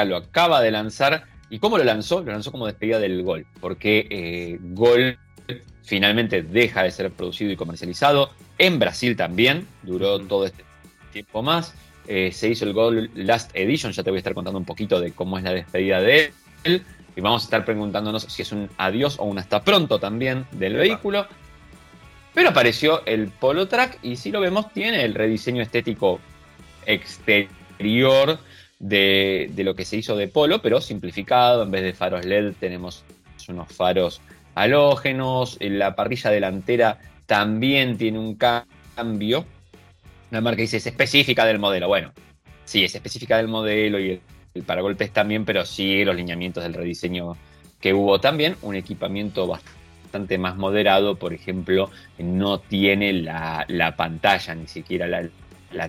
lo 0.07 0.17
acaba 0.17 0.63
de 0.63 0.71
lanzar. 0.71 1.25
¿Y 1.51 1.59
cómo 1.59 1.77
lo 1.77 1.85
lanzó? 1.85 2.21
Lo 2.21 2.33
lanzó 2.33 2.51
como 2.53 2.67
despedida 2.67 2.99
del 2.99 3.23
Gol, 3.23 3.45
porque 3.61 4.07
eh, 4.09 4.59
Gol 4.61 5.19
finalmente 5.83 6.43
deja 6.43 6.85
de 6.85 6.91
ser 6.91 7.11
producido 7.11 7.51
y 7.51 7.57
comercializado. 7.57 8.31
En 8.57 8.79
Brasil 8.79 9.17
también, 9.17 9.67
duró 9.83 10.21
todo 10.21 10.47
este 10.47 10.65
tiempo 11.13 11.43
más. 11.43 11.75
se 12.07 12.49
hizo 12.49 12.65
el 12.65 12.73
Gol 12.73 13.11
Last 13.15 13.51
Edition, 13.55 13.93
ya 13.93 14.03
te 14.03 14.11
voy 14.11 14.19
a 14.19 14.21
estar 14.21 14.35
contando 14.35 14.59
un 14.59 14.65
poquito 14.65 15.01
de 15.01 15.13
cómo 15.13 15.39
es 15.39 15.45
la 15.45 15.53
despedida 15.53 16.01
de 16.01 16.33
él 16.65 16.83
y 17.17 17.21
vamos 17.21 17.43
a 17.43 17.45
estar 17.45 17.65
preguntándonos 17.65 18.23
si 18.25 18.43
es 18.43 18.53
un 18.53 18.69
adiós 18.77 19.19
o 19.19 19.25
un 19.25 19.39
hasta 19.39 19.63
pronto 19.63 19.99
también 19.99 20.47
del 20.53 20.75
vehículo. 20.75 21.27
Pero 22.35 22.51
apareció 22.51 23.05
el 23.07 23.29
Polo 23.29 23.67
Track 23.67 23.99
y 24.03 24.17
si 24.17 24.31
lo 24.31 24.41
vemos 24.41 24.73
tiene 24.73 25.05
el 25.05 25.15
rediseño 25.15 25.63
estético 25.63 26.21
exterior 26.87 28.39
de, 28.81 29.53
lo 29.59 29.77
que 29.77 29.85
se 29.85 29.99
hizo 29.99 30.17
de 30.17 30.27
Polo, 30.27 30.61
pero 30.61 30.81
simplificado. 30.81 31.63
En 31.63 31.71
vez 31.71 31.83
de 31.83 31.93
faros 31.93 32.25
LED 32.25 32.55
tenemos 32.59 33.05
unos 33.49 33.73
faros 33.73 34.21
halógenos. 34.55 35.59
La 35.61 35.95
parrilla 35.95 36.31
delantera 36.31 36.99
también 37.27 37.97
tiene 37.97 38.19
un 38.19 38.35
cambio. 38.35 39.45
La 40.31 40.41
marca 40.41 40.63
dice 40.63 40.79
es 40.79 40.87
específica 40.87 41.45
del 41.45 41.59
modelo. 41.59 41.87
Bueno, 41.87 42.13
sí, 42.65 42.85
es 42.85 42.95
específica 42.95 43.37
del 43.37 43.49
modelo 43.49 44.01
y 44.01 44.21
el 44.55 44.63
paragolpes 44.65 45.13
también, 45.13 45.45
pero 45.45 45.65
sí 45.65 46.05
los 46.05 46.17
lineamientos 46.17 46.65
del 46.65 46.75
rediseño 46.75 47.37
que 47.81 47.95
hubo 47.95 48.21
también. 48.21 48.57
Un 48.63 48.75
equipamiento 48.75 49.47
bastante 49.47 50.39
más 50.39 50.57
moderado, 50.57 51.17
por 51.17 51.33
ejemplo, 51.33 51.91
no 52.19 52.59
tiene 52.61 53.13
la, 53.13 53.95
pantalla, 53.97 54.55
ni 54.55 54.67
siquiera 54.67 55.07
la, 55.07 55.29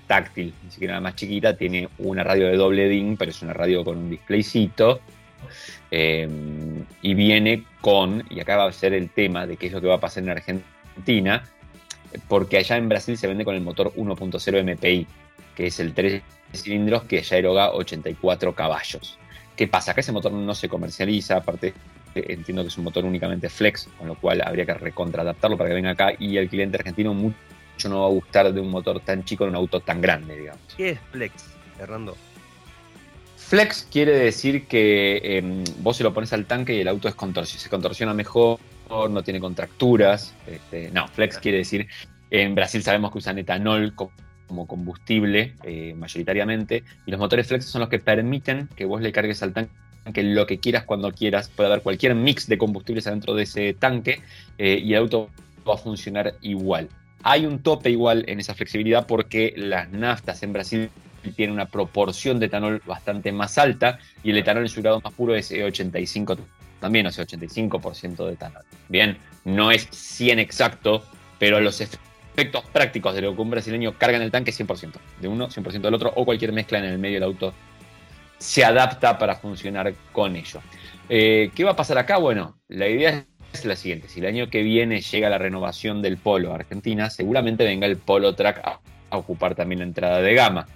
táctil, 0.05 0.53
ni 0.63 0.71
siquiera 0.71 0.95
la 0.95 1.01
más 1.01 1.15
chiquita, 1.15 1.55
tiene 1.55 1.89
una 1.99 2.23
radio 2.23 2.47
de 2.47 2.55
doble 2.55 2.87
DIN, 2.87 3.17
pero 3.17 3.31
es 3.31 3.41
una 3.41 3.53
radio 3.53 3.83
con 3.83 3.97
un 3.97 4.09
displaycito. 4.09 5.01
Em, 5.89 6.85
y 7.01 7.13
viene 7.13 7.65
con, 7.81 8.23
y 8.29 8.39
acá 8.39 8.57
va 8.57 8.67
a 8.67 8.71
ser 8.71 8.93
el 8.93 9.09
tema 9.09 9.45
de 9.45 9.57
qué 9.57 9.67
es 9.67 9.73
lo 9.73 9.81
que 9.81 9.87
va 9.87 9.95
a 9.95 9.99
pasar 9.99 10.23
en 10.23 10.29
Argentina, 10.29 11.43
porque 12.27 12.57
allá 12.57 12.77
en 12.77 12.89
Brasil 12.89 13.17
se 13.17 13.27
vende 13.27 13.43
con 13.43 13.55
el 13.55 13.61
motor 13.61 13.93
1.0 13.95 14.63
MPI, 14.63 15.07
que 15.55 15.67
es 15.67 15.79
el 15.79 15.93
3 15.93 16.21
cilindros 16.53 17.03
que 17.03 17.21
ya 17.21 17.37
eroga 17.37 17.71
84 17.71 18.53
caballos. 18.53 19.17
¿Qué 19.55 19.67
pasa? 19.67 19.93
Que 19.93 20.01
ese 20.01 20.11
motor 20.11 20.31
no 20.31 20.55
se 20.55 20.69
comercializa, 20.69 21.37
aparte 21.37 21.73
entiendo 22.13 22.61
que 22.61 22.67
es 22.67 22.77
un 22.77 22.83
motor 22.83 23.05
únicamente 23.05 23.49
flex, 23.49 23.87
con 23.97 24.07
lo 24.07 24.15
cual 24.15 24.41
habría 24.45 24.65
que 24.65 24.73
recontradaptarlo 24.73 25.57
para 25.57 25.69
que 25.69 25.75
venga 25.75 25.91
acá 25.91 26.11
y 26.19 26.37
el 26.37 26.49
cliente 26.49 26.77
argentino 26.77 27.13
mucho 27.13 27.37
no 27.89 28.01
va 28.01 28.07
a 28.07 28.09
gustar 28.09 28.53
de 28.53 28.61
un 28.61 28.69
motor 28.69 28.99
tan 28.99 29.23
chico 29.23 29.43
en 29.43 29.51
un 29.51 29.55
auto 29.55 29.79
tan 29.79 30.01
grande, 30.01 30.37
digamos. 30.37 30.61
¿Qué 30.75 30.91
es 30.91 30.99
flex, 31.11 31.33
Fernando? 31.77 32.15
Flex 33.37 33.87
quiere 33.91 34.13
decir 34.13 34.65
que 34.67 35.19
em, 35.23 35.63
vos 35.79 35.97
se 35.97 36.03
lo 36.03 36.13
pones 36.13 36.31
al 36.33 36.45
tanque 36.45 36.73
y 36.73 36.79
el 36.79 36.87
auto 36.87 37.09
es 37.09 37.15
se 37.45 37.69
contorsiona 37.69 38.13
mejor, 38.13 38.59
no 38.89 39.23
tiene 39.23 39.39
contracturas. 39.39 40.33
Este, 40.47 40.89
no, 40.91 41.07
flex 41.07 41.37
quiere 41.39 41.59
decir, 41.59 41.87
en 42.29 42.55
Brasil 42.55 42.81
sabemos 42.83 43.11
que 43.11 43.17
usan 43.17 43.39
etanol 43.39 43.93
como 43.95 44.67
combustible 44.67 45.55
eh, 45.63 45.93
mayoritariamente, 45.95 46.83
y 47.05 47.11
los 47.11 47.19
motores 47.19 47.47
flex 47.47 47.65
son 47.65 47.81
los 47.81 47.89
que 47.89 47.99
permiten 47.99 48.69
que 48.75 48.85
vos 48.85 49.01
le 49.01 49.11
cargues 49.11 49.41
al 49.43 49.53
tanque 49.53 49.71
lo 50.15 50.45
que 50.45 50.59
quieras 50.59 50.83
cuando 50.83 51.11
quieras, 51.11 51.49
puede 51.49 51.69
haber 51.69 51.83
cualquier 51.83 52.15
mix 52.15 52.47
de 52.47 52.57
combustibles 52.57 53.07
adentro 53.07 53.35
de 53.35 53.43
ese 53.43 53.73
tanque 53.73 54.21
eh, 54.57 54.81
y 54.83 54.93
el 54.93 54.99
auto 54.99 55.29
va 55.67 55.75
a 55.75 55.77
funcionar 55.77 56.35
igual. 56.41 56.89
Hay 57.23 57.45
un 57.45 57.61
tope 57.61 57.89
igual 57.89 58.25
en 58.27 58.39
esa 58.39 58.53
flexibilidad 58.53 59.07
porque 59.07 59.53
las 59.55 59.89
naftas 59.91 60.43
en 60.43 60.53
Brasil 60.53 60.89
tienen 61.35 61.53
una 61.53 61.67
proporción 61.67 62.39
de 62.39 62.47
etanol 62.47 62.81
bastante 62.85 63.31
más 63.31 63.57
alta 63.57 63.99
y 64.23 64.31
el 64.31 64.37
etanol 64.37 64.63
en 64.63 64.69
su 64.69 64.81
grado 64.81 65.01
más 65.01 65.13
puro 65.13 65.35
es 65.35 65.51
85 65.51 66.37
también, 66.79 67.05
o 67.05 67.11
sea, 67.11 67.25
85% 67.25 68.25
de 68.25 68.33
etanol. 68.33 68.63
Bien, 68.89 69.17
no 69.45 69.71
es 69.71 69.87
100 69.91 70.39
exacto, 70.39 71.03
pero 71.37 71.59
los 71.61 71.79
efectos 71.79 72.65
prácticos 72.73 73.13
de 73.13 73.21
lo 73.21 73.35
que 73.35 73.41
un 73.41 73.51
brasileño 73.51 73.97
carga 73.97 74.17
en 74.17 74.23
el 74.23 74.31
tanque 74.31 74.51
100%, 74.51 74.93
de 75.19 75.27
uno, 75.27 75.47
100% 75.47 75.81
del 75.81 75.93
otro, 75.93 76.11
o 76.15 76.25
cualquier 76.25 76.51
mezcla 76.53 76.79
en 76.79 76.85
el 76.85 76.97
medio 76.97 77.15
del 77.15 77.23
auto 77.23 77.53
se 78.39 78.65
adapta 78.65 79.19
para 79.19 79.35
funcionar 79.35 79.93
con 80.11 80.35
ello. 80.35 80.61
Eh, 81.07 81.51
¿Qué 81.53 81.63
va 81.63 81.71
a 81.71 81.75
pasar 81.75 81.99
acá? 81.99 82.17
Bueno, 82.17 82.59
la 82.67 82.87
idea 82.87 83.09
es 83.09 83.25
la 83.65 83.75
siguiente, 83.75 84.07
si 84.07 84.19
el 84.19 84.25
año 84.25 84.49
que 84.49 84.63
viene 84.63 85.01
llega 85.01 85.29
la 85.29 85.37
renovación 85.37 86.01
del 86.01 86.17
Polo 86.17 86.51
a 86.51 86.55
Argentina, 86.55 87.09
seguramente 87.09 87.63
venga 87.63 87.85
el 87.85 87.97
Polo 87.97 88.33
Track 88.33 88.61
a, 88.63 88.79
ocupar 89.15 89.55
también 89.55 89.79
la 89.79 89.85
entrada 89.85 90.21
de 90.21 90.33
gama. 90.33 90.67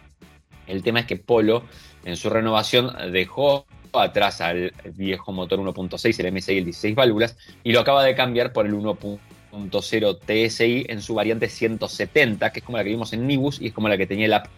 El 0.68 0.84
tema 0.84 1.00
es 1.00 1.06
que 1.06 1.16
Polo 1.16 1.64
en 2.04 2.18
su 2.18 2.30
renovación 2.30 2.92
dejó 3.12 3.66
atrás 3.94 4.42
al 4.42 4.74
viejo 4.94 5.32
motor 5.32 5.60
1.6, 5.60 6.20
el 6.20 6.34
MSI, 6.34 6.58
el 6.58 6.66
16 6.66 6.96
válvulas, 6.96 7.38
y 7.64 7.72
lo 7.72 7.80
acaba 7.80 8.04
de 8.04 8.14
cambiar 8.14 8.52
por 8.52 8.66
el 8.66 8.74
1.0 8.74 10.20
TSI 10.20 10.86
en 10.90 11.02
su 11.02 11.16
variante 11.16 11.48
170, 11.48 12.52
que 12.52 12.60
es 12.60 12.66
como 12.66 12.78
la 12.78 12.84
que 12.84 12.90
vimos 12.90 13.14
en 13.14 13.26
Nibus 13.26 13.62
y 13.62 13.68
es 13.68 13.74
como 13.74 13.88
la 13.88 13.98
que 13.98 14.06
tenía 14.06 14.28
la 14.28 14.50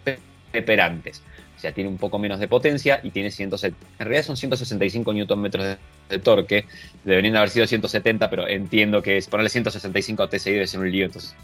Pepper 0.52 0.82
antes. 0.82 1.22
O 1.56 1.60
sea, 1.60 1.72
tiene 1.72 1.90
un 1.90 1.98
poco 1.98 2.20
menos 2.20 2.40
de 2.40 2.48
potencia 2.48 3.00
y 3.04 3.12
tiene 3.12 3.32
170. 3.32 3.86
En 4.00 4.06
realidad 4.06 4.26
son 4.26 4.38
165 4.38 5.14
Nm 5.14 5.50
de, 5.50 5.78
de, 6.10 6.20
torque. 6.20 6.66
Deberían 7.04 7.36
haber 7.36 7.50
sido 7.50 7.68
170, 7.68 8.30
pero 8.30 8.48
entiendo 8.48 9.02
que 9.02 9.18
es 9.18 9.28
ponerle 9.28 9.50
165 9.50 10.28
TSI 10.28 10.52
debe 10.52 10.68
ser 10.68 10.80
un 10.80 10.92
lío. 10.92 11.06
Entonces, 11.06 11.36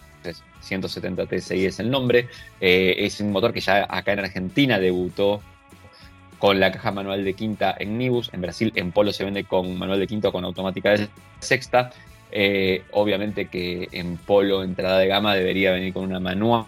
170 0.62 1.26
TSI 1.26 1.66
es 1.66 1.80
el 1.80 1.90
nombre. 1.90 2.28
Eh, 2.62 2.96
es 3.00 3.20
un 3.20 3.32
motor 3.32 3.54
que 3.54 3.62
ya 3.62 3.86
acá 3.90 4.14
en 4.14 4.20
Argentina 4.20 4.80
debutó 4.80 5.42
con 6.40 6.60
la 6.60 6.72
caja 6.72 6.92
manual 6.92 7.24
de 7.24 7.34
quinta 7.34 7.76
en 7.78 7.98
Nibus. 7.98 8.30
En 8.34 8.42
Brasil, 8.42 8.72
en 8.76 8.92
Polo 8.92 9.14
se 9.14 9.24
vende 9.24 9.46
con 9.46 9.78
manual 9.78 10.00
de 10.00 10.08
quinta 10.08 10.32
con 10.32 10.44
automática 10.44 10.92
de 10.92 11.08
sexta. 11.40 11.92
Eh, 12.32 12.84
obviamente 12.92 13.48
que 13.48 13.88
en 13.92 14.18
Polo, 14.18 14.64
entrada 14.64 15.00
de 15.00 15.08
gama, 15.08 15.36
debería 15.36 15.72
venir 15.72 15.94
con 15.94 16.04
una 16.04 16.20
manual 16.20 16.68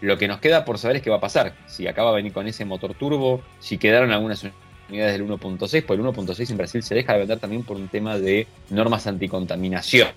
lo 0.00 0.18
que 0.18 0.28
nos 0.28 0.38
queda 0.38 0.64
por 0.64 0.78
saber 0.78 0.96
es 0.96 1.02
qué 1.02 1.10
va 1.10 1.16
a 1.16 1.20
pasar. 1.20 1.54
Si 1.66 1.86
acaba 1.86 2.10
de 2.10 2.16
venir 2.16 2.32
con 2.32 2.46
ese 2.46 2.64
motor 2.64 2.94
turbo, 2.94 3.42
si 3.58 3.78
quedaron 3.78 4.12
algunas 4.12 4.46
unidades 4.88 5.18
del 5.18 5.26
1.6, 5.26 5.84
pues 5.84 5.98
el 5.98 6.04
1.6 6.04 6.50
en 6.50 6.56
Brasil 6.56 6.82
se 6.82 6.94
deja 6.94 7.12
de 7.12 7.20
vender 7.20 7.38
también 7.38 7.62
por 7.62 7.76
un 7.76 7.88
tema 7.88 8.18
de 8.18 8.46
normas 8.70 9.06
anticontaminación. 9.06 10.08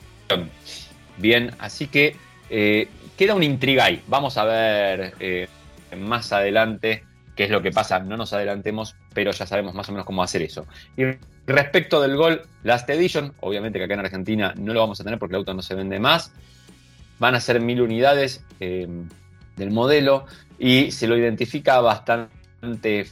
Bien, 1.17 1.51
así 1.59 1.87
que 1.87 2.15
eh, 2.49 2.87
queda 3.17 3.35
un 3.35 3.43
intriga 3.43 3.85
ahí. 3.85 4.01
Vamos 4.07 4.37
a 4.37 4.45
ver 4.45 5.13
eh, 5.19 5.47
más 5.97 6.31
adelante 6.31 7.03
qué 7.35 7.45
es 7.45 7.49
lo 7.49 7.61
que 7.61 7.71
pasa. 7.71 7.99
No 7.99 8.17
nos 8.17 8.33
adelantemos, 8.33 8.95
pero 9.13 9.31
ya 9.31 9.45
sabemos 9.45 9.73
más 9.73 9.89
o 9.89 9.91
menos 9.91 10.05
cómo 10.05 10.23
hacer 10.23 10.41
eso. 10.41 10.65
Y 10.95 11.03
respecto 11.45 12.01
del 12.01 12.15
Gol 12.15 12.43
Last 12.63 12.89
Edition, 12.89 13.33
obviamente 13.41 13.77
que 13.77 13.85
acá 13.85 13.93
en 13.95 13.99
Argentina 14.01 14.53
no 14.57 14.73
lo 14.73 14.79
vamos 14.79 14.99
a 15.01 15.03
tener 15.03 15.19
porque 15.19 15.35
el 15.35 15.39
auto 15.39 15.53
no 15.53 15.61
se 15.61 15.75
vende 15.75 15.99
más. 15.99 16.31
Van 17.19 17.35
a 17.35 17.39
ser 17.39 17.59
mil 17.59 17.81
unidades. 17.81 18.43
Eh, 18.59 18.87
del 19.55 19.71
modelo 19.71 20.25
y 20.59 20.91
se 20.91 21.07
lo 21.07 21.17
identifica 21.17 21.79
bastante 21.81 22.33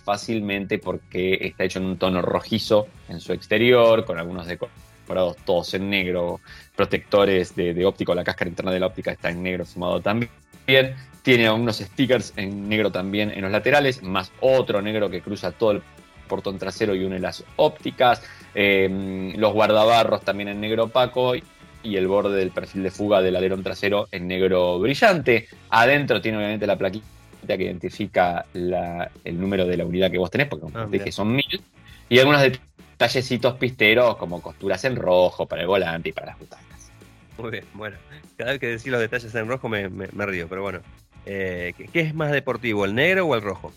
fácilmente 0.04 0.78
porque 0.80 1.38
está 1.42 1.64
hecho 1.64 1.80
en 1.80 1.86
un 1.86 1.98
tono 1.98 2.22
rojizo 2.22 2.88
en 3.08 3.20
su 3.20 3.34
exterior, 3.34 4.06
con 4.06 4.20
algunos 4.20 4.48
decorados 4.48 5.38
todos 5.46 5.74
en 5.74 5.90
negro, 5.90 6.40
protectores 6.76 7.56
de, 7.56 7.86
óptico, 7.86 8.14
la 8.14 8.24
cáscara 8.24 8.50
interna 8.50 8.72
de 8.72 8.80
la 8.80 8.88
óptica 8.88 9.12
está 9.12 9.30
en 9.30 9.42
negro 9.42 9.66
sumado 9.66 10.02
también. 10.02 10.32
Tiene 11.24 11.48
algunos 11.48 11.78
stickers 11.78 12.34
en 12.38 12.70
negro 12.70 12.92
también 12.92 13.32
en 13.32 13.42
los 13.42 13.52
laterales, 13.52 14.04
más 14.04 14.32
otro 14.40 14.82
negro 14.82 15.10
que 15.10 15.22
cruza 15.22 15.52
todo 15.52 15.72
el 15.72 15.82
portón 16.28 16.58
trasero 16.58 16.96
y 16.96 17.04
une 17.04 17.20
las 17.20 17.44
ópticas. 17.56 18.24
Eh, 18.56 19.34
los 19.36 19.54
guardabarros 19.54 20.22
también 20.22 20.50
en 20.50 20.62
negro 20.62 20.86
opaco 20.86 21.34
y 21.36 21.96
el 21.96 22.08
borde 22.08 22.38
del 22.38 22.52
perfil 22.52 22.84
de 22.84 22.92
fuga 22.92 23.22
del 23.22 23.36
alerón 23.36 23.64
trasero 23.64 24.08
en 24.12 24.28
negro 24.28 24.80
brillante. 24.80 25.48
Adentro 25.72 26.22
tiene 26.22 26.38
obviamente 26.38 26.68
la 26.68 26.78
plaquita 26.78 27.19
que 27.48 27.64
identifica 27.64 28.46
el 28.54 29.40
número 29.40 29.66
de 29.66 29.78
la 29.78 29.86
unidad 29.86 30.12
que 30.12 30.18
vos 30.18 30.30
tenés, 30.30 30.48
porque 30.48 30.68
ah, 30.76 30.88
que 30.92 31.12
son 31.12 31.36
mil. 31.36 31.62
Y 32.10 32.20
algunos 32.20 32.42
detallecitos 32.42 33.56
pisteros 33.56 34.18
como 34.18 34.42
costuras 34.42 34.84
en 34.86 34.96
rojo 34.96 35.46
para 35.46 35.62
el 35.62 35.68
volante 35.68 36.10
y 36.10 36.12
para 36.12 36.28
las 36.28 36.40
butacas. 36.40 36.92
Muy 37.38 37.52
bien, 37.52 37.66
bueno. 37.74 37.98
Cada 38.36 38.52
vez 38.52 38.60
que 38.60 38.68
decís 38.68 38.88
los 38.88 39.00
detalles 39.00 39.34
en 39.36 39.48
rojo 39.48 39.70
me, 39.70 39.88
río, 39.88 40.48
pero 40.48 40.62
bueno. 40.62 40.80
Eh, 41.26 41.74
¿qué, 41.92 42.02
es 42.02 42.14
más 42.14 42.32
deportivo, 42.32 42.86
el 42.86 42.96
negro 42.96 43.26
o 43.26 43.36
el 43.36 43.42
rojo? 43.42 43.72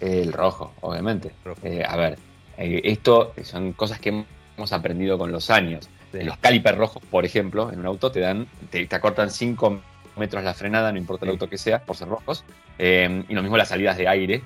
El 0.00 0.32
rojo, 0.32 0.72
obviamente. 0.80 1.32
Eh, 1.62 1.82
a 1.86 1.96
ver, 1.96 2.18
eh, 2.58 2.80
esto 2.84 3.34
son 3.42 3.72
cosas 3.72 3.98
que 3.98 4.24
hemos 4.56 4.72
aprendido 4.72 5.18
con 5.18 5.32
los 5.32 5.50
años. 5.50 5.88
Los 6.12 6.36
calipers 6.38 6.78
rojos, 6.78 7.02
por 7.10 7.24
ejemplo, 7.24 7.72
en 7.72 7.80
un 7.80 7.86
auto 7.86 8.12
te 8.12 8.20
dan, 8.20 8.46
te, 8.70 8.88
acortan 8.90 9.30
5 9.30 9.80
metros 10.16 10.44
la 10.44 10.54
frenada, 10.54 10.92
no 10.92 10.98
importa 10.98 11.24
el 11.24 11.32
auto 11.32 11.48
que 11.48 11.58
sea, 11.58 11.82
por 11.82 11.96
ser 11.96 12.08
rojos. 12.08 12.44
Eh, 12.78 13.24
y 13.28 13.34
lo 13.34 13.42
mismo 13.42 13.56
las 13.56 13.68
salidas 13.68 13.96
de 13.96 14.08
aire. 14.08 14.42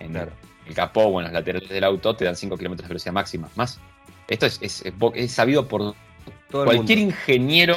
En 0.00 0.16
el 0.16 0.74
capó 0.74 1.04
o 1.04 1.20
en 1.20 1.24
los 1.24 1.32
laterales 1.32 1.68
del 1.68 1.84
auto 1.84 2.14
te 2.14 2.24
dan 2.24 2.36
5 2.36 2.56
kilómetros 2.56 2.86
de 2.86 2.88
velocidad 2.88 3.12
máxima. 3.12 3.48
Más. 3.54 3.78
Esto 4.28 4.46
es, 4.46 4.60
es, 4.60 5.32
sabido 5.32 5.68
por 5.68 5.94
Todo 6.50 6.64
cualquier 6.64 6.98
ingeniero. 6.98 7.76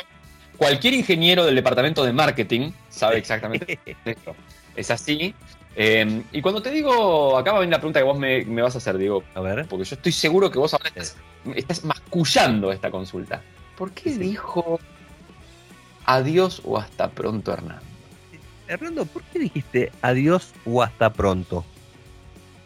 Cualquier 0.57 0.93
ingeniero 0.93 1.45
del 1.45 1.55
departamento 1.55 2.03
de 2.03 2.11
marketing 2.11 2.71
sabe 2.89 3.17
exactamente 3.17 3.79
esto. 4.03 4.35
Es 4.75 4.91
así. 4.91 5.33
Eh, 5.75 6.23
y 6.33 6.41
cuando 6.41 6.61
te 6.61 6.71
digo, 6.71 7.37
acá 7.37 7.51
va 7.51 7.57
a 7.57 7.59
venir 7.61 7.71
la 7.71 7.77
pregunta 7.77 7.99
que 7.99 8.05
vos 8.05 8.17
me, 8.17 8.43
vas 8.61 8.75
a 8.75 8.79
hacer, 8.79 8.97
digo. 8.97 9.23
A 9.35 9.41
ver. 9.41 9.65
Porque 9.69 9.85
yo 9.85 9.95
estoy 9.95 10.11
seguro 10.11 10.51
que 10.51 10.59
vos 10.59 10.73
ahora 10.73 10.91
estás 11.55 11.85
mascullando 11.85 12.71
esta 12.71 12.91
consulta. 12.91 13.41
¿Por 13.77 13.91
qué 13.91 14.11
dijo 14.11 14.79
adiós 16.09 16.61
o 16.65 16.77
hasta 16.77 17.09
pronto, 17.11 17.53
Hernando? 17.53 17.83
Hernando, 18.67 19.05
¿por 19.05 19.23
qué 19.23 19.39
dijiste 19.39 19.91
adiós 20.01 20.53
o 20.65 20.81
hasta 20.81 21.11
pronto? 21.11 21.63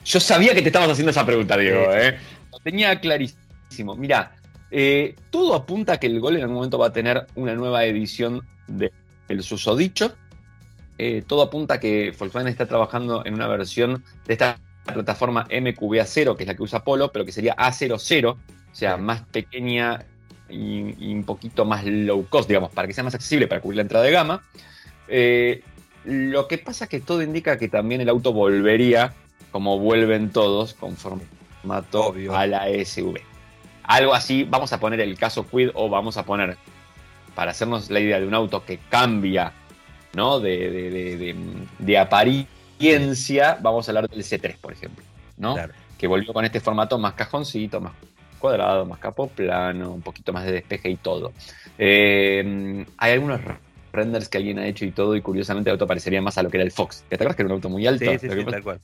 Yo 0.06 0.19
sabía 0.19 0.53
que 0.53 0.62
te 0.62 0.67
estabas 0.67 0.89
haciendo 0.89 1.12
esa 1.12 1.25
pregunta, 1.25 1.58
Diego. 1.58 1.93
¿eh? 1.93 2.17
Lo 2.51 2.60
tenía 2.60 2.99
clarísimo. 2.99 3.95
Mira, 3.95 4.36
eh, 4.71 5.15
todo 5.29 5.56
apunta 5.56 5.93
a 5.93 5.99
que 5.99 6.08
el 6.08 6.19
gol 6.19 6.36
en 6.36 6.41
algún 6.41 6.56
momento 6.56 6.77
va 6.77 6.88
a 6.88 6.93
tener 6.93 7.25
una 7.36 7.53
nueva 7.56 7.86
edición 7.86 8.45
de 8.67 8.91
El 9.27 9.43
Susodicho. 9.43 10.13
Eh, 10.98 11.23
todo 11.25 11.41
apunta 11.41 11.75
a 11.75 11.79
que 11.79 12.13
Volkswagen 12.17 12.50
está 12.50 12.65
trabajando 12.65 13.25
en 13.25 13.33
una 13.33 13.48
versión 13.48 14.04
de 14.25 14.33
esta 14.33 14.60
plataforma 14.85 15.48
MQB0, 15.50 16.35
que 16.35 16.44
es 16.44 16.48
la 16.48 16.56
que 16.56 16.63
usa 16.63 16.83
Polo, 16.83 17.12
pero 17.12 17.25
que 17.25 17.31
sería 17.31 17.56
A00, 17.56 18.33
o 18.33 18.37
sea, 18.75 18.98
más 18.98 19.21
pequeña 19.21 20.06
y, 20.50 21.13
un 21.13 21.23
poquito 21.23 21.65
más 21.65 21.85
low 21.85 22.25
cost, 22.27 22.48
digamos, 22.48 22.71
para 22.71 22.87
que 22.87 22.94
sea 22.94 23.04
más 23.04 23.15
accesible 23.15 23.48
para 23.48 23.62
cubrir 23.62 23.77
la 23.77 23.81
entrada 23.83 24.06
de 24.06 24.12
gama. 24.12 24.44
Eh, 25.08 25.63
lo 26.06 26.48
que 26.48 26.58
pasa 26.58 26.85
es 26.85 26.89
que 26.89 27.00
todo 27.00 27.21
indica 27.21 27.58
que 27.58 27.67
también 27.67 28.02
el 28.02 28.10
auto 28.10 28.33
volvería, 28.33 29.13
como 29.52 29.79
vuelven 29.79 30.31
todos, 30.31 30.73
con 30.73 30.98
formato 30.98 32.13
a 32.33 32.48
la 32.48 32.65
SUV. 32.83 33.19
Algo 33.83 34.13
así, 34.13 34.44
vamos 34.44 34.73
a 34.73 34.79
poner 34.79 35.00
el 35.00 35.17
caso 35.17 35.48
Quid 35.48 35.69
o 35.73 35.89
vamos 35.89 36.17
a 36.17 36.23
poner, 36.23 36.58
para 37.35 37.52
hacernos 37.52 37.89
la 37.89 38.00
idea 38.00 38.19
de 38.19 38.27
un 38.27 38.33
auto 38.33 38.63
que 38.65 38.79
cambia 38.89 39.54
¿no? 40.13 40.39
de, 40.39 41.35
de, 41.79 41.98
apariencia, 41.98 43.58
vamos 43.62 43.87
a 43.87 43.91
hablar 43.91 44.10
del 44.10 44.23
C3, 44.23 44.58
por 44.58 44.73
ejemplo, 44.73 45.04
¿no? 45.37 45.56
que 45.98 46.08
volvió 46.08 46.33
con 46.33 46.46
este 46.46 46.60
formato 46.60 46.98
más 46.98 47.13
cajoncito, 47.13 47.81
más 47.81 47.94
cuadrado, 48.44 48.85
más 48.85 49.00
capo 49.00 49.27
plano, 49.27 49.94
un 49.94 50.02
poquito 50.02 50.33
más 50.33 50.44
de 50.44 50.52
despeje 50.52 50.89
y 50.89 50.98
todo. 50.98 51.31
Eh, 51.77 52.85
hay 52.98 53.12
algunos 53.13 53.39
renders 53.94 54.27
que 54.27 54.37
alguien 54.37 54.60
ha 54.60 54.67
hecho 54.67 54.83
y 54.83 54.91
todo, 54.91 55.15
y 55.15 55.21
curiosamente 55.21 55.69
el 55.69 55.75
auto 55.75 55.87
parecería 55.87 56.21
más 56.21 56.37
a 56.37 56.44
lo 56.44 56.50
que 56.50 56.58
era 56.58 56.65
el 56.65 56.71
Fox. 56.71 57.06
¿Te 57.08 57.15
acuerdas 57.15 57.37
que 57.37 57.44
era 57.44 57.48
un 57.48 57.54
auto 57.54 57.69
muy 57.69 57.87
alto? 57.87 58.04
Sí, 58.04 58.19
sí, 58.19 58.27
sí 58.29 58.44
tal 58.44 58.62
cual. 58.62 58.81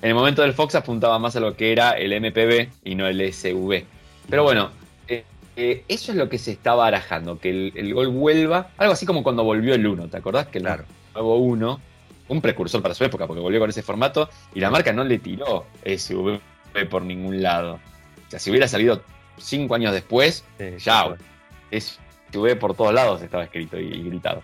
En 0.00 0.08
el 0.08 0.14
momento 0.14 0.40
del 0.40 0.54
Fox 0.54 0.74
apuntaba 0.74 1.18
más 1.18 1.36
a 1.36 1.40
lo 1.40 1.54
que 1.54 1.70
era 1.70 1.90
el 1.90 2.14
MPB 2.14 2.68
y 2.82 2.94
no 2.94 3.06
el 3.06 3.20
SV. 3.20 3.84
Pero 4.30 4.42
bueno, 4.42 4.70
eh, 5.06 5.22
eh, 5.56 5.84
eso 5.86 6.12
es 6.12 6.16
lo 6.16 6.30
que 6.30 6.38
se 6.38 6.52
está 6.52 6.74
barajando, 6.74 7.38
que 7.38 7.50
el, 7.74 7.92
gol 7.92 8.08
vuelva, 8.08 8.70
algo 8.78 8.94
así 8.94 9.04
como 9.04 9.22
cuando 9.22 9.44
volvió 9.44 9.74
el 9.74 9.86
1, 9.86 10.08
¿te 10.08 10.16
acordás? 10.16 10.46
Que 10.46 10.58
el 10.58 10.64
Claro. 10.64 10.84
nuevo 11.12 11.36
1, 11.36 11.80
un 12.28 12.40
precursor 12.40 12.80
para 12.80 12.94
su 12.94 13.04
época, 13.04 13.26
porque 13.26 13.42
volvió 13.42 13.60
con 13.60 13.68
ese 13.68 13.82
formato 13.82 14.30
y 14.54 14.60
la 14.60 14.70
marca 14.70 14.94
no 14.94 15.04
le 15.04 15.18
tiró 15.18 15.66
SV 15.84 16.40
por 16.88 17.02
ningún 17.02 17.42
lado. 17.42 17.80
O 18.28 18.30
sea, 18.30 18.38
si 18.38 18.50
hubiera 18.50 18.68
salido 18.68 19.02
cinco 19.38 19.74
años 19.74 19.92
después, 19.92 20.44
Sí, 20.58 20.64
ya, 20.78 20.92
tal 21.04 21.16
cual. 21.16 21.18
SV 21.70 22.56
por 22.56 22.74
todos 22.74 22.92
lados 22.92 23.22
estaba 23.22 23.44
escrito 23.44 23.80
y, 23.80 23.86
y 23.86 24.02
gritado. 24.04 24.42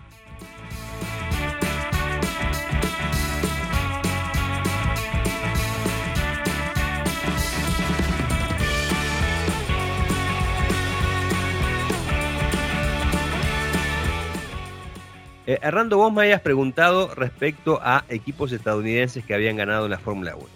Eh, 15.47 15.59
Hernando, 15.61 15.97
vos 15.97 16.11
me 16.11 16.23
habías 16.23 16.41
preguntado 16.41 17.13
respecto 17.13 17.79
a 17.83 18.03
equipos 18.09 18.51
estadounidenses 18.51 19.23
que 19.23 19.33
habían 19.35 19.55
ganado 19.57 19.85
en 19.85 19.91
la 19.91 19.99
Fórmula 19.99 20.35
1. 20.35 20.47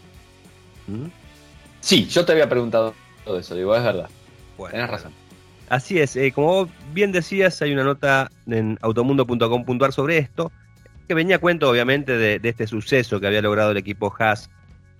¿Mm? 0.88 1.09
Sí, 1.80 2.07
yo 2.07 2.25
te 2.25 2.32
había 2.32 2.49
preguntado 2.49 2.95
todo 3.26 3.39
eso, 3.39 3.55
digo, 3.55 3.76
es 3.76 3.84
verdad. 3.84 4.09
Bueno, 4.57 4.74
Tenés 4.74 4.89
razón. 4.89 5.11
Así 5.70 5.99
es, 5.99 6.15
eh, 6.15 6.32
como 6.32 6.67
bien 6.93 7.11
decías, 7.11 7.61
hay 7.61 7.74
una 7.74 7.84
nota 7.84 8.32
en 8.47 8.78
automundo.com.ar 8.82 9.93
sobre 9.93 10.17
esto, 10.17 10.51
que 11.07 11.13
venía 11.13 11.36
a 11.36 11.39
cuento 11.39 11.70
obviamente 11.70 12.17
de, 12.17 12.39
de 12.39 12.49
este 12.49 12.65
suceso 12.65 13.20
que 13.20 13.28
había 13.28 13.41
logrado 13.41 13.72
el 13.72 13.78
equipo 13.78 14.13
Haas 14.17 14.49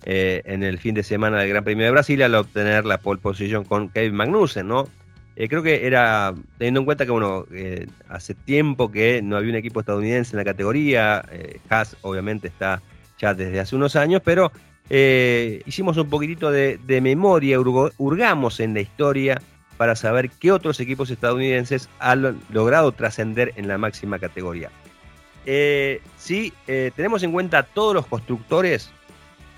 eh, 0.04 0.40
en 0.46 0.62
el 0.62 0.78
fin 0.78 0.94
de 0.94 1.02
semana 1.02 1.38
del 1.38 1.50
Gran 1.50 1.62
Premio 1.62 1.84
de 1.84 1.90
Brasil 1.90 2.22
al 2.22 2.34
obtener 2.34 2.86
la 2.86 2.98
pole 2.98 3.20
position 3.20 3.64
con 3.64 3.90
Kevin 3.90 4.14
Magnussen, 4.14 4.66
¿no? 4.66 4.88
Eh, 5.36 5.46
creo 5.46 5.62
que 5.62 5.86
era, 5.86 6.34
teniendo 6.56 6.80
en 6.80 6.86
cuenta 6.86 7.04
que 7.04 7.10
bueno, 7.10 7.44
eh, 7.52 7.86
hace 8.08 8.34
tiempo 8.34 8.90
que 8.90 9.20
no 9.20 9.36
había 9.36 9.50
un 9.50 9.56
equipo 9.56 9.80
estadounidense 9.80 10.32
en 10.32 10.38
la 10.38 10.44
categoría, 10.44 11.22
Haas 11.68 11.96
obviamente 12.00 12.48
está 12.48 12.80
ya 13.18 13.34
desde 13.34 13.60
hace 13.60 13.76
unos 13.76 13.94
años, 13.94 14.22
pero 14.24 14.50
eh, 14.90 15.62
hicimos 15.66 15.96
un 15.96 16.10
poquitito 16.10 16.50
de, 16.50 17.00
memoria, 17.00 17.58
hurgamos 17.60 18.58
en 18.58 18.74
la 18.74 18.80
historia 18.80 19.40
para 19.76 19.94
saber 19.94 20.30
qué 20.30 20.50
otros 20.50 20.80
equipos 20.80 21.10
estadounidenses 21.10 21.88
han 22.00 22.40
logrado 22.50 22.90
trascender 22.92 23.52
en 23.56 23.68
la 23.68 23.78
máxima 23.78 24.18
categoría. 24.18 24.70
Eh, 25.46 26.02
si 26.18 26.52
eh, 26.66 26.90
tenemos 26.94 27.22
en 27.22 27.32
cuenta 27.32 27.62
todos 27.62 27.94
los 27.94 28.06
constructores 28.06 28.90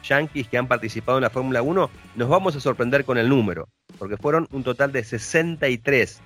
yankees 0.05 0.49
que 0.49 0.59
han 0.59 0.69
participado 0.69 1.19
en 1.19 1.23
la 1.23 1.31
Fórmula 1.31 1.63
1, 1.63 1.91
nos 2.15 2.29
vamos 2.29 2.55
a 2.55 2.61
sorprender 2.61 3.05
con 3.05 3.17
el 3.17 3.29
número, 3.29 3.69
porque 3.99 4.19
fueron 4.19 4.47
un 4.53 4.63
total 4.63 4.93
de 4.93 5.03
63. 5.03 6.21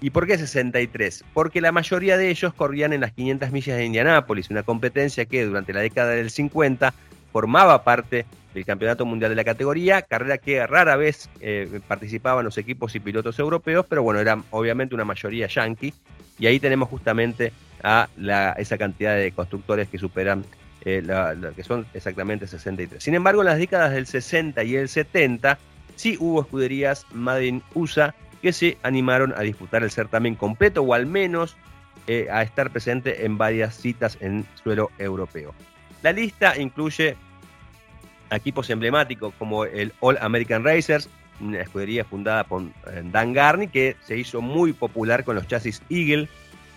¿Y 0.00 0.10
por 0.10 0.26
qué 0.26 0.38
63? 0.38 1.24
Porque 1.32 1.60
la 1.60 1.72
mayoría 1.72 2.16
de 2.16 2.30
ellos 2.30 2.54
corrían 2.54 2.92
en 2.92 3.00
las 3.00 3.12
500 3.12 3.50
millas 3.50 3.76
de 3.76 3.84
Indianápolis, 3.84 4.50
una 4.50 4.62
competencia 4.62 5.24
que 5.24 5.44
durante 5.44 5.72
la 5.72 5.80
década 5.80 6.10
del 6.10 6.30
50 6.30 6.94
formaba 7.34 7.82
parte 7.82 8.26
del 8.54 8.64
Campeonato 8.64 9.04
Mundial 9.04 9.28
de 9.30 9.34
la 9.34 9.42
categoría, 9.42 10.02
carrera 10.02 10.38
que 10.38 10.64
rara 10.68 10.94
vez 10.94 11.28
eh, 11.40 11.80
participaban 11.88 12.44
los 12.44 12.56
equipos 12.58 12.94
y 12.94 13.00
pilotos 13.00 13.40
europeos, 13.40 13.84
pero 13.88 14.04
bueno, 14.04 14.20
eran 14.20 14.44
obviamente 14.52 14.94
una 14.94 15.04
mayoría 15.04 15.48
yankee, 15.48 15.92
y 16.38 16.46
ahí 16.46 16.60
tenemos 16.60 16.88
justamente 16.88 17.52
a 17.82 18.08
la- 18.16 18.52
esa 18.52 18.78
cantidad 18.78 19.16
de 19.16 19.32
constructores 19.32 19.88
que 19.88 19.98
superan, 19.98 20.44
eh, 20.84 21.02
que 21.56 21.64
son 21.64 21.86
exactamente 21.92 22.46
63. 22.46 23.02
Sin 23.02 23.16
embargo, 23.16 23.42
en 23.42 23.46
las 23.46 23.58
décadas 23.58 23.90
del 23.90 24.06
60 24.06 24.62
y 24.62 24.76
el 24.76 24.88
70, 24.88 25.58
sí 25.96 26.16
hubo 26.20 26.40
escuderías 26.42 27.04
Made 27.12 27.46
in 27.46 27.62
USA 27.74 28.14
que 28.42 28.52
se 28.52 28.78
animaron 28.84 29.34
a 29.36 29.40
disputar 29.40 29.82
el 29.82 29.90
certamen 29.90 30.36
completo, 30.36 30.82
o 30.82 30.94
al 30.94 31.06
menos 31.06 31.56
eh, 32.06 32.28
a 32.30 32.42
estar 32.44 32.70
presente 32.70 33.26
en 33.26 33.38
varias 33.38 33.74
citas 33.74 34.18
en 34.20 34.46
suelo 34.62 34.92
europeo. 34.98 35.52
La 36.04 36.12
lista 36.12 36.56
incluye 36.60 37.16
equipos 38.30 38.68
emblemáticos 38.70 39.32
como 39.38 39.64
el 39.64 39.92
All 40.00 40.18
American 40.20 40.64
Racers, 40.64 41.08
una 41.40 41.60
escudería 41.60 42.04
fundada 42.04 42.44
por 42.44 42.62
eh, 42.62 43.02
Dan 43.12 43.32
Garney 43.32 43.68
que 43.68 43.96
se 44.02 44.16
hizo 44.16 44.40
muy 44.40 44.72
popular 44.72 45.24
con 45.24 45.34
los 45.36 45.46
chasis 45.48 45.82
Eagle 45.90 46.28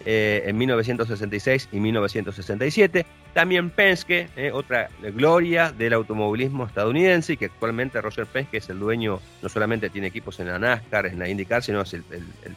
eh, 0.05 0.43
en 0.45 0.57
1966 0.57 1.69
y 1.71 1.79
1967. 1.79 3.05
También 3.33 3.69
Penske, 3.69 4.29
eh, 4.35 4.51
otra 4.51 4.89
gloria 5.15 5.71
del 5.71 5.93
automovilismo 5.93 6.65
estadounidense 6.65 7.33
y 7.33 7.37
que 7.37 7.45
actualmente 7.45 8.01
Roger 8.01 8.25
Penske 8.25 8.57
es 8.57 8.69
el 8.69 8.79
dueño, 8.79 9.19
no 9.43 9.49
solamente 9.49 9.89
tiene 9.91 10.07
equipos 10.07 10.39
en 10.39 10.47
la 10.47 10.57
NASCAR, 10.57 11.05
en 11.05 11.19
la 11.19 11.29
IndyCar, 11.29 11.61
sino 11.61 11.81
es 11.81 11.93
el, 11.93 12.03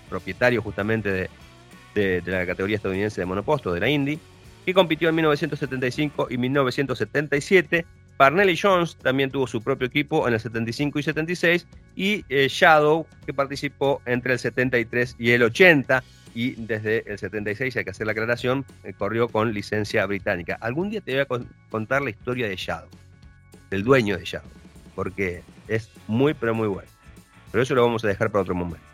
propietario 0.08 0.62
justamente 0.62 1.10
de- 1.94 2.20
de 2.22 2.22
la 2.26 2.46
categoría 2.46 2.76
estadounidense 2.76 3.20
de 3.20 3.26
monoposto, 3.26 3.72
de 3.74 3.80
la 3.80 3.88
Indy, 3.90 4.18
que 4.64 4.72
compitió 4.72 5.08
en 5.10 5.16
1975 5.16 6.28
y 6.30 6.38
1977. 6.38 7.84
Parnelli 8.20 8.54
Jones 8.54 8.96
también 8.96 9.30
tuvo 9.30 9.46
su 9.46 9.62
propio 9.62 9.86
equipo 9.86 10.28
en 10.28 10.34
el 10.34 10.40
75 10.40 10.98
y 10.98 11.02
76 11.02 11.66
y 11.96 12.22
eh, 12.28 12.48
Shadow 12.50 13.06
que 13.24 13.32
participó 13.32 14.02
entre 14.04 14.34
el 14.34 14.38
73 14.38 15.16
y 15.18 15.30
el 15.30 15.42
80 15.42 16.04
y 16.34 16.50
desde 16.50 17.10
el 17.10 17.18
76, 17.18 17.78
hay 17.78 17.82
que 17.84 17.88
hacer 17.88 18.04
la 18.04 18.12
aclaración, 18.12 18.66
eh, 18.84 18.92
corrió 18.92 19.28
con 19.28 19.54
licencia 19.54 20.04
británica. 20.04 20.58
Algún 20.60 20.90
día 20.90 21.00
te 21.00 21.12
voy 21.12 21.20
a 21.22 21.24
con- 21.24 21.48
contar 21.70 22.02
la 22.02 22.10
historia 22.10 22.46
de 22.46 22.56
Shadow, 22.56 22.90
del 23.70 23.84
dueño 23.84 24.18
de 24.18 24.24
Shadow, 24.26 24.50
porque 24.94 25.42
es 25.66 25.88
muy 26.06 26.34
pero 26.34 26.54
muy 26.54 26.68
bueno. 26.68 26.90
Pero 27.50 27.62
eso 27.62 27.74
lo 27.74 27.80
vamos 27.86 28.04
a 28.04 28.08
dejar 28.08 28.30
para 28.30 28.42
otro 28.42 28.54
momento. 28.54 28.86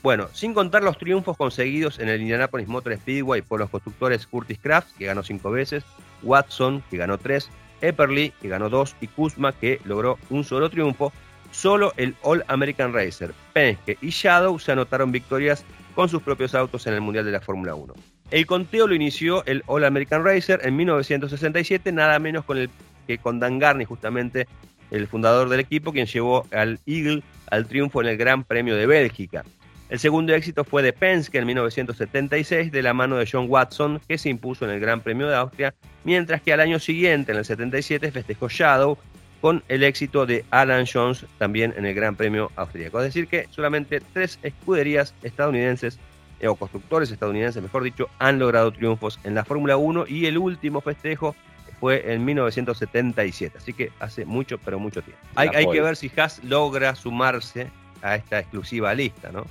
Bueno, 0.00 0.28
sin 0.32 0.54
contar 0.54 0.84
los 0.84 0.96
triunfos 0.96 1.36
conseguidos 1.36 1.98
en 1.98 2.08
el 2.08 2.20
Indianapolis 2.20 2.68
Motor 2.68 2.94
Speedway 2.98 3.42
por 3.42 3.58
los 3.58 3.68
constructores 3.68 4.28
Curtis 4.28 4.60
Kraft, 4.62 4.96
que 4.96 5.06
ganó 5.06 5.24
cinco 5.24 5.50
veces, 5.50 5.82
Watson, 6.22 6.84
que 6.88 6.98
ganó 6.98 7.18
tres, 7.18 7.50
Epperly, 7.88 8.32
que 8.40 8.48
ganó 8.48 8.68
dos, 8.68 8.96
y 9.00 9.06
Kuzma, 9.06 9.52
que 9.52 9.80
logró 9.84 10.18
un 10.30 10.44
solo 10.44 10.70
triunfo, 10.70 11.12
solo 11.50 11.92
el 11.96 12.14
All 12.22 12.44
American 12.48 12.92
Racer, 12.92 13.32
Penske 13.52 13.96
y 14.00 14.10
Shadow 14.10 14.58
se 14.58 14.72
anotaron 14.72 15.12
victorias 15.12 15.64
con 15.94 16.08
sus 16.08 16.22
propios 16.22 16.54
autos 16.54 16.86
en 16.86 16.94
el 16.94 17.00
Mundial 17.00 17.24
de 17.24 17.32
la 17.32 17.40
Fórmula 17.40 17.74
1. 17.74 17.94
El 18.30 18.46
conteo 18.46 18.86
lo 18.86 18.94
inició 18.94 19.44
el 19.46 19.62
All 19.66 19.84
American 19.84 20.24
Racer 20.24 20.60
en 20.64 20.76
1967, 20.76 21.92
nada 21.92 22.18
menos 22.18 22.44
con 22.44 22.58
el, 22.58 22.70
que 23.06 23.18
con 23.18 23.38
Dan 23.38 23.58
Garney, 23.58 23.86
justamente 23.86 24.48
el 24.90 25.06
fundador 25.06 25.48
del 25.48 25.60
equipo, 25.60 25.92
quien 25.92 26.06
llevó 26.06 26.46
al 26.52 26.80
Eagle 26.86 27.22
al 27.50 27.66
triunfo 27.66 28.00
en 28.00 28.08
el 28.08 28.16
Gran 28.16 28.44
Premio 28.44 28.76
de 28.76 28.86
Bélgica. 28.86 29.44
El 29.90 29.98
segundo 29.98 30.34
éxito 30.34 30.64
fue 30.64 30.82
de 30.82 30.94
Penske 30.94 31.38
en 31.38 31.46
1976 31.46 32.72
de 32.72 32.82
la 32.82 32.94
mano 32.94 33.16
de 33.16 33.28
John 33.30 33.46
Watson, 33.48 34.00
que 34.08 34.16
se 34.16 34.30
impuso 34.30 34.64
en 34.64 34.70
el 34.70 34.80
Gran 34.80 35.02
Premio 35.02 35.28
de 35.28 35.36
Austria, 35.36 35.74
mientras 36.04 36.40
que 36.40 36.54
al 36.54 36.60
año 36.60 36.78
siguiente, 36.78 37.32
en 37.32 37.38
el 37.38 37.44
77, 37.44 38.10
festejó 38.10 38.48
Shadow 38.48 38.96
con 39.42 39.62
el 39.68 39.84
éxito 39.84 40.24
de 40.24 40.42
Alan 40.50 40.86
Jones 40.90 41.26
también 41.36 41.74
en 41.76 41.84
el 41.84 41.94
Gran 41.94 42.16
Premio 42.16 42.50
austríaco. 42.56 42.98
Es 43.00 43.06
decir, 43.06 43.28
que 43.28 43.46
solamente 43.50 44.00
tres 44.14 44.38
escuderías 44.42 45.14
estadounidenses, 45.22 45.98
eh, 46.40 46.48
o 46.48 46.54
constructores 46.54 47.10
estadounidenses, 47.10 47.62
mejor 47.62 47.82
dicho, 47.82 48.08
han 48.18 48.38
logrado 48.38 48.72
triunfos 48.72 49.20
en 49.22 49.34
la 49.34 49.44
Fórmula 49.44 49.76
1 49.76 50.06
y 50.08 50.24
el 50.24 50.38
último 50.38 50.80
festejo 50.80 51.36
fue 51.78 52.10
en 52.10 52.24
1977. 52.24 53.58
Así 53.58 53.74
que 53.74 53.92
hace 54.00 54.24
mucho, 54.24 54.56
pero 54.56 54.78
mucho 54.78 55.02
tiempo. 55.02 55.22
Hay, 55.34 55.50
hay 55.54 55.70
que 55.70 55.82
ver 55.82 55.96
si 55.96 56.10
Haas 56.16 56.42
logra 56.42 56.94
sumarse 56.94 57.68
a 58.00 58.16
esta 58.16 58.38
exclusiva 58.38 58.94
lista, 58.94 59.30
¿no? 59.30 59.44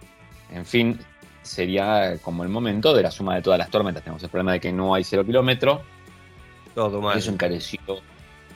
En 0.51 0.67
fin, 0.67 0.99
sería 1.43 2.19
como 2.23 2.43
el 2.43 2.49
momento 2.49 2.95
de 2.95 3.03
la 3.03 3.11
suma 3.11 3.35
de 3.35 3.43
todas 3.43 3.59
las 3.59 3.71
tormentas. 3.71 4.03
Tenemos 4.03 4.23
el 4.23 4.31
problema 4.31 4.53
de 4.53 4.61
que 4.61 4.73
no 4.73 4.95
hay 4.95 5.05
cero 5.05 5.25
kilómetro. 5.25 5.83
Todo 6.75 7.01
mal. 7.01 7.19
Eso 7.19 7.31
encareció, 7.31 7.81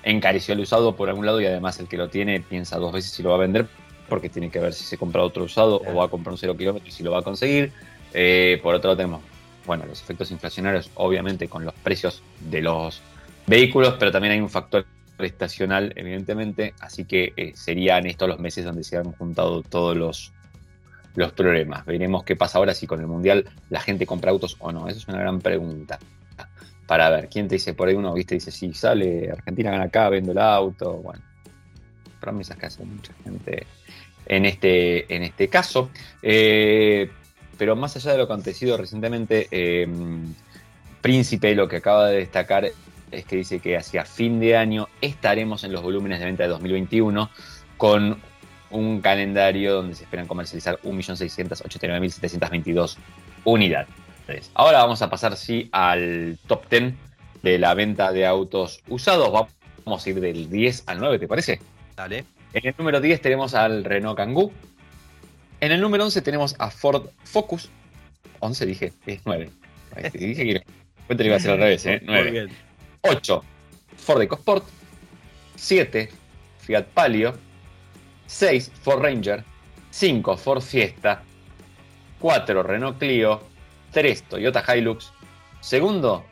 encareció 0.03 0.55
el 0.55 0.61
usado 0.61 0.97
por 0.97 1.09
algún 1.09 1.27
lado 1.27 1.41
y 1.41 1.47
además 1.47 1.79
el 1.81 1.89
que 1.89 1.97
lo 1.97 2.09
tiene 2.09 2.41
piensa 2.41 2.79
dos 2.79 2.93
veces 2.93 3.11
si 3.11 3.23
lo 3.23 3.31
va 3.31 3.37
a 3.37 3.41
vender 3.41 3.67
porque 4.09 4.29
tiene 4.29 4.51
que 4.51 4.59
ver 4.59 4.73
si 4.73 4.85
se 4.85 4.97
compra 4.97 5.23
otro 5.23 5.45
usado 5.45 5.83
o 5.85 5.95
va 5.95 6.05
a 6.05 6.09
comprar 6.09 6.33
un 6.33 6.39
cero 6.39 6.57
kilómetro 6.57 6.89
y 6.89 6.93
si 6.93 7.03
lo 7.03 7.13
va 7.13 7.21
a 7.21 7.23
conseguir. 7.23 7.73
Eh, 8.15 8.61
por 8.63 8.75
otro 8.75 8.91
lado 8.91 8.97
tenemos, 8.97 9.23
bueno, 9.67 9.85
los 9.87 10.01
efectos 10.01 10.31
inflacionarios 10.31 10.91
obviamente 10.95 11.49
con 11.49 11.65
los 11.65 11.75
precios 11.75 12.23
de 12.41 12.63
los 12.63 13.03
vehículos, 13.47 13.97
pero 13.99 14.11
también 14.13 14.33
hay 14.33 14.41
un 14.41 14.49
factor 14.49 14.87
estacional 15.19 15.93
evidentemente, 15.97 16.75
así 16.81 17.05
que 17.05 17.33
eh, 17.37 17.53
serían 17.55 18.07
estos 18.07 18.29
los 18.29 18.39
meses 18.39 18.65
donde 18.65 18.85
se 18.85 18.97
han 18.97 19.13
juntado 19.13 19.63
todos 19.63 19.97
los 19.97 20.33
los 21.17 21.33
problemas. 21.33 21.85
Veremos 21.85 22.23
qué 22.23 22.37
pasa 22.37 22.59
ahora 22.59 22.75
si 22.75 22.87
con 22.87 23.01
el 23.01 23.07
Mundial 23.07 23.47
la 23.71 23.81
gente 23.81 24.07
compra 24.07 24.31
autos 24.31 24.57
o 24.61 24.71
no. 24.71 24.87
Esa 24.87 24.99
es 24.99 25.09
una 25.09 25.19
gran 25.19 25.41
pregunta. 25.41 25.99
Para 26.87 27.11
ver, 27.11 27.29
¿quién 27.29 27.49
te 27.49 27.57
dice 27.57 27.75
por 27.75 27.89
ahí 27.89 27.95
uno, 27.95 28.15
viste, 28.15 28.37
dice, 28.37 28.53
si 28.53 28.73
sale 28.73 29.31
Argentina 29.33 29.73
gana 29.73 29.85
acá, 29.85 30.09
vendo 30.09 30.31
el 30.31 30.39
auto? 30.39 30.93
Bueno, 30.95 31.21
promesas 32.21 32.57
que 32.57 32.67
hace 32.67 32.85
mucha 32.85 33.13
gente 33.25 33.67
en 34.27 34.47
este, 34.47 35.13
en 35.13 35.25
este 35.25 35.49
caso. 35.49 35.91
Eh, 36.23 37.11
pero 37.59 37.75
más 37.75 37.97
allá 37.97 38.13
de 38.13 38.19
lo 38.19 38.25
acontecido 38.25 38.77
recientemente, 38.77 39.49
eh, 39.51 39.89
Príncipe 41.01 41.55
lo 41.55 41.69
que 41.69 41.77
acaba 41.77 42.09
de 42.09 42.19
destacar 42.19 42.69
es 43.13 43.25
que 43.27 43.37
dice 43.37 43.61
que 43.61 43.77
hacia 43.77 44.05
fin 44.05 44.41
de 44.41 44.57
año 44.57 44.89
estaremos 45.01 45.63
en 45.63 45.73
los 45.73 45.83
volúmenes 45.83 46.19
de 46.19 46.25
venta 46.25 46.43
de 46.43 46.49
2021 46.49 47.31
con 47.77 48.21
un 48.71 49.01
calendario 49.01 49.75
donde 49.75 49.95
se 49.95 50.05
esperan 50.05 50.27
comercializar 50.27 50.79
1.689.722 50.83 52.97
unidades. 53.45 54.51
Ahora 54.55 54.79
vamos 54.79 55.03
a 55.03 55.11
pasar 55.11 55.37
sí 55.37 55.69
al 55.73 56.39
top 56.47 56.69
10 56.69 56.95
de 57.43 57.59
la 57.59 57.75
venta 57.75 58.13
de 58.13 58.27
autos 58.27 58.83
usados. 58.89 59.49
Vamos 59.85 60.05
a 60.05 60.11
ir 60.11 60.21
del 60.21 60.51
10 60.51 60.85
al 60.87 60.99
9, 60.99 61.19
¿te 61.19 61.29
parece? 61.29 61.61
Dale. 61.95 62.25
En 62.53 62.67
el 62.67 62.75
número 62.77 63.01
10 63.01 63.21
tenemos 63.21 63.55
al 63.55 63.85
Renault 63.85 64.17
Kangoo. 64.17 64.53
En 65.61 65.73
el 65.73 65.81
número 65.81 66.05
11 66.05 66.23
tenemos 66.23 66.57
a 66.59 66.71
Ford 66.71 67.09
Focus. 67.25 67.71
11 68.41 68.67
dije, 68.67 68.93
es 69.07 69.21
9. 69.25 69.51
Dije 70.13 70.45
que 70.45 71.25
iba 71.25 71.37
a 71.37 71.41
ser 71.41 71.53
al 71.53 71.59
revés, 71.59 71.87
¿eh? 71.87 72.03
9. 72.05 72.49
8, 73.03 73.45
Ford 73.97 74.23
EcoSport. 74.23 74.65
7, 75.55 76.11
Fiat 76.59 76.87
Palio. 76.87 77.35
6 78.27 78.73
Ford 78.83 79.03
Ranger, 79.03 79.45
5 79.91 80.37
Ford 80.37 80.63
Fiesta, 80.63 81.23
4 82.21 82.63
Renault 82.63 82.99
Clio, 82.99 83.41
3 83.93 84.23
Toyota 84.25 84.65
Hilux, 84.75 85.13
segundo 85.61 86.25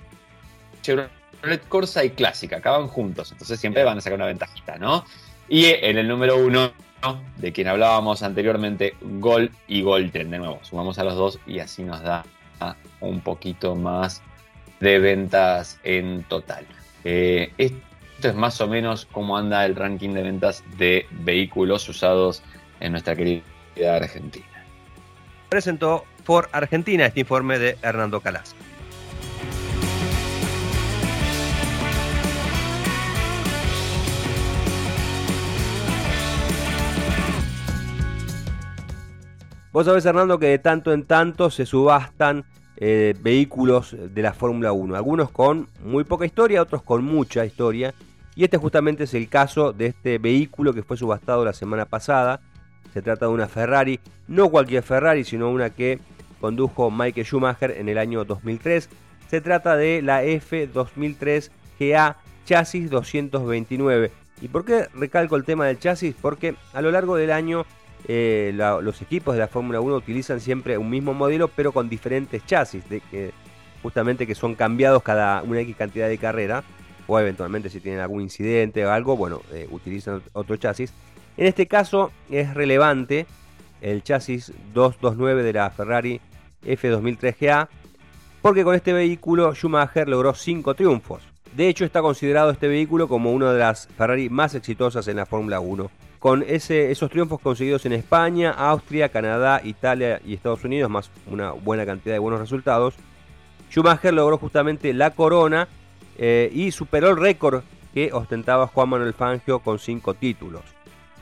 Chevrolet 0.83 1.67
Corsa 1.69 2.05
y 2.05 2.11
Clásica, 2.11 2.57
acaban 2.57 2.89
juntos, 2.89 3.33
entonces 3.33 3.59
siempre 3.59 3.85
van 3.85 3.99
a 3.99 4.01
sacar 4.01 4.17
una 4.17 4.27
ventajita, 4.27 4.77
¿no? 4.79 5.05
Y 5.49 5.67
en 5.67 5.99
el 5.99 6.09
número 6.09 6.37
1, 6.39 6.73
de 7.37 7.53
quien 7.53 7.69
hablábamos 7.69 8.23
anteriormente, 8.23 8.95
Gol 9.01 9.51
y 9.69 9.83
Golden, 9.83 10.31
de 10.31 10.39
nuevo, 10.39 10.59
sumamos 10.63 10.99
a 10.99 11.05
los 11.05 11.15
dos 11.15 11.39
y 11.47 11.59
así 11.59 11.83
nos 11.83 12.03
da 12.03 12.25
un 13.01 13.21
poquito 13.21 13.75
más 13.75 14.23
de 14.81 14.99
ventas 14.99 15.79
en 15.85 16.25
total. 16.25 16.67
Eh, 17.05 17.53
esto 18.15 18.29
es 18.29 18.35
más 18.35 18.61
o 18.61 18.69
menos 18.69 19.07
cómo 19.11 19.37
anda 19.37 19.65
el 19.67 19.77
ranking 19.77 20.11
de 20.11 20.23
ventas 20.23 20.65
de 20.79 21.07
vehículos 21.11 21.89
usados 21.89 22.43
en 22.81 22.93
nuestra 22.93 23.17
querida 23.17 23.43
Argentina. 23.93 24.47
Presentó 25.49 26.05
por 26.25 26.49
Argentina 26.53 27.07
este 27.07 27.21
informe 27.21 27.59
de 27.59 27.77
Hernando 27.83 28.21
Calas. 28.21 28.55
Vos 39.73 39.87
sabés, 39.87 40.07
Hernando, 40.07 40.39
que 40.39 40.47
de 40.47 40.59
tanto 40.61 40.93
en 40.93 41.05
tanto 41.05 41.51
se 41.51 41.67
subastan 41.67 42.45
eh, 42.77 43.15
vehículos 43.21 43.97
de 43.99 44.23
la 44.23 44.33
Fórmula 44.33 44.73
1. 44.73 44.97
Algunos 44.97 45.31
con 45.31 45.69
muy 45.85 46.05
poca 46.05 46.27
historia, 46.27 46.63
otros 46.63 46.83
con 46.83 47.05
mucha 47.05 47.45
historia. 47.45 47.95
Y 48.35 48.45
este 48.45 48.57
justamente 48.57 49.05
es 49.05 49.15
el 49.15 49.29
caso 49.29 49.73
de 49.73 49.87
este 49.87 50.19
vehículo 50.19 50.75
que 50.75 50.83
fue 50.83 50.97
subastado 50.97 51.45
la 51.45 51.53
semana 51.53 51.85
pasada. 51.85 52.41
Se 52.93 53.03
trata 53.03 53.27
de 53.27 53.33
una 53.33 53.49
Ferrari, 53.49 54.01
no 54.29 54.49
cualquier 54.51 54.83
Ferrari, 54.83 55.25
sino 55.25 55.51
una 55.51 55.71
que 55.71 55.99
condujo 56.41 56.91
Michael 56.91 57.27
Schumacher 57.27 57.71
en 57.73 57.89
el 57.89 57.99
año 57.99 58.25
2003. 58.25 58.89
Se 59.29 59.41
trata 59.41 59.77
de 59.77 60.03
la 60.03 60.25
F2003 60.25 61.51
GA 61.79 62.17
Chasis 62.45 62.91
229. 62.91 64.11
¿Y 64.41 64.49
por 64.49 64.65
qué 64.65 64.89
recalco 64.95 65.37
el 65.37 65.45
tema 65.45 65.67
del 65.67 65.79
chasis? 65.79 66.15
Porque 66.21 66.55
a 66.73 66.83
lo 66.83 66.91
largo 66.91 67.17
del 67.17 67.31
año 67.31 67.65
eh, 68.07 68.53
los 68.55 69.01
equipos 69.03 69.35
de 69.35 69.41
la 69.41 69.49
Fórmula 69.49 69.81
1 69.81 69.97
utilizan 69.97 70.41
siempre 70.41 70.77
un 70.77 70.91
mismo 70.91 71.15
modelo, 71.15 71.49
pero 71.49 71.73
con 71.73 71.89
diferentes 71.89 72.45
chasis, 72.45 72.89
de 72.89 73.01
que, 73.01 73.33
justamente 73.83 74.27
que 74.27 74.35
son 74.35 74.55
cambiados 74.55 75.03
cada 75.03 75.43
una 75.43 75.61
X 75.61 75.77
cantidad 75.77 76.09
de 76.09 76.19
carrera, 76.19 76.65
o 77.07 77.19
eventualmente 77.19 77.71
si 77.71 77.81
tienen 77.81 78.01
algún 78.01 78.23
incidente 78.23 78.85
o 78.85 78.91
algo, 78.91 79.17
bueno, 79.17 79.43
eh, 79.53 79.67
utilizan 79.71 80.23
otro 80.33 80.57
chasis. 80.57 80.93
En 81.37 81.47
este 81.47 81.67
caso 81.67 82.13
es 82.31 82.55
relevante 82.55 83.27
el 83.81 84.03
chasis 84.03 84.53
229 84.73 85.43
de 85.43 85.53
la 85.53 85.71
Ferrari 85.71 86.21
F2003 86.65 87.37
GA, 87.41 87.69
porque 88.41 88.65
con 88.65 88.75
este 88.75 88.93
vehículo 88.93 89.55
Schumacher 89.55 90.09
logró 90.09 90.35
5 90.35 90.75
triunfos. 90.75 91.23
De 91.57 91.69
hecho, 91.69 91.85
está 91.85 92.03
considerado 92.03 92.51
este 92.51 92.69
vehículo 92.69 93.09
como 93.09 93.33
una 93.33 93.53
de 93.53 93.61
las 93.61 93.87
Ferrari 93.97 94.29
más 94.29 94.55
exitosas 94.55 95.07
en 95.09 95.17
la 95.17 95.27
Fórmula 95.27 95.61
1 95.61 95.91
con 96.25 96.43
esos 96.49 97.11
triunfos 97.11 97.39
conseguidos 97.39 97.85
en 97.85 97.93
España, 97.93 98.51
Austria, 98.51 99.11
Canadá, 99.11 99.61
Italia 99.63 100.23
y 100.25 100.33
Estados 100.33 100.65
Unidos, 100.65 100.91
más 100.91 101.11
una 101.31 101.51
buena 101.51 101.85
cantidad 101.85 102.15
de 102.15 102.19
buenos 102.19 102.41
resultados, 102.41 102.95
Schumacher 103.71 104.15
logró 104.15 104.39
justamente 104.39 104.95
la 104.95 105.11
corona 105.11 105.69
eh, 106.17 106.51
y 106.51 106.71
superó 106.71 107.11
el 107.11 107.19
récord 107.19 107.63
que 107.93 108.11
ostentaba 108.15 108.69
Juan 108.69 108.89
Manuel 108.89 109.13
Fangio 109.13 109.59
con 109.59 109.79
cinco 109.79 110.15
títulos. 110.15 110.63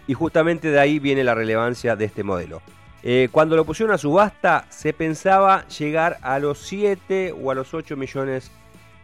Y 0.07 0.14
justamente 0.14 0.70
de 0.70 0.78
ahí 0.78 1.00
viene 1.00 1.24
la 1.24 1.34
relevancia 1.34 1.96
de 1.96 2.05
este 2.05 2.22
modelo. 2.22 2.62
Eh, 3.03 3.28
cuando 3.32 3.57
lo 3.57 3.64
pusieron 3.64 3.92
a 3.92 3.98
subasta 3.98 4.66
se 4.68 4.92
pensaba 4.92 5.66
llegar 5.66 6.18
a 6.22 6.38
los 6.38 6.59
7 6.61 7.34
o 7.42 7.50
a 7.50 7.57
los 7.57 7.74
8 7.74 7.96
millones 7.96 8.53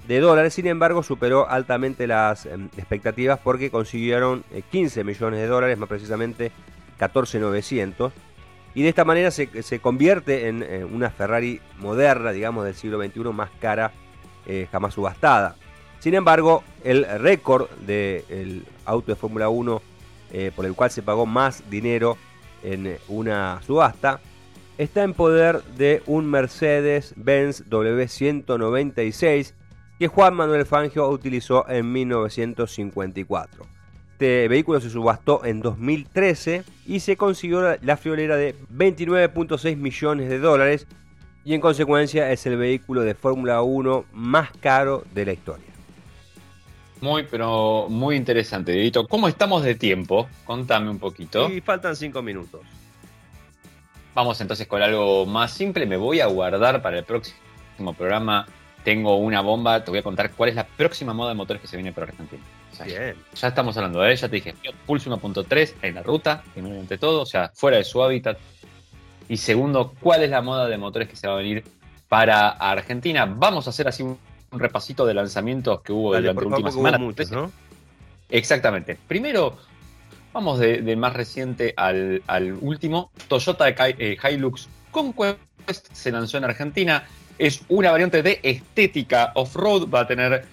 de 0.07 0.21
dólares. 0.21 0.55
Sin 0.55 0.67
embargo, 0.67 1.03
superó 1.03 1.49
altamente 1.49 2.07
las 2.07 2.47
em, 2.47 2.69
expectativas 2.77 3.39
porque 3.39 3.71
consiguieron 3.71 4.45
15 4.71 5.01
eh, 5.01 5.05
millones 5.05 5.41
de 5.41 5.47
dólares, 5.47 5.79
más 5.79 5.89
precisamente 5.89 6.53
14.900. 6.99 8.13
Y 8.75 8.83
de 8.83 8.89
esta 8.91 9.05
manera 9.05 9.31
se, 9.31 9.49
convierte 9.81 10.47
en 10.47 10.63
una 10.93 11.11
Ferrari 11.11 11.61
moderna, 11.79 12.31
digamos, 12.31 12.65
del 12.65 12.75
siglo 12.75 13.03
XXI 13.03 13.21
más 13.33 13.51
cara 13.61 13.93
eh, 14.47 14.67
jamás 14.73 14.95
subastada. 14.95 15.57
Sin 15.99 16.15
embargo, 16.15 16.63
el 16.85 17.05
récord 17.19 17.69
del 17.81 18.65
auto 18.85 19.13
de 19.13 19.17
Fórmula 19.17 19.49
1 19.49 19.83
eh, 20.33 20.53
por 20.57 20.65
el 20.65 20.75
cual 20.75 20.91
se 20.91 21.03
pagó 21.03 21.27
más 21.27 21.69
dinero 21.69 22.17
en 22.63 22.99
una 23.09 23.61
subasta 23.67 24.21
está 24.79 25.03
en 25.03 25.13
poder 25.13 25.63
de 25.77 26.03
un 26.07 26.25
Mercedes-Benz 26.31 27.69
W196 27.69 29.53
que 29.99 30.09
Juan 30.09 30.35
Manuel 30.35 30.67
Fangio 30.67 31.09
utilizó 31.09 31.69
en 31.69 31.91
1954. 31.93 33.67
Este 34.13 34.49
vehículo 34.49 34.81
se 34.81 34.91
subastó 34.91 35.45
en 35.45 35.61
2013 35.61 36.65
y 36.87 37.01
se 37.01 37.17
consiguió 37.17 37.77
la 37.81 37.97
friolera 37.97 38.37
de 38.37 38.57
29.6 38.75 39.77
millones 39.77 40.29
de 40.29 40.39
dólares 40.41 40.87
y 41.45 41.55
en 41.55 41.61
consecuencia 41.61 42.31
es 42.33 42.45
el 42.47 42.57
vehículo 42.57 43.03
de 43.03 43.15
Fórmula 43.15 43.63
1 43.63 44.07
más 44.13 44.51
caro 44.61 45.05
de 45.15 45.25
la 45.25 45.33
historia. 45.33 45.67
Muy, 47.01 47.23
pero 47.31 47.87
muy 47.89 48.17
interesante, 48.17 48.73
Dieguito. 48.73 49.07
¿Cómo 49.07 49.29
estamos 49.29 49.63
de 49.63 49.77
tiempo? 49.77 50.29
Contame 50.45 50.91
un 50.91 50.99
poquito. 50.99 51.49
Y 51.49 51.61
faltan 51.61 51.95
cinco 51.95 52.23
minutos. 52.23 52.63
Vamos 54.15 54.41
entonces 54.41 54.67
con 54.67 54.83
algo 54.83 55.27
más 55.27 55.53
simple. 55.53 55.87
Me 55.87 55.97
voy 55.97 56.21
a 56.21 56.27
guardar 56.27 56.83
para 56.83 56.99
el 56.99 57.05
próximo 57.05 57.95
programa. 57.97 58.47
Tengo 58.85 59.17
una 59.17 59.41
bomba. 59.41 59.85
Te 59.85 59.91
voy 59.91 60.01
a 60.01 60.03
contar 60.03 60.31
cuál 60.33 60.51
es 60.51 60.57
la 60.57 60.67
próxima 60.67 61.13
moda 61.13 61.31
de 61.31 61.35
motores 61.35 61.61
que 61.61 61.69
se 61.69 61.77
viene 61.77 61.93
por 61.93 62.05
Argentina. 62.05 62.43
Bien. 62.85 63.17
Ya 63.35 63.49
estamos 63.49 63.77
hablando 63.77 64.01
de 64.01 64.13
ella. 64.13 64.29
Te 64.29 64.37
dije, 64.37 64.55
Pulse 64.87 65.11
1.3 65.11 65.75
en 65.83 65.95
la 65.97 66.03
ruta, 66.03 66.45
ante 66.57 66.99
todo, 66.99 67.23
o 67.23 67.27
sea, 67.27 67.51
fuera 67.55 67.77
de 67.77 67.85
su 67.85 68.03
hábitat. 68.03 68.39
Y 69.29 69.37
segundo, 69.37 69.95
¿cuál 70.01 70.23
es 70.23 70.31
la 70.31 70.43
moda 70.43 70.69
de 70.69 70.79
motores 70.79 71.09
que 71.09 71.17
se 71.17 71.27
va 71.27 71.35
a 71.35 71.37
venir 71.37 71.65
para 72.09 72.49
Argentina? 72.49 73.27
Vamos 73.27 73.67
a 73.67 73.71
hacer 73.71 73.89
así 73.89 74.03
un 74.03 74.19
un 74.51 74.61
repasito 74.61 75.07
de 75.07 75.15
lanzamientos 75.15 75.81
que 75.83 75.93
hubo 75.93 76.15
durante 76.15 76.43
la 76.43 76.49
última 76.49 76.73
semana. 76.73 76.99
¿no? 76.99 77.53
Exactamente. 78.31 78.99
Primero, 79.07 79.59
vamos 80.33 80.59
de, 80.59 80.97
más 80.97 81.13
reciente 81.13 81.75
al, 81.77 82.23
último. 82.61 83.11
Toyota 83.29 83.69
eh, 83.69 84.17
Hilux 84.23 84.69
Conquest 84.91 85.39
se 85.93 86.11
lanzó 86.11 86.39
en 86.39 86.45
Argentina. 86.45 87.05
Es 87.39 87.63
una 87.69 87.91
variante 87.91 88.23
de 88.23 88.41
estética 88.43 89.33
off-road. 89.35 89.89
Va 89.89 90.01
a 90.01 90.07
tener. 90.07 90.45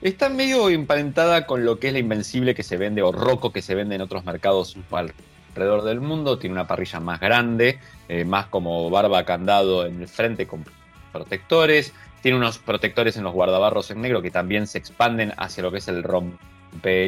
Está 0.00 0.28
medio 0.28 0.68
emparentada 0.68 1.46
con 1.46 1.64
lo 1.64 1.78
que 1.78 1.88
es 1.88 1.92
la 1.92 1.98
Invencible 1.98 2.54
que 2.54 2.62
se 2.62 2.76
vende 2.76 3.02
o 3.02 3.12
Rocco 3.12 3.52
que 3.52 3.62
se 3.62 3.74
vende 3.74 3.96
en 3.96 4.00
otros 4.00 4.24
mercados 4.24 4.76
alrededor 4.90 5.82
del 5.82 6.00
mundo. 6.00 6.38
Tiene 6.38 6.54
una 6.54 6.66
parrilla 6.66 7.00
más 7.00 7.20
grande, 7.20 7.78
eh, 8.08 8.24
más 8.24 8.46
como 8.46 8.88
barba 8.90 9.24
candado 9.24 9.86
en 9.86 10.00
el 10.00 10.08
frente 10.08 10.46
con 10.46 10.64
protectores. 11.12 11.92
Tiene 12.22 12.38
unos 12.38 12.58
protectores 12.58 13.16
en 13.16 13.24
los 13.24 13.32
guardabarros 13.32 13.90
en 13.90 14.00
negro 14.00 14.22
que 14.22 14.30
también 14.30 14.66
se 14.66 14.78
expanden 14.78 15.32
hacia 15.36 15.62
lo 15.62 15.70
que 15.70 15.78
es 15.78 15.88
el 15.88 16.02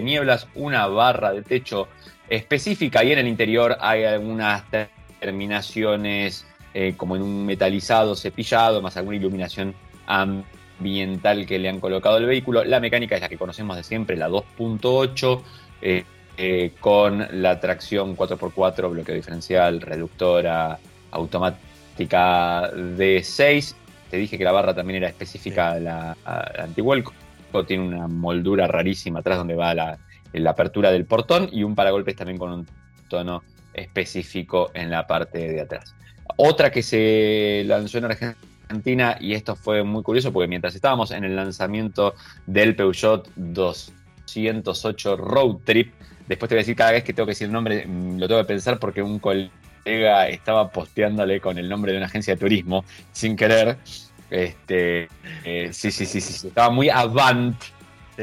nieblas, 0.03 0.47
una 0.55 0.87
barra 0.87 1.33
de 1.33 1.43
techo 1.43 1.89
específica 2.29 3.05
y 3.05 3.13
en 3.13 3.19
el 3.19 3.29
interior 3.29 3.77
hay 3.81 4.05
algunas 4.05 4.65
terminaciones 5.21 6.47
eh, 6.75 6.95
como 6.97 7.17
en 7.17 7.23
un 7.23 7.47
metalizado 7.47 8.15
cepillado, 8.17 8.83
más 8.83 8.97
alguna 8.97 9.17
iluminación 9.17 9.75
ambiental 10.07 11.47
que 11.47 11.59
le 11.59 11.69
han 11.69 11.81
colocado 11.81 12.17
al 12.17 12.27
vehículo. 12.27 12.65
La 12.65 12.81
mecánica 12.81 13.17
es 13.17 13.21
la 13.21 13.29
que 13.29 13.39
conocemos 13.39 13.77
de 13.77 13.83
siempre, 13.83 14.17
la 14.17 14.29
2.8, 14.29 15.43
eh, 15.83 16.05
eh, 16.37 16.73
con 16.81 17.27
la 17.43 17.61
tracción 17.61 18.17
4x4, 18.17 18.91
bloqueo 18.91 19.15
diferencial, 19.15 19.81
reductora 19.81 20.79
automática 21.11 22.71
de 22.71 23.23
6 23.23 23.77
te 24.11 24.17
dije 24.17 24.37
que 24.37 24.45
la 24.45 24.53
barra 24.53 24.75
también 24.75 24.97
era 24.97 25.09
específica 25.09 25.75
de 25.75 25.81
la, 25.83 26.17
Antihuelco. 26.59 27.13
Tiene 27.67 27.87
una 27.87 28.09
moldura 28.09 28.67
rarísima 28.67 29.21
atrás 29.21 29.39
donde 29.39 29.55
va 29.55 29.73
la, 29.75 29.99
apertura 30.49 30.91
del 30.91 31.07
portón 31.07 31.49
y 31.53 31.63
un 31.63 31.75
paragolpes 31.75 32.17
también 32.17 32.39
con 32.39 32.51
un 32.53 32.67
tono 33.09 33.43
específico 33.73 34.71
en 34.75 34.91
la 34.91 35.07
parte 35.07 35.49
de 35.49 35.61
atrás. 35.61 35.95
Otra 36.37 36.71
que 36.71 36.83
se 36.83 37.65
lanzó 37.67 37.99
en 37.99 38.05
Argentina, 38.05 39.17
y 39.21 39.35
esto 39.35 39.57
fue 39.57 39.83
muy 39.83 40.03
curioso 40.03 40.33
porque 40.33 40.49
mientras 40.49 40.75
estábamos 40.75 41.11
en 41.11 41.25
el 41.25 41.37
lanzamiento 41.37 42.15
del 42.47 42.77
Peugeot 42.77 43.29
208 43.37 45.17
Road 45.17 45.57
Trip, 45.65 45.93
después 46.29 46.49
te 46.49 46.55
voy 46.55 46.61
a 46.61 46.63
decir 46.63 46.77
cada 46.77 46.93
vez 46.93 47.05
que 47.05 47.13
tengo 47.13 47.27
que 47.27 47.33
decir 47.33 47.47
el 47.47 47.53
nombre, 47.53 47.87
mm, 47.87 48.19
lo 48.19 48.29
tengo 48.29 48.41
que 48.41 48.47
pensar 48.47 48.79
porque 48.79 49.03
un 49.03 49.19
colega 49.19 50.29
estaba 50.29 50.71
posteándole 50.71 51.41
con 51.41 51.59
el 51.59 51.69
nombre 51.69 51.93
de 51.93 51.99
una 51.99 52.07
agencia 52.07 52.35
de 52.35 52.41
turismo 52.41 52.85
sin 53.13 53.37
querer. 53.37 53.79
Este, 54.31 55.09
eh, 55.45 55.71
sí, 55.73 55.91
sí, 55.91 56.07
sí, 56.07 56.21
sí, 56.21 56.47
estaba 56.47 56.71
muy 56.71 56.89
avant 56.89 57.61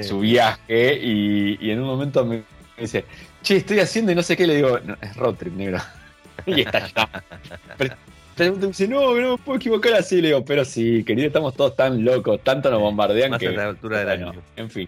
su 0.01 0.20
viaje 0.20 0.97
y, 1.01 1.70
en 1.70 1.82
un 1.82 1.88
momento 1.88 2.26
me 2.26 2.43
dice, 2.78 3.03
che, 3.41 3.58
estoy 3.58 3.80
haciendo 3.80 4.12
y 4.12 4.16
no 4.16 4.24
sé 4.24 4.38
qué, 4.38 4.47
le 4.47 4.55
digo, 4.55 4.78
es 5.01 5.16
road 5.18 5.36
trip, 5.36 5.53
negro. 5.53 5.80
y 6.45 6.61
está 6.61 6.88
ya. 6.88 7.09
Pero, 8.35 8.55
dice, 8.55 8.88
no, 8.88 9.15
no 9.15 9.31
me 9.31 9.38
puedo 9.38 9.57
equivocar 9.57 9.93
así, 9.95 10.21
le 10.21 10.29
digo, 10.29 10.45
pero 10.45 10.63
sí, 10.63 11.03
querido, 11.03 11.27
estamos 11.27 11.55
todos 11.55 11.75
tan 11.75 12.03
locos, 12.03 12.39
tanto 12.43 12.69
nos 12.69 12.79
bombardean 12.79 13.38
que... 13.38 13.47
A 13.47 13.51
la 13.51 13.63
altura 13.69 13.99
del 13.99 14.09
año. 14.09 14.33
En 14.55 14.69
fin. 14.69 14.88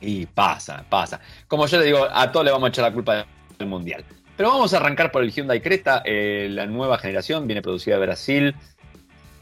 Y 0.00 0.26
pasa, 0.26 0.84
pasa. 0.88 1.20
Como 1.48 1.66
yo 1.66 1.78
le 1.78 1.86
digo, 1.86 2.06
a 2.10 2.30
todos 2.30 2.44
le 2.44 2.52
vamos 2.52 2.66
a 2.66 2.68
echar 2.68 2.84
la 2.84 2.92
culpa 2.92 3.26
del 3.58 3.68
mundial. 3.68 4.04
Pero 4.36 4.50
vamos 4.50 4.74
a 4.74 4.78
arrancar 4.78 5.12
por 5.12 5.22
el 5.22 5.30
Hyundai 5.30 5.60
Creta, 5.60 6.02
eh, 6.04 6.48
la 6.50 6.66
nueva 6.66 6.98
generación, 6.98 7.46
viene 7.46 7.62
producida 7.62 7.94
de 7.94 8.00
Brasil, 8.02 8.54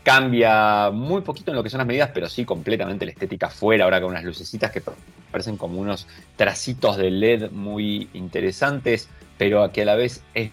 cambia 0.03 0.91
muy 0.91 1.23
poquito 1.23 1.51
en 1.51 1.57
lo 1.57 1.63
que 1.63 1.71
son 1.71 1.79
las 1.79 1.87
medidas, 1.87 2.11
pero 2.13 2.29
sí 2.29 2.45
completamente 2.45 3.05
la 3.05 3.13
estética 3.13 3.49
fuera, 3.49 3.85
ahora 3.85 4.01
con 4.01 4.11
unas 4.11 4.25
lucecitas 4.25 4.71
que 4.71 4.83
parecen 5.31 5.57
como 5.57 5.81
unos 5.81 6.07
tracitos 6.37 6.97
de 6.97 7.11
LED 7.11 7.51
muy 7.51 8.09
interesantes, 8.13 9.09
pero 9.39 9.71
que 9.73 9.83
a 9.83 9.85
la 9.87 9.95
vez 9.95 10.23
es, 10.35 10.51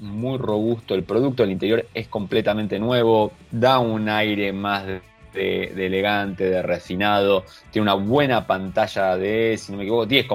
muy 0.00 0.38
robusto 0.38 0.94
el 0.94 1.02
producto, 1.04 1.44
el 1.44 1.50
interior 1.50 1.86
es 1.94 2.08
completamente 2.08 2.78
nuevo, 2.78 3.32
da 3.50 3.78
un 3.78 4.08
aire 4.08 4.52
más 4.52 4.86
de, 4.86 5.00
de 5.32 5.86
elegante, 5.86 6.44
de 6.44 6.62
refinado, 6.62 7.44
tiene 7.70 7.82
una 7.82 7.94
buena 7.94 8.46
pantalla 8.46 9.16
de, 9.16 9.56
si 9.58 9.72
no 9.72 9.78
me 9.78 9.84
equivoco, 9.84 10.06
10, 10.06 10.26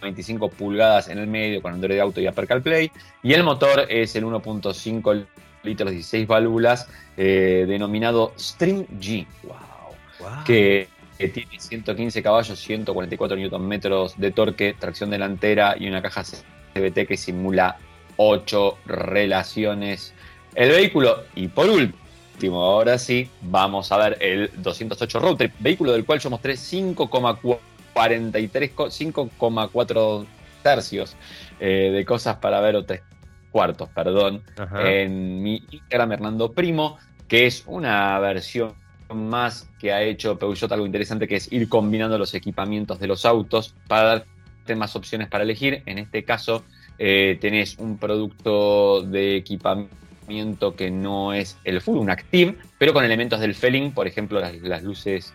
25 0.00 0.50
pulgadas 0.50 1.08
en 1.08 1.18
el 1.18 1.26
medio 1.26 1.62
con 1.62 1.74
Android 1.74 1.98
Auto 1.98 2.20
y 2.20 2.26
Apple 2.26 2.46
CarPlay. 2.46 2.90
Y 3.22 3.32
el 3.32 3.42
motor 3.42 3.86
es 3.88 4.14
el 4.16 4.24
1.5 4.24 5.26
litros 5.62 5.90
16 5.90 6.26
válvulas 6.26 6.88
eh, 7.16 7.64
denominado 7.68 8.32
Stream 8.38 8.86
G. 8.98 9.26
Wow. 9.42 10.44
Que, 10.44 10.88
tiene 11.18 11.58
115 11.58 12.22
caballos, 12.22 12.58
144 12.60 13.36
Nm 13.36 13.80
de 14.16 14.30
torque, 14.30 14.76
tracción 14.78 15.10
delantera 15.10 15.74
y 15.76 15.88
una 15.88 16.00
caja 16.00 16.22
CBT 16.22 17.08
que 17.08 17.16
simula 17.16 17.76
8 18.18 18.78
relaciones. 18.84 20.12
El 20.54 20.70
vehículo, 20.70 21.24
y 21.34 21.48
por 21.48 21.70
último, 21.70 22.62
ahora 22.62 22.98
sí, 22.98 23.30
vamos 23.40 23.90
a 23.90 23.96
ver 23.96 24.18
el 24.20 24.50
208 24.56 25.20
Road 25.20 25.36
Trip, 25.36 25.54
vehículo 25.58 25.92
del 25.92 26.04
cual 26.04 26.20
yo 26.20 26.28
mostré 26.28 26.54
5,4 26.54 27.58
43, 27.98 28.76
5,4 28.76 30.26
tercios 30.62 31.16
eh, 31.58 31.90
de 31.92 32.04
cosas 32.04 32.36
para 32.36 32.60
ver 32.60 32.76
o 32.76 32.84
tres 32.84 33.02
cuartos, 33.50 33.88
perdón, 33.88 34.44
en 34.78 35.42
mi 35.42 35.64
Instagram 35.70 36.12
Hernando 36.12 36.52
Primo, 36.52 36.98
que 37.26 37.46
es 37.46 37.64
una 37.66 38.18
versión 38.20 38.74
más 39.12 39.68
que 39.80 39.92
ha 39.92 40.02
hecho 40.02 40.38
Peugeot 40.38 40.70
algo 40.70 40.86
interesante 40.86 41.26
que 41.26 41.36
es 41.36 41.50
ir 41.50 41.68
combinando 41.68 42.18
los 42.18 42.34
equipamientos 42.34 43.00
de 43.00 43.08
los 43.08 43.24
autos 43.24 43.74
para 43.88 44.02
darte 44.04 44.76
más 44.76 44.94
opciones 44.94 45.28
para 45.28 45.42
elegir. 45.42 45.82
En 45.86 45.98
este 45.98 46.24
caso 46.24 46.62
eh, 46.98 47.38
tenés 47.40 47.78
un 47.78 47.98
producto 47.98 49.02
de 49.02 49.36
equipamiento 49.36 50.74
que 50.76 50.90
no 50.90 51.32
es 51.32 51.56
el 51.64 51.80
full, 51.80 51.98
un 51.98 52.10
Active, 52.10 52.56
pero 52.78 52.92
con 52.92 53.04
elementos 53.04 53.40
del 53.40 53.54
Felling, 53.54 53.92
por 53.92 54.06
ejemplo 54.06 54.40
las 54.40 54.82
luces 54.82 55.32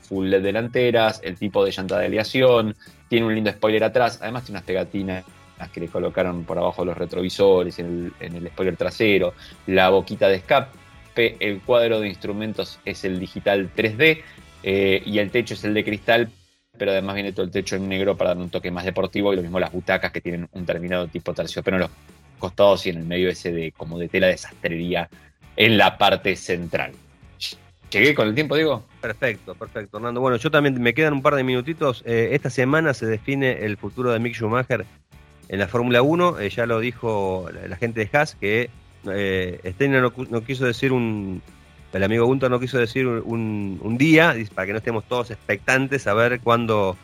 full 0.00 0.28
LED 0.28 0.42
delanteras, 0.42 1.20
el 1.24 1.36
tipo 1.36 1.64
de 1.64 1.72
llanta 1.72 1.98
de 1.98 2.06
aleación, 2.06 2.76
tiene 3.08 3.26
un 3.26 3.34
lindo 3.34 3.50
spoiler 3.50 3.84
atrás, 3.84 4.18
además 4.20 4.44
tiene 4.44 4.58
unas 4.58 4.66
pegatinas 4.66 5.24
que 5.72 5.80
le 5.80 5.88
colocaron 5.88 6.44
por 6.44 6.58
abajo 6.58 6.84
los 6.84 6.96
retrovisores, 6.96 7.78
en 7.78 8.12
el, 8.20 8.48
spoiler 8.48 8.76
trasero, 8.76 9.34
la 9.66 9.88
boquita 9.90 10.28
de 10.28 10.36
escape, 10.36 11.36
el 11.40 11.60
cuadro 11.60 12.00
de 12.00 12.08
instrumentos 12.08 12.80
es 12.84 13.04
el 13.04 13.18
digital 13.18 13.70
3D 13.74 14.22
eh, 14.62 15.02
y 15.06 15.18
el 15.18 15.30
techo 15.30 15.54
es 15.54 15.64
el 15.64 15.74
de 15.74 15.84
cristal, 15.84 16.28
pero 16.76 16.90
además 16.90 17.14
viene 17.14 17.32
todo 17.32 17.44
el 17.44 17.50
techo 17.50 17.76
en 17.76 17.88
negro 17.88 18.16
para 18.16 18.30
dar 18.30 18.38
un 18.38 18.50
toque 18.50 18.70
más 18.70 18.84
deportivo 18.84 19.32
y 19.32 19.36
lo 19.36 19.42
mismo 19.42 19.60
las 19.60 19.72
butacas 19.72 20.12
que 20.12 20.20
tienen 20.20 20.48
un 20.52 20.66
terminado 20.66 21.06
tipo 21.08 21.32
terciopelo 21.32 21.76
en 21.76 21.82
los 21.82 21.90
costados 22.38 22.86
y 22.86 22.90
en 22.90 22.98
el 22.98 23.04
medio 23.04 23.28
ese 23.28 23.52
de 23.52 23.72
como 23.72 23.98
de 23.98 24.08
tela 24.08 24.26
de 24.26 24.36
sastrería 24.36 25.08
en 25.56 25.78
la 25.78 25.96
parte 25.96 26.36
central. 26.36 26.92
¿Llegué 27.90 28.14
con 28.14 28.26
el 28.26 28.34
tiempo, 28.34 28.56
digo? 28.56 28.82
Perfecto, 29.00 29.54
perfecto, 29.54 29.98
Hernando. 29.98 30.20
Bueno, 30.20 30.36
yo 30.36 30.50
también 30.50 30.82
me 30.82 30.94
quedan 30.94 31.12
un 31.12 31.22
par 31.22 31.36
de 31.36 31.44
minutitos. 31.44 32.02
Eh, 32.04 32.30
esta 32.32 32.50
semana 32.50 32.92
se 32.92 33.06
define 33.06 33.64
el 33.64 33.76
futuro 33.76 34.10
de 34.10 34.18
Mick 34.18 34.34
Schumacher 34.34 34.84
en 35.48 35.58
la 35.60 35.68
Fórmula 35.68 36.02
1. 36.02 36.40
Eh, 36.40 36.50
ya 36.50 36.66
lo 36.66 36.80
dijo 36.80 37.48
la, 37.68 37.76
gente 37.76 38.00
de 38.00 38.10
Haas, 38.12 38.34
que 38.34 38.68
eh, 39.08 39.60
Steiner 39.74 40.02
no, 40.02 40.44
quiso 40.44 40.64
decir 40.64 40.90
un. 40.90 41.40
El 41.94 42.02
amigo 42.02 42.26
Gunter 42.26 42.50
no 42.50 42.58
quiso 42.58 42.76
decir 42.76 43.06
un, 43.06 43.96
día, 43.96 44.34
para 44.52 44.66
que 44.66 44.72
no 44.72 44.78
estemos 44.78 45.04
todos 45.04 45.30
expectantes 45.30 46.08
a 46.08 46.14
ver 46.14 46.40
cuándo, 46.40 46.96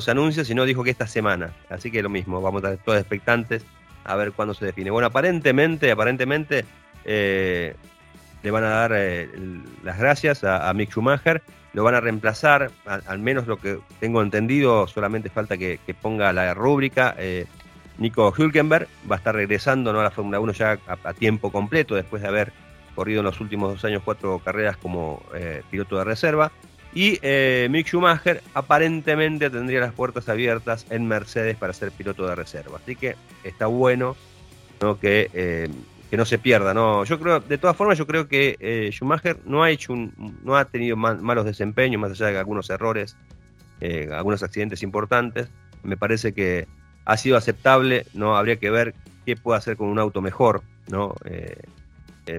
se 0.00 0.10
anuncia, 0.10 0.44
sino 0.44 0.66
dijo 0.66 0.84
que 0.84 0.90
esta 0.90 1.06
semana. 1.06 1.54
Así 1.70 1.90
que 1.90 2.02
lo 2.02 2.10
mismo, 2.10 2.42
vamos 2.42 2.62
a 2.62 2.72
estar 2.72 2.84
todos 2.84 3.00
expectantes 3.00 3.64
a 4.04 4.14
ver 4.14 4.32
cuándo 4.32 4.52
se 4.52 4.66
define. 4.66 4.90
Bueno, 4.90 5.06
aparentemente, 5.06 5.90
aparentemente 5.90 6.66
le 7.06 7.74
van 8.50 8.64
a 8.64 8.68
dar 8.68 8.90
las 9.82 9.98
gracias 9.98 10.44
a, 10.44 10.70
Mick 10.74 10.90
Schumacher, 10.90 11.42
lo 11.72 11.82
van 11.82 11.94
a 11.94 12.00
reemplazar, 12.00 12.70
al 12.84 13.18
menos 13.18 13.46
lo 13.46 13.56
que 13.56 13.78
tengo 14.00 14.20
entendido, 14.20 14.86
solamente 14.86 15.30
falta 15.30 15.56
que, 15.56 15.80
ponga 16.02 16.30
la 16.34 16.52
rúbrica. 16.52 17.16
Nico 17.98 18.32
Hülkenberg 18.36 18.86
va 19.10 19.16
a 19.16 19.18
estar 19.18 19.34
regresando 19.34 19.92
¿no? 19.92 20.00
a 20.00 20.04
la 20.04 20.10
Fórmula 20.10 20.40
1 20.40 20.52
ya 20.52 20.78
a, 20.86 21.14
tiempo 21.14 21.50
completo, 21.50 21.94
después 21.94 22.20
de 22.22 22.28
haber 22.28 22.52
corrido 22.96 23.20
en 23.20 23.26
los 23.26 23.40
últimos 23.40 23.70
dos 23.70 23.84
años 23.84 24.02
cuatro 24.04 24.40
carreras 24.40 24.76
como 24.76 25.22
piloto 25.70 25.98
de 25.98 26.04
reserva. 26.04 26.50
Y 26.96 27.18
eh, 27.20 27.68
Mick 27.70 27.88
Schumacher 27.88 28.42
aparentemente 28.54 29.50
tendría 29.50 29.80
las 29.80 29.92
puertas 29.92 30.30
abiertas 30.30 30.86
en 30.88 31.06
Mercedes 31.06 31.54
para 31.54 31.74
ser 31.74 31.92
piloto 31.92 32.26
de 32.26 32.34
reserva. 32.34 32.78
Así 32.82 32.96
que 32.96 33.16
está 33.44 33.66
bueno 33.66 34.16
Que, 34.98 35.30
eh, 35.34 35.68
que, 36.10 36.16
no 36.16 36.24
se 36.24 36.38
pierda. 36.38 36.72
¿no? 36.72 37.04
Yo 37.04 37.20
creo, 37.20 37.40
de 37.40 37.58
todas 37.58 37.76
formas, 37.76 37.98
yo 37.98 38.06
creo 38.06 38.28
que 38.28 38.56
eh, 38.60 38.88
Schumacher 38.92 39.36
no 39.44 39.62
ha 39.62 39.70
hecho 39.70 39.92
un, 39.92 40.38
no 40.42 40.56
ha 40.56 40.64
tenido 40.64 40.96
malos 40.96 41.44
desempeños, 41.44 42.00
más 42.00 42.12
allá 42.12 42.28
de 42.28 42.38
algunos 42.38 42.70
errores, 42.70 43.14
algunos 44.10 44.42
accidentes 44.42 44.82
importantes. 44.82 45.50
Me 45.82 45.98
parece 45.98 46.32
que 46.32 46.66
ha 47.04 47.18
sido 47.18 47.36
aceptable, 47.36 48.06
¿no? 48.14 48.38
Habría 48.38 48.56
que 48.56 48.70
ver 48.70 48.94
qué 49.26 49.36
puede 49.36 49.58
hacer 49.58 49.76
con 49.76 49.88
un 49.88 49.98
auto 49.98 50.22
mejor, 50.22 50.62
¿no? 50.88 51.14
Eh, 51.26 51.60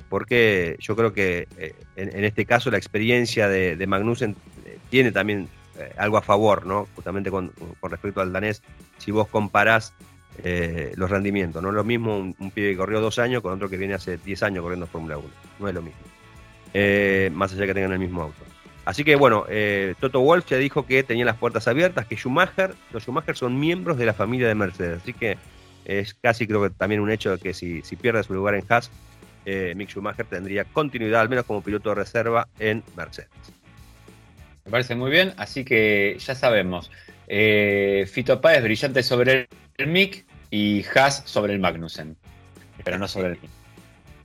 porque 0.10 0.76
yo 0.80 0.96
creo 0.96 1.14
que 1.14 1.48
eh, 1.58 1.74
en, 1.96 2.24
este 2.24 2.46
caso 2.46 2.70
la 2.70 2.78
experiencia 2.78 3.48
de, 3.48 3.86
Magnussen 3.88 4.36
eh, 4.66 4.78
tiene 4.90 5.12
también 5.12 5.50
algo 5.98 6.18
a 6.18 6.24
favor, 6.24 6.66
¿no? 6.66 6.88
Justamente 6.96 7.30
con, 7.30 7.52
respecto 7.84 8.20
al 8.20 8.34
danés, 8.34 8.64
si 8.98 9.12
vos 9.12 9.28
comparás 9.28 9.94
los 10.96 11.10
rendimientos, 11.10 11.62
no 11.62 11.70
es 11.70 11.76
lo 11.76 11.84
mismo 11.84 12.18
un, 12.18 12.52
pibe 12.52 12.72
que 12.72 12.78
corrió 12.78 13.00
dos 13.00 13.20
años 13.20 13.42
con 13.42 13.54
otro 13.54 13.70
que 13.70 13.78
viene 13.78 13.94
hace 13.94 14.18
10 14.18 14.44
años 14.44 14.64
corriendo 14.64 14.88
Fórmula 14.88 15.18
1, 15.18 15.28
no 15.60 15.68
es 15.68 15.74
lo 15.76 15.82
mismo, 15.84 16.00
más 17.38 17.54
allá 17.54 17.68
que 17.68 17.74
tengan 17.76 17.92
el 17.92 18.00
mismo 18.00 18.24
auto. 18.24 18.44
Así 18.86 19.04
que 19.04 19.16
bueno, 19.16 19.46
Toto 20.00 20.22
Wolf 20.22 20.48
ya 20.48 20.58
dijo 20.58 20.86
que 20.86 21.04
tenía 21.04 21.26
las 21.26 21.38
puertas 21.38 21.68
abiertas, 21.68 22.08
que 22.08 22.16
Schumacher, 22.16 22.74
los 22.92 23.04
Schumacher 23.04 23.36
son 23.36 23.60
miembros 23.60 24.00
de 24.00 24.08
la 24.08 24.14
familia 24.14 24.48
de 24.48 24.56
Mercedes, 24.56 25.02
así 25.04 25.14
que 25.14 25.38
es 25.88 26.14
casi 26.16 26.46
creo 26.46 26.62
que 26.62 26.70
también 26.70 27.02
un 27.02 27.10
hecho 27.10 27.32
de 27.32 27.38
que 27.38 27.54
si, 27.54 27.82
si 27.82 27.96
pierde 27.96 28.22
su 28.24 28.34
lugar 28.34 28.56
en 28.56 28.66
Haas, 28.68 28.92
eh, 29.50 29.74
Mick 29.76 29.89
Schumacher 29.89 30.26
tendría 30.26 30.66
continuidad, 30.66 31.22
al 31.22 31.30
menos 31.30 31.45
como 31.45 31.62
piloto 31.62 31.88
de 31.88 31.95
reserva 31.95 32.50
en 32.60 32.84
Mercedes. 32.98 33.30
Me 34.66 34.72
parece 34.72 34.93
muy 34.93 35.10
bien, 35.10 35.34
así 35.38 35.64
que 35.64 36.18
ya 36.20 36.36
sabemos. 36.36 36.91
Eh, 37.28 38.06
Fito 38.12 38.41
Páez 38.41 38.62
brillante 38.62 39.02
sobre 39.04 39.48
el 39.78 39.88
Mick 39.88 40.26
y 40.52 40.84
Haas 40.93 41.24
sobre 41.24 41.54
el 41.54 41.60
Magnussen, 41.60 42.18
pero 42.84 42.98
no 42.98 43.08
sobre 43.08 43.30
el 43.30 43.39
Mick. 43.39 43.52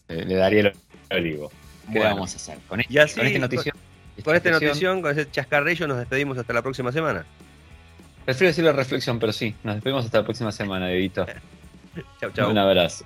Eh, 0.09 0.25
le 0.27 0.35
daría 0.35 0.61
el 0.61 0.73
olivo. 1.17 1.53
¿Qué 1.93 2.01
vamos 2.01 2.33
a 2.33 2.37
hacer? 2.37 2.59
Con, 2.67 2.81
este, 2.81 2.93
con 2.93 3.27
esta 3.27 3.39
notición. 3.39 3.77
Con, 4.25 4.35
esta 4.35 4.51
notición, 4.51 5.03
con 5.03 5.13
ese 5.13 5.31
chascarrillo, 5.31 5.87
nos 5.87 5.99
despedimos 5.99 6.37
hasta 6.37 6.53
la 6.53 6.63
próxima 6.63 6.91
semana. 6.91 7.25
Prefiero 8.25 8.49
decir 8.49 8.65
la 8.65 8.73
reflexión, 8.73 9.21
pero 9.21 9.33
sí, 9.33 9.55
nos 9.63 9.77
despedimos 9.77 10.05
hasta 10.05 10.19
la 10.19 10.25
próxima 10.25 10.51
semana, 10.51 10.91
Edito. 10.91 11.27
chau, 12.21 12.33
chau. 12.33 12.51
Un 12.51 12.59
abrazo. 12.59 13.05